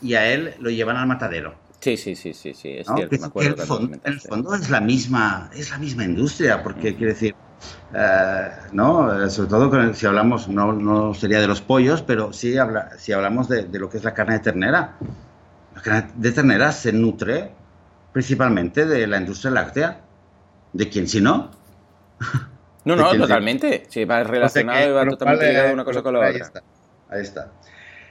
y 0.01 0.15
a 0.15 0.31
él 0.33 0.55
lo 0.59 0.71
llevan 0.71 0.97
al 0.97 1.07
matadero. 1.07 1.55
Sí, 1.81 1.97
sí, 1.97 2.17
sí, 2.17 2.35
sí, 2.35 2.55
sí, 2.55 2.71
es 2.71 2.87
cierto. 2.93 3.17
me 3.21 3.27
acuerdo 3.27 3.63
el 4.05 4.21
fondo, 4.21 4.55
es 4.55 4.69
la 4.69 4.81
misma, 4.81 5.49
es 5.55 5.71
la 5.71 5.79
misma 5.79 6.05
industria, 6.05 6.63
porque 6.63 6.97
quiere 6.97 7.13
decir, 7.13 7.35
eh, 7.95 8.51
no, 8.73 9.25
eh, 9.25 9.31
sobre 9.31 9.49
todo 9.49 9.95
si 9.95 10.07
hablamos, 10.07 10.49
no, 10.49 10.73
no, 10.73 11.15
sería 11.15 11.41
de 11.41 11.47
los 11.47 11.61
pollos, 11.61 12.03
pero 12.03 12.33
sí 12.33 12.57
habla, 12.59 12.91
si 12.99 13.13
hablamos 13.13 13.49
de, 13.49 13.67
lo 13.79 13.89
que 13.89 13.99
es 13.99 14.05
la 14.05 14.15
carne 14.15 14.35
de 14.35 14.41
ternera. 14.41 14.97
La 15.75 15.83
carne 15.83 16.11
de 16.15 16.33
ternera 16.33 16.73
se 16.73 16.93
nutre 16.93 17.53
principalmente 18.13 18.87
de 18.87 19.07
la 19.07 19.19
industria 19.19 19.51
láctea. 19.51 20.01
¿De 20.73 20.89
quién 20.89 21.09
si 21.09 21.21
no? 21.21 21.51
No, 22.85 22.97
no, 22.97 23.13
totalmente. 23.15 23.85
Sí, 23.91 24.07
va 24.07 24.23
relacionado 24.23 24.89
y 24.89 24.93
va 24.93 25.07
totalmente 25.07 25.49
ligado 25.49 25.75
una 25.75 25.85
cosa 25.85 26.01
con 26.01 26.15
la 26.15 26.21
otra. 26.21 26.31
Ahí 26.31 26.41
está. 26.41 26.63
Ahí 27.11 27.21
está. 27.21 27.53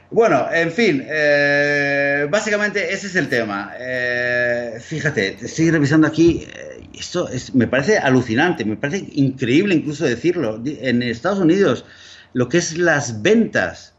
Bueno, 0.10 0.48
en 0.54 0.72
fin, 0.72 1.04
eh, 1.06 2.28
básicamente 2.30 2.94
ese 2.94 3.08
es 3.08 3.16
el 3.16 3.28
tema. 3.28 3.74
Eh, 3.78 4.78
fíjate, 4.80 5.38
estoy 5.42 5.70
revisando 5.70 6.08
aquí, 6.08 6.48
eh, 6.48 6.77
esto 7.00 7.30
es, 7.30 7.54
me 7.56 7.68
parece 7.68 7.98
alucinante, 7.98 8.66
me 8.66 8.78
parece 8.78 9.10
increíble 9.14 9.76
incluso 9.76 10.06
decirlo. 10.06 10.62
En 10.66 11.04
Estados 11.04 11.40
Unidos, 11.40 11.86
lo 12.34 12.50
que 12.50 12.58
es 12.58 12.78
las 12.78 13.22
ventas 13.22 13.94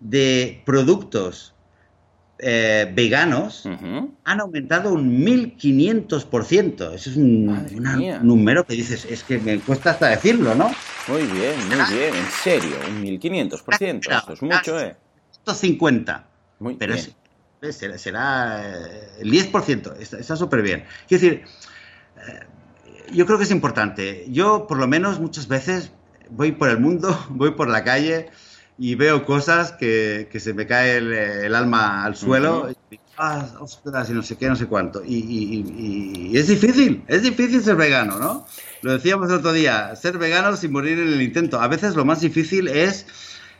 de 0.00 0.62
productos 0.64 1.54
veganos 2.40 3.64
han 4.24 4.40
aumentado 4.40 4.92
un 4.92 5.24
1500%. 5.24 6.94
Eso 6.94 7.10
es 7.10 7.16
un, 7.16 7.46
número 8.22 8.64
que 8.64 8.74
dices, 8.74 9.04
es 9.06 9.24
que 9.24 9.38
me 9.38 9.58
cuesta 9.58 9.90
hasta 9.90 10.08
decirlo, 10.08 10.54
¿no? 10.54 10.70
Muy 11.08 11.22
bien, 11.22 11.56
muy 11.66 11.98
bien, 11.98 12.14
en 12.14 12.30
serio, 12.42 12.76
un 12.88 13.02
1500%. 13.02 14.00
Eso 14.06 14.32
es 14.32 14.42
mucho, 14.42 14.80
¿eh? 14.80 14.96
50. 15.54 16.28
Muy 16.60 16.74
pero 16.74 16.94
será, 17.72 18.62
eh, 18.64 19.08
el 19.20 19.32
10%, 19.32 19.96
está 19.98 20.36
súper 20.36 20.62
bien. 20.62 20.84
Quiero 21.08 21.22
decir, 21.22 21.42
eh, 21.42 21.48
yo 23.12 23.26
creo 23.26 23.38
que 23.38 23.44
es 23.44 23.50
importante. 23.50 24.26
Yo, 24.28 24.66
por 24.66 24.78
lo 24.78 24.86
menos, 24.86 25.20
muchas 25.20 25.48
veces 25.48 25.92
voy 26.30 26.52
por 26.52 26.68
el 26.68 26.78
mundo, 26.78 27.18
voy 27.30 27.52
por 27.52 27.68
la 27.68 27.84
calle 27.84 28.30
y 28.78 28.94
veo 28.94 29.24
cosas 29.24 29.72
que, 29.72 30.28
se 30.38 30.54
me 30.54 30.66
cae 30.66 30.98
el, 30.98 31.54
alma 31.54 32.04
al 32.04 32.16
suelo. 32.16 32.70
y, 32.90 33.00
ah, 33.16 33.46
ostras, 33.60 34.08
y 34.10 34.12
no 34.12 34.22
sé 34.22 34.36
qué, 34.36 34.48
no 34.48 34.56
sé 34.56 34.66
cuánto. 34.66 35.02
Y, 35.04 35.16
y, 35.16 36.36
es 36.36 36.46
difícil, 36.46 37.02
es 37.08 37.22
difícil 37.22 37.62
ser 37.62 37.76
vegano, 37.76 38.18
¿no? 38.18 38.46
Lo 38.82 38.92
decíamos 38.92 39.30
el 39.30 39.36
otro 39.36 39.52
día, 39.52 39.96
ser 39.96 40.18
vegano 40.18 40.56
sin 40.56 40.72
morir 40.72 40.98
en 40.98 41.08
el 41.08 41.22
intento. 41.22 41.60
A 41.60 41.66
veces 41.66 41.96
lo 41.96 42.04
más 42.04 42.20
difícil 42.20 42.68
es 42.68 43.06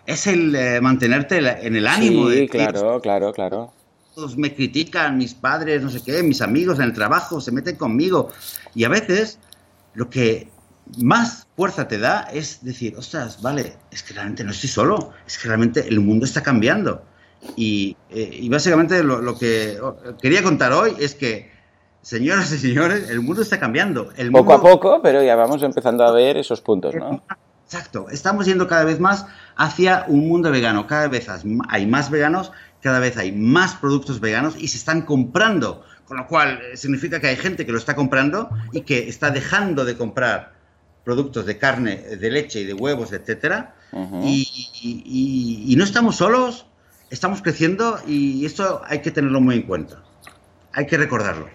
es 0.09 0.27
el 0.27 0.57
eh, 0.57 0.81
mantenerte 0.81 1.37
en 1.37 1.77
el 1.77 1.87
ánimo. 1.87 2.31
Sí, 2.31 2.49
claro, 2.49 2.99
claro, 3.03 3.33
claro. 3.33 3.73
Todos 4.19 4.37
me 4.37 4.53
critican, 4.53 5.17
mis 5.17 5.33
padres, 5.33 5.81
no 5.81 5.91
sé 5.91 6.03
qué, 6.03 6.25
mis 6.25 6.43
amigos 6.43 6.81
en 6.81 6.87
el 6.87 6.93
trabajo, 6.93 7.41
se 7.41 7.53
meten 7.53 7.77
conmigo. 7.77 8.31
Y 8.75 8.83
a 8.83 8.89
veces 8.89 9.39
lo 9.95 10.11
que 10.11 10.49
más 10.97 11.47
fuerza 11.55 11.87
te 11.87 11.99
da 11.99 12.23
es 12.33 12.65
decir, 12.65 12.97
ostras, 12.97 13.41
vale, 13.43 13.77
es 13.93 14.03
que 14.03 14.15
realmente 14.15 14.43
no 14.43 14.51
estoy 14.51 14.71
solo, 14.71 15.13
es 15.25 15.39
que 15.39 15.47
realmente 15.47 15.87
el 15.87 16.01
mundo 16.01 16.25
está 16.25 16.43
cambiando. 16.43 17.01
Y, 17.55 17.97
eh, 18.11 18.45
básicamente 18.51 19.05
lo, 19.05 19.39
que 19.39 19.79
quería 20.21 20.43
contar 20.43 20.73
hoy 20.73 20.97
es 20.99 21.15
que, 21.15 21.53
señoras 22.03 22.51
y 22.51 22.59
señores, 22.59 23.09
el 23.11 23.21
mundo 23.21 23.43
está 23.43 23.61
cambiando. 23.61 24.11
El 24.17 24.33
poco 24.33 24.53
a 24.53 24.61
poco, 24.61 25.01
pero 25.01 25.23
ya 25.23 25.37
vamos 25.37 25.63
empezando 25.63 26.05
a 26.05 26.11
ver 26.11 26.39
esos 26.39 26.61
puntos, 26.61 26.93
¿no? 26.97 27.23
Exacto, 27.69 28.07
estamos 28.11 28.47
yendo 28.47 28.67
cada 28.67 28.83
vez 28.83 28.99
más 28.99 29.27
hacia 29.55 30.07
un 30.09 30.27
mundo 30.27 30.51
vegano. 30.51 30.87
Cada 30.87 31.07
vez 31.07 31.29
hay 31.69 31.87
más 31.87 32.11
veganos, 32.11 32.51
cada 32.81 32.99
vez 32.99 33.17
hay 33.17 33.33
más 33.33 33.75
productos 33.75 34.21
veganos 34.21 34.55
y 34.59 34.69
se 34.69 34.77
están 34.77 35.03
comprando. 35.03 35.85
Con 36.07 36.17
lo 36.17 36.27
cual 36.27 36.61
eh, 36.63 36.77
significa 36.77 37.21
que 37.21 37.29
hay 37.29 37.37
gente 37.37 37.67
que 37.67 37.73
lo 37.73 37.79
está 37.79 37.95
comprando 37.95 38.49
y 38.73 38.83
que 38.83 39.09
está 39.09 39.31
dejando 39.31 39.85
de 39.85 39.97
comprar 39.97 40.53
productos 41.05 41.47
de 41.47 41.59
carne, 41.59 41.97
de 41.97 42.31
leche 42.31 42.61
y 42.61 42.65
de 42.65 42.75
huevos, 42.75 43.13
etcétera. 43.13 43.75
y, 44.23 45.75
no 45.77 45.85
estamos 45.85 46.17
solos, 46.17 46.67
estamos 47.11 47.41
creciendo 47.41 47.99
y 48.07 48.45
esto 48.45 48.83
hay 48.87 49.01
que 49.01 49.11
tenerlo 49.11 49.41
muy 49.41 49.57
en 49.57 49.63
cuenta. 49.63 50.03
Hay 50.73 50.87
que 50.87 50.97
recordarlo. 50.97 51.49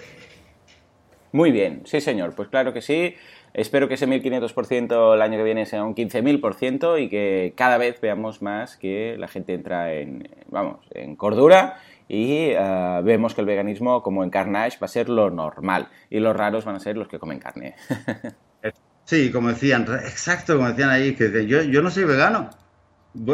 Muy 1.32 1.52
bien, 1.52 1.82
sí 1.86 2.00
señor, 2.00 2.34
pues 2.36 2.50
claro 2.50 2.74
que 2.74 2.82
sí. 2.82 3.16
Espero 3.54 3.88
que 3.88 3.94
ese 3.94 4.08
1500% 4.08 5.14
el 5.14 5.22
año 5.22 5.38
que 5.38 5.44
viene 5.44 5.66
sea 5.66 5.84
un 5.84 5.94
15000% 5.94 7.02
y 7.02 7.10
que 7.10 7.54
cada 7.56 7.78
vez 7.78 8.02
veamos 8.02 8.42
más 8.42 8.78
que 8.78 9.16
la 9.20 9.28
gente 9.28 9.54
entra 9.54 9.94
en, 9.94 10.28
vamos, 10.50 10.80
en 10.92 11.16
cordura 11.16 11.78
y 12.08 12.50
eh, 12.50 13.02
vemos 13.04 13.34
que 13.34 13.42
el 13.42 13.48
veganismo, 13.48 14.02
como 14.02 14.24
en 14.24 14.30
Carnage, 14.30 14.78
va 14.82 14.86
a 14.86 14.88
ser 14.88 15.08
lo 15.10 15.30
normal 15.30 15.90
y 16.10 16.20
los 16.20 16.36
raros 16.36 16.66
van 16.66 16.76
a 16.76 16.80
ser 16.80 16.98
los 16.98 17.08
que 17.08 17.20
comen 17.20 17.40
carne. 17.40 17.76
sí, 19.06 19.32
como 19.32 19.50
decían, 19.50 19.84
exacto, 20.04 20.56
como 20.56 20.70
decían 20.70 20.90
ahí, 20.90 21.16
que 21.16 21.46
yo, 21.48 21.62
yo 21.62 21.82
no 21.82 21.92
soy 21.92 22.06
vegano. 22.06 22.50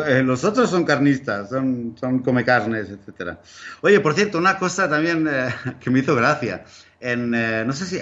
Eh, 0.07 0.23
los 0.23 0.43
otros 0.43 0.69
son 0.69 0.83
carnistas, 0.83 1.49
son, 1.49 1.95
son 1.99 2.19
come 2.19 2.43
carnes, 2.43 2.89
etc. 2.89 3.37
Oye, 3.81 3.99
por 3.99 4.13
cierto, 4.13 4.37
una 4.37 4.57
cosa 4.57 4.89
también 4.89 5.27
eh, 5.29 5.49
que 5.79 5.89
me 5.89 5.99
hizo 5.99 6.15
gracia. 6.15 6.65
En, 7.01 7.31
no 7.31 7.71
sé 7.71 7.85
si 7.85 7.99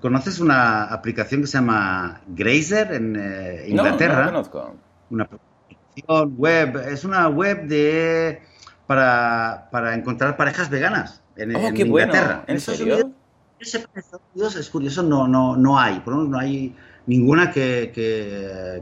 conoces 0.00 0.38
una 0.38 0.84
aplicación 0.84 1.40
que 1.40 1.48
se 1.48 1.58
llama 1.58 2.20
Grazer 2.28 2.92
en 2.92 3.66
Inglaterra. 3.66 4.18
No, 4.18 4.24
no 4.24 4.30
conozco. 4.30 4.76
Una 5.10 5.24
aplicación 5.24 6.36
web, 6.36 6.76
es 6.88 7.04
una 7.04 7.28
web 7.28 7.66
de 7.66 8.40
para, 8.86 9.68
para 9.72 9.94
encontrar 9.94 10.36
parejas 10.36 10.70
veganas 10.70 11.22
en, 11.36 11.56
oh, 11.56 11.72
qué 11.74 11.82
Inglaterra. 11.82 12.26
Bueno. 12.26 12.44
¿En, 12.46 12.60
serio? 12.60 13.12
Estados 13.58 14.20
Unidos 14.34 14.56
es 14.56 14.68
curioso, 14.68 15.02
no, 15.02 15.26
no, 15.26 15.56
no 15.56 15.78
hay, 15.78 16.00
por 16.00 16.14
lo 16.14 16.20
menos 16.20 16.30
no 16.30 16.38
hay 16.38 16.76
ninguna 17.06 17.50
que, 17.50 17.92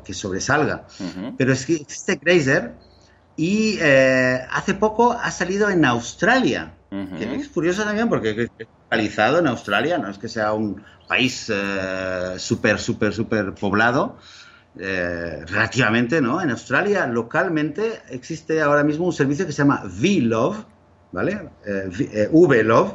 que, 0.05 0.15
sobresalga. 0.15 0.87
Pero 1.37 1.53
es 1.53 1.67
que 1.67 1.75
existe 1.77 2.19
Grazer 2.21 2.73
y 3.37 3.79
eh, 3.81 4.41
hace 4.51 4.75
poco 4.75 5.13
ha 5.13 5.31
salido 5.31 5.69
en 5.71 5.85
Australia. 5.85 6.75
que 6.91 7.35
es 7.35 7.49
curioso 7.49 7.85
también 7.85 8.09
porque 8.09 8.31
es 8.31 8.51
localizado 8.59 9.39
en 9.41 9.49
Australia, 9.49 9.99
no 9.99 10.09
es 10.09 10.19
que 10.19 10.29
sea 10.29 10.53
un 10.53 10.83
país 11.09 11.51
eh, 11.53 12.35
súper, 12.39 12.79
súper, 12.79 13.13
súper 13.13 13.55
poblado, 13.55 14.17
eh, 14.79 15.45
relativamente, 15.47 16.21
¿no? 16.21 16.41
En 16.41 16.51
Australia, 16.51 17.07
localmente, 17.07 18.03
existe 18.11 18.61
ahora 18.61 18.83
mismo 18.83 19.07
un 19.07 19.13
servicio 19.13 19.47
que 19.47 19.53
se 19.53 19.59
llama 19.59 19.85
V-Love, 19.85 20.65
¿vale? 21.13 21.49
Eh, 21.65 21.91
eh, 22.13 22.29
V-Love, 22.31 22.95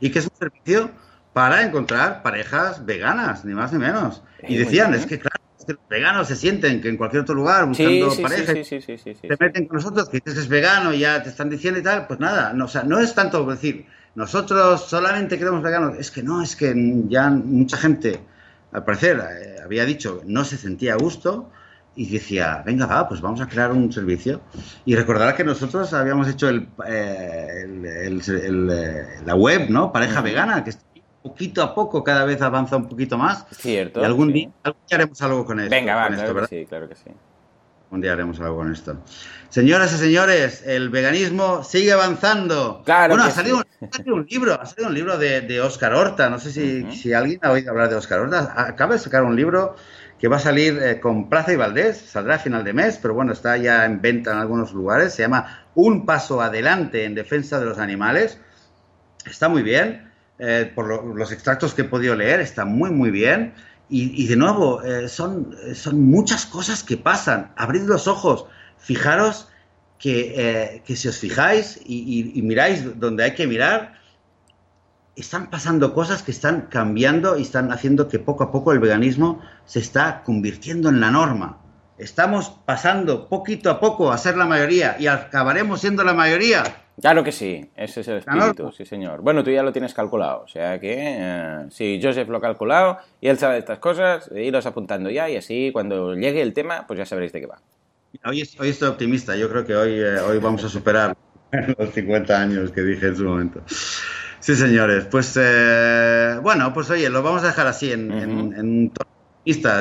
y 0.00 0.10
que 0.10 0.18
es 0.20 0.24
un 0.26 0.36
servicio 0.38 0.90
para 1.36 1.62
encontrar 1.62 2.22
parejas 2.22 2.86
veganas, 2.86 3.44
ni 3.44 3.52
más 3.52 3.70
ni 3.70 3.78
menos. 3.78 4.22
y 4.48 4.56
decían, 4.56 4.94
es 4.94 5.04
que 5.04 5.18
claro, 5.18 5.36
los 5.68 5.76
veganos 5.86 6.28
se 6.28 6.34
sienten 6.34 6.80
que 6.80 6.88
en 6.88 6.96
cualquier 6.96 7.24
otro 7.24 7.34
lugar 7.34 7.66
buscando 7.66 8.08
parejas 8.22 8.66
te 8.66 9.36
meten 9.38 9.66
con 9.66 9.76
nosotros, 9.76 10.08
que 10.08 10.16
dices 10.16 10.32
que 10.32 10.40
es 10.40 10.48
vegano 10.48 10.94
y 10.94 11.00
ya 11.00 11.22
te 11.22 11.28
están 11.28 11.50
diciendo 11.50 11.78
y 11.78 11.82
tal, 11.82 12.06
pues 12.06 12.20
nada, 12.20 12.54
no, 12.54 12.64
o 12.64 12.68
sea, 12.68 12.84
no 12.84 13.00
es 13.00 13.14
tanto 13.14 13.44
decir, 13.44 13.84
nosotros 14.14 14.88
solamente 14.88 15.36
queremos 15.36 15.62
veganos, 15.62 15.98
es 15.98 16.10
que 16.10 16.22
no, 16.22 16.40
es 16.40 16.56
que 16.56 16.72
ya 17.06 17.28
mucha 17.28 17.76
gente 17.76 18.18
al 18.72 18.86
parecer 18.86 19.18
eh, 19.18 19.56
había 19.62 19.84
dicho 19.84 20.22
no 20.24 20.42
se 20.42 20.56
sentía 20.56 20.94
a 20.94 20.96
gusto 20.96 21.50
y 21.96 22.08
decía, 22.08 22.62
venga, 22.64 22.86
va, 22.86 23.06
pues 23.06 23.20
vamos 23.20 23.42
a 23.42 23.46
crear 23.46 23.72
un 23.72 23.90
servicio. 23.90 24.42
Y 24.84 24.94
recordar 24.94 25.34
que 25.34 25.44
nosotros 25.44 25.94
habíamos 25.94 26.28
hecho 26.28 26.50
el, 26.50 26.68
eh, 26.86 27.64
eh, 27.66 29.04
la 29.24 29.34
web, 29.34 29.70
¿no? 29.70 29.90
Pareja 29.92 30.20
vegana, 30.20 30.62
que 30.62 30.72
poquito 31.28 31.62
a 31.62 31.74
poco 31.74 32.04
cada 32.04 32.24
vez 32.24 32.40
avanza 32.42 32.76
un 32.76 32.88
poquito 32.88 33.18
más. 33.18 33.46
Cierto. 33.52 34.00
Y 34.00 34.04
algún, 34.04 34.32
día, 34.32 34.50
haremos 34.90 35.20
algo 35.22 35.44
con 35.44 35.60
esto. 35.60 35.70
Venga, 35.70 35.94
va, 35.94 36.08
claro 36.08 36.46
sí, 36.46 36.66
claro 36.66 36.88
que 36.88 36.94
sí. 36.94 37.10
Un 37.90 38.00
día 38.00 38.12
haremos 38.12 38.40
algo 38.40 38.56
con 38.56 38.72
esto. 38.72 38.96
Señoras 39.48 39.92
y 39.94 39.96
señores, 39.96 40.64
el 40.66 40.90
veganismo 40.90 41.62
sigue 41.62 41.92
avanzando. 41.92 42.82
Claro 42.84 43.14
bueno, 43.14 43.28
ha 43.28 43.30
salido, 43.30 43.62
un, 44.06 44.26
libro, 44.28 44.60
ha 44.60 44.66
salido 44.66 44.88
un 44.88 44.94
libro 44.94 45.18
de, 45.18 45.60
Oscar 45.60 45.94
Horta. 45.94 46.28
No 46.28 46.38
sé 46.38 46.50
si, 46.50 47.12
alguien 47.12 47.38
ha 47.42 47.52
oído 47.52 47.70
hablar 47.70 47.88
de 47.88 47.96
Oscar 47.96 48.20
Horta. 48.20 48.54
Acaba 48.56 48.94
de 48.94 48.98
sacar 48.98 49.22
un 49.22 49.36
libro 49.36 49.76
que 50.18 50.28
va 50.28 50.36
a 50.36 50.40
salir 50.40 50.78
eh, 50.82 51.00
con 51.00 51.28
Plaza 51.28 51.52
y 51.52 51.56
Valdés, 51.56 51.98
saldrá 51.98 52.36
a 52.36 52.38
final 52.38 52.64
de 52.64 52.72
mes, 52.72 52.98
pero 53.00 53.14
bueno, 53.14 53.32
está 53.32 53.56
ya 53.58 53.84
en 53.84 54.00
venta 54.00 54.32
en 54.32 54.38
algunos 54.38 54.72
lugares. 54.72 55.12
Se 55.12 55.22
llama 55.22 55.66
Un 55.74 56.06
paso 56.06 56.40
adelante 56.40 57.04
en 57.04 57.14
defensa 57.14 57.60
de 57.60 57.66
los 57.66 57.78
animales. 57.78 58.40
Está 59.26 59.48
muy 59.48 59.62
bien. 59.62 60.05
Eh, 60.38 60.70
por 60.74 61.16
los 61.16 61.32
extractos 61.32 61.72
que 61.72 61.82
he 61.82 61.84
podido 61.86 62.14
leer, 62.14 62.40
está 62.40 62.64
muy, 62.64 62.90
muy 62.90 63.10
bien. 63.10 63.54
Y, 63.88 64.26
de 64.26 64.34
nuevo, 64.34 64.82
eh, 64.82 65.08
son, 65.08 65.56
son 65.74 66.02
muchas 66.02 66.44
cosas 66.44 66.82
que 66.82 66.96
pasan. 66.96 67.52
Abrid 67.56 67.82
los 67.82 68.08
ojos, 68.08 68.46
fijaros 68.78 69.48
que, 69.98 70.34
eh, 70.36 70.82
que 70.84 70.96
si 70.96 71.06
os 71.08 71.18
fijáis 71.18 71.80
y, 71.84 72.42
miráis 72.42 72.98
donde 72.98 73.22
hay 73.24 73.34
que 73.34 73.46
mirar, 73.46 73.94
están 75.14 75.50
pasando 75.50 75.94
cosas 75.94 76.22
que 76.22 76.32
están 76.32 76.62
cambiando 76.62 77.38
y 77.38 77.42
están 77.42 77.72
haciendo 77.72 78.08
que 78.08 78.18
poco 78.18 78.44
a 78.44 78.50
poco 78.50 78.72
el 78.72 78.80
veganismo 78.80 79.40
se 79.64 79.78
está 79.78 80.22
convirtiendo 80.24 80.88
en 80.88 81.00
la 81.00 81.10
norma. 81.12 81.58
Estamos 81.98 82.50
pasando 82.64 83.28
poquito 83.28 83.70
a 83.70 83.80
poco 83.80 84.12
a 84.12 84.18
ser 84.18 84.36
la 84.36 84.44
mayoría 84.44 84.96
y 84.98 85.06
acabaremos 85.06 85.80
siendo 85.80 86.04
la 86.04 86.12
mayoría. 86.12 86.62
Claro 87.00 87.24
que 87.24 87.32
sí, 87.32 87.70
ese 87.74 88.00
es 88.00 88.08
el 88.08 88.18
espíritu, 88.18 88.70
sí 88.72 88.84
señor. 88.84 89.20
Bueno, 89.22 89.42
tú 89.42 89.50
ya 89.50 89.62
lo 89.62 89.72
tienes 89.72 89.94
calculado, 89.94 90.42
o 90.42 90.48
sea 90.48 90.78
que 90.78 90.94
eh, 90.98 91.66
sí, 91.70 92.00
Joseph 92.02 92.28
lo 92.28 92.38
ha 92.38 92.40
calculado 92.40 92.98
y 93.20 93.28
él 93.28 93.38
sabe 93.38 93.58
estas 93.58 93.78
cosas, 93.78 94.30
iros 94.34 94.66
apuntando 94.66 95.10
ya 95.10 95.28
y 95.28 95.36
así 95.36 95.70
cuando 95.72 96.14
llegue 96.14 96.42
el 96.42 96.52
tema, 96.52 96.86
pues 96.86 96.98
ya 96.98 97.06
sabréis 97.06 97.32
de 97.32 97.40
qué 97.40 97.46
va. 97.46 97.60
Hoy, 98.24 98.40
estoy 98.40 98.88
optimista, 98.88 99.36
yo 99.36 99.48
creo 99.50 99.64
que 99.64 99.74
hoy, 99.74 99.92
eh, 100.00 100.20
hoy 100.20 100.38
vamos 100.38 100.64
a 100.64 100.68
superar 100.68 101.16
los 101.78 101.90
50 101.90 102.40
años 102.40 102.70
que 102.72 102.82
dije 102.82 103.08
en 103.08 103.16
su 103.16 103.24
momento. 103.24 103.62
Sí, 104.40 104.54
señores, 104.54 105.06
pues 105.10 105.36
eh, 105.40 106.38
bueno, 106.42 106.72
pues 106.72 106.90
oye, 106.90 107.10
lo 107.10 107.22
vamos 107.22 107.42
a 107.42 107.48
dejar 107.48 107.66
así 107.66 107.92
en, 107.92 108.12
en, 108.12 108.92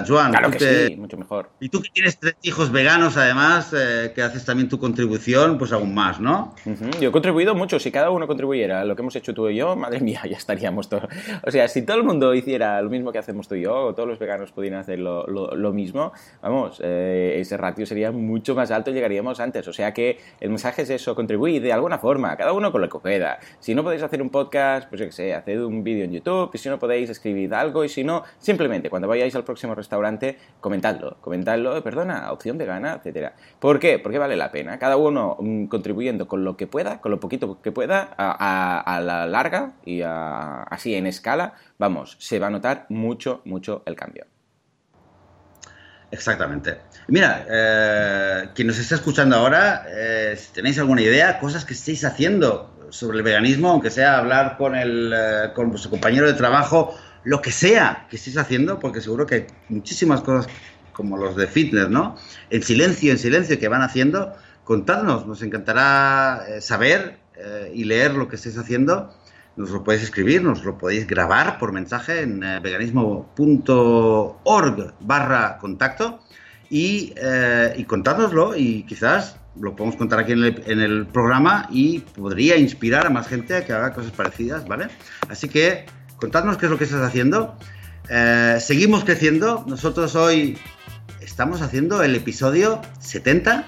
Joan. 0.08 0.32
Claro 0.32 0.52
que 0.52 0.88
sí, 0.88 0.96
mucho 0.96 1.18
mejor. 1.18 1.50
Y 1.60 1.70
tú 1.70 1.82
que 1.82 1.90
tienes 1.90 2.20
tres 2.20 2.36
hijos 2.44 2.72
veganos, 2.72 3.18
además, 3.18 3.74
eh, 3.74 4.12
que 4.14 4.22
haces 4.22 4.46
también 4.46 4.70
tu 4.70 4.80
contribución, 4.80 5.58
pues 5.58 5.72
aún 5.72 5.94
más, 5.94 6.20
¿no? 6.20 6.54
Yo 7.00 7.10
he 7.10 7.12
contribuido 7.12 7.56
mucho. 7.56 7.80
Si 7.80 7.92
cada 7.92 8.10
uno 8.12 8.28
contribuyera 8.28 8.82
a 8.82 8.86
lo 8.86 8.96
que 8.96 9.02
hemos 9.02 9.16
hecho 9.16 9.34
tú 9.34 9.50
y 9.50 9.56
yo, 9.56 9.76
madre 9.76 10.00
mía, 10.00 10.22
ya 10.30 10.38
estaríamos 10.38 10.90
todos. 10.90 11.06
O 11.44 11.52
sea, 11.52 11.68
si 11.68 11.82
todo 11.84 11.98
el 11.98 12.04
mundo 12.04 12.34
hiciera 12.34 12.82
lo 12.82 12.90
mismo 12.90 13.12
que 13.12 13.18
hacemos 13.18 13.48
tú 13.48 13.56
y 13.56 13.64
yo, 13.64 13.88
o 13.88 13.96
todos 13.96 14.08
los 14.08 14.20
veganos 14.20 14.52
pudieran 14.52 14.80
hacer 14.80 15.00
lo, 15.00 15.26
lo, 15.28 15.74
mismo, 15.74 16.14
vamos, 16.42 16.80
eh, 16.84 17.38
ese 17.40 17.58
ratio 17.58 17.86
sería 17.86 18.12
mucho 18.12 18.56
más 18.56 18.72
alto 18.72 18.92
y 18.92 18.94
llegaríamos 18.94 19.40
antes. 19.40 19.68
O 19.68 19.74
sea 19.74 19.94
que 19.94 20.20
el 20.40 20.50
mensaje 20.50 20.84
es 20.84 20.90
eso, 20.90 21.16
contribuir 21.16 21.62
de 21.62 21.74
alguna 21.74 21.98
forma, 21.98 22.36
cada 22.38 22.54
uno 22.54 22.72
con 22.72 22.82
lo 22.82 22.90
que 22.90 23.00
pueda. 23.00 23.40
Si 23.60 23.74
no 23.74 23.84
podéis 23.84 24.04
hacer 24.04 24.22
un 24.22 24.30
podcast, 24.30 24.88
pues 24.90 25.00
yo 25.00 25.08
qué 25.08 25.12
sé, 25.12 25.34
haced 25.34 25.60
un 25.62 25.84
vídeo 25.84 26.06
en 26.06 26.12
YouTube, 26.12 26.52
y 26.54 26.58
si 26.58 26.70
no 26.70 26.78
podéis 26.78 27.10
escribir 27.10 27.54
algo, 27.54 27.84
y 27.84 27.90
si 27.90 28.04
no, 28.04 28.24
simplemente 28.38 28.90
cuando 28.90 29.08
vayáis 29.08 29.36
al 29.36 29.44
próximo 29.56 29.74
restaurante, 29.74 30.38
comentadlo, 30.60 31.18
comentadlo, 31.22 31.82
perdona, 31.82 32.30
opción 32.34 32.58
vegana, 32.58 32.96
etcétera. 32.96 33.36
¿Por 33.60 33.80
qué? 33.80 34.00
Porque 34.00 34.20
vale 34.20 34.36
la 34.36 34.52
pena. 34.52 34.78
Cada 34.78 34.98
uno 34.98 35.38
mm, 35.40 35.68
contribuyendo 35.68 36.28
con 36.28 36.44
lo 36.44 36.58
que 36.58 36.68
pueda, 36.68 37.00
con 37.00 37.12
lo 37.12 37.22
poquito 37.22 37.62
que 37.62 37.72
pueda, 37.72 38.14
a, 38.18 39.00
la 39.02 39.26
larga 39.26 39.72
y 39.86 40.02
así 40.04 40.94
en 40.96 41.08
escala, 41.08 41.54
vamos, 41.78 42.18
se 42.20 42.38
va 42.38 42.48
a 42.48 42.50
notar 42.50 42.86
mucho, 42.90 43.42
mucho 43.46 43.82
el 43.86 43.96
cambio. 43.96 44.26
Exactamente. 46.12 46.80
Mira, 47.08 47.46
eh, 47.50 48.50
quien 48.54 48.68
nos 48.68 48.78
está 48.78 48.96
escuchando 48.96 49.38
ahora, 49.38 49.86
eh, 49.88 50.36
si 50.38 50.52
tenéis 50.52 50.78
alguna 50.80 51.02
idea, 51.02 51.40
cosas 51.40 51.64
que 51.64 51.74
estéis 51.74 52.04
haciendo 52.04 52.76
sobre 52.90 53.18
el 53.18 53.24
veganismo, 53.24 53.70
aunque 53.70 53.90
sea 53.90 54.18
hablar 54.18 54.58
con, 54.58 54.76
el, 54.76 55.14
eh, 55.16 55.54
con 55.54 55.70
vuestro 55.70 55.92
compañero 55.92 56.28
de 56.28 56.34
trabajo 56.34 56.94
lo 57.26 57.42
que 57.42 57.52
sea 57.52 58.08
que 58.10 58.16
estéis 58.16 58.38
haciendo, 58.38 58.80
porque 58.80 59.02
seguro 59.02 59.26
que 59.26 59.36
hay 59.36 59.48
muchísimas 59.70 60.22
cosas 60.22 60.48
como 60.94 61.18
los 61.18 61.36
de 61.36 61.48
fitness, 61.48 61.90
¿no? 61.90 62.16
En 62.50 62.64
silencio, 62.64 63.12
en 63.12 63.18
silencio 63.18 63.60
que 63.60 63.68
van 63.68 63.82
haciendo, 63.82 64.34
contadnos, 64.64 65.28
nos 65.28 65.42
encantará 65.42 66.46
eh, 66.48 66.62
saber 66.62 67.18
eh, 67.36 67.72
y 67.74 67.84
leer 67.84 68.14
lo 68.14 68.30
que 68.30 68.38
estéis 68.38 68.58
haciendo. 68.58 69.14
Nos 69.58 69.72
lo 69.72 69.84
podéis 69.84 70.04
escribir, 70.04 70.44
nos 70.44 70.64
lo 70.64 70.78
podéis 70.78 71.08
grabar 71.08 71.58
por 71.60 71.72
mensaje 71.72 72.22
en 72.22 72.44
eh, 72.44 72.60
veganismo.org 72.62 73.34
barra 75.00 75.58
contacto 75.58 76.20
y, 76.70 77.14
y 77.78 77.84
contádnoslo 77.86 78.56
y 78.56 78.84
quizás 78.84 79.38
lo 79.60 79.76
podemos 79.76 79.96
contar 79.96 80.20
aquí 80.20 80.34
en 80.34 80.44
el 80.82 81.06
programa 81.06 81.68
y 81.72 82.00
podría 82.00 82.58
inspirar 82.58 83.06
a 83.06 83.10
más 83.10 83.28
gente 83.28 83.56
a 83.56 83.64
que 83.64 83.72
haga 83.72 83.94
cosas 83.94 84.12
parecidas, 84.12 84.68
¿vale? 84.68 84.88
Así 85.30 85.48
que 85.48 85.86
contadnos 86.18 86.58
qué 86.58 86.66
es 86.66 86.72
lo 86.72 86.78
que 86.78 86.86
estás 86.86 87.02
haciendo. 87.02 87.58
Eh, 88.10 88.58
seguimos 88.60 89.04
creciendo. 89.04 89.64
Nosotros 89.68 90.16
hoy 90.16 90.58
estamos 91.22 91.62
haciendo 91.62 92.04
el 92.04 92.16
episodio 92.16 92.82
70. 93.00 93.66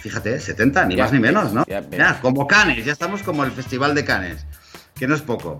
Fíjate, 0.00 0.38
70, 0.38 0.86
ni 0.86 0.96
más 0.96 1.12
ni 1.12 1.18
menos, 1.18 1.52
¿no? 1.52 1.64
como 2.22 2.46
Canes, 2.46 2.84
ya 2.84 2.92
estamos 2.92 3.22
como 3.24 3.42
el 3.44 3.50
Festival 3.50 3.96
de 3.96 4.04
Canes, 4.04 4.46
que 4.94 5.08
no 5.08 5.14
es 5.16 5.22
poco. 5.22 5.58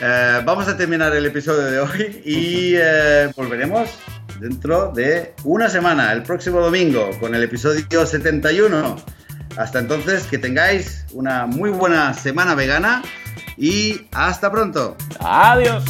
Eh, 0.00 0.40
vamos 0.44 0.66
a 0.66 0.76
terminar 0.76 1.14
el 1.14 1.26
episodio 1.26 1.66
de 1.66 1.78
hoy 1.78 2.22
y 2.24 2.72
eh, 2.76 3.30
volveremos 3.36 3.90
dentro 4.40 4.92
de 4.92 5.34
una 5.44 5.68
semana, 5.68 6.12
el 6.12 6.22
próximo 6.22 6.60
domingo, 6.60 7.10
con 7.20 7.34
el 7.34 7.42
episodio 7.42 8.06
71. 8.06 8.96
Hasta 9.56 9.78
entonces, 9.78 10.24
que 10.24 10.38
tengáis 10.38 11.04
una 11.12 11.46
muy 11.46 11.70
buena 11.70 12.12
semana 12.14 12.54
vegana 12.54 13.02
y 13.56 14.06
hasta 14.12 14.50
pronto. 14.50 14.96
Adiós. 15.20 15.84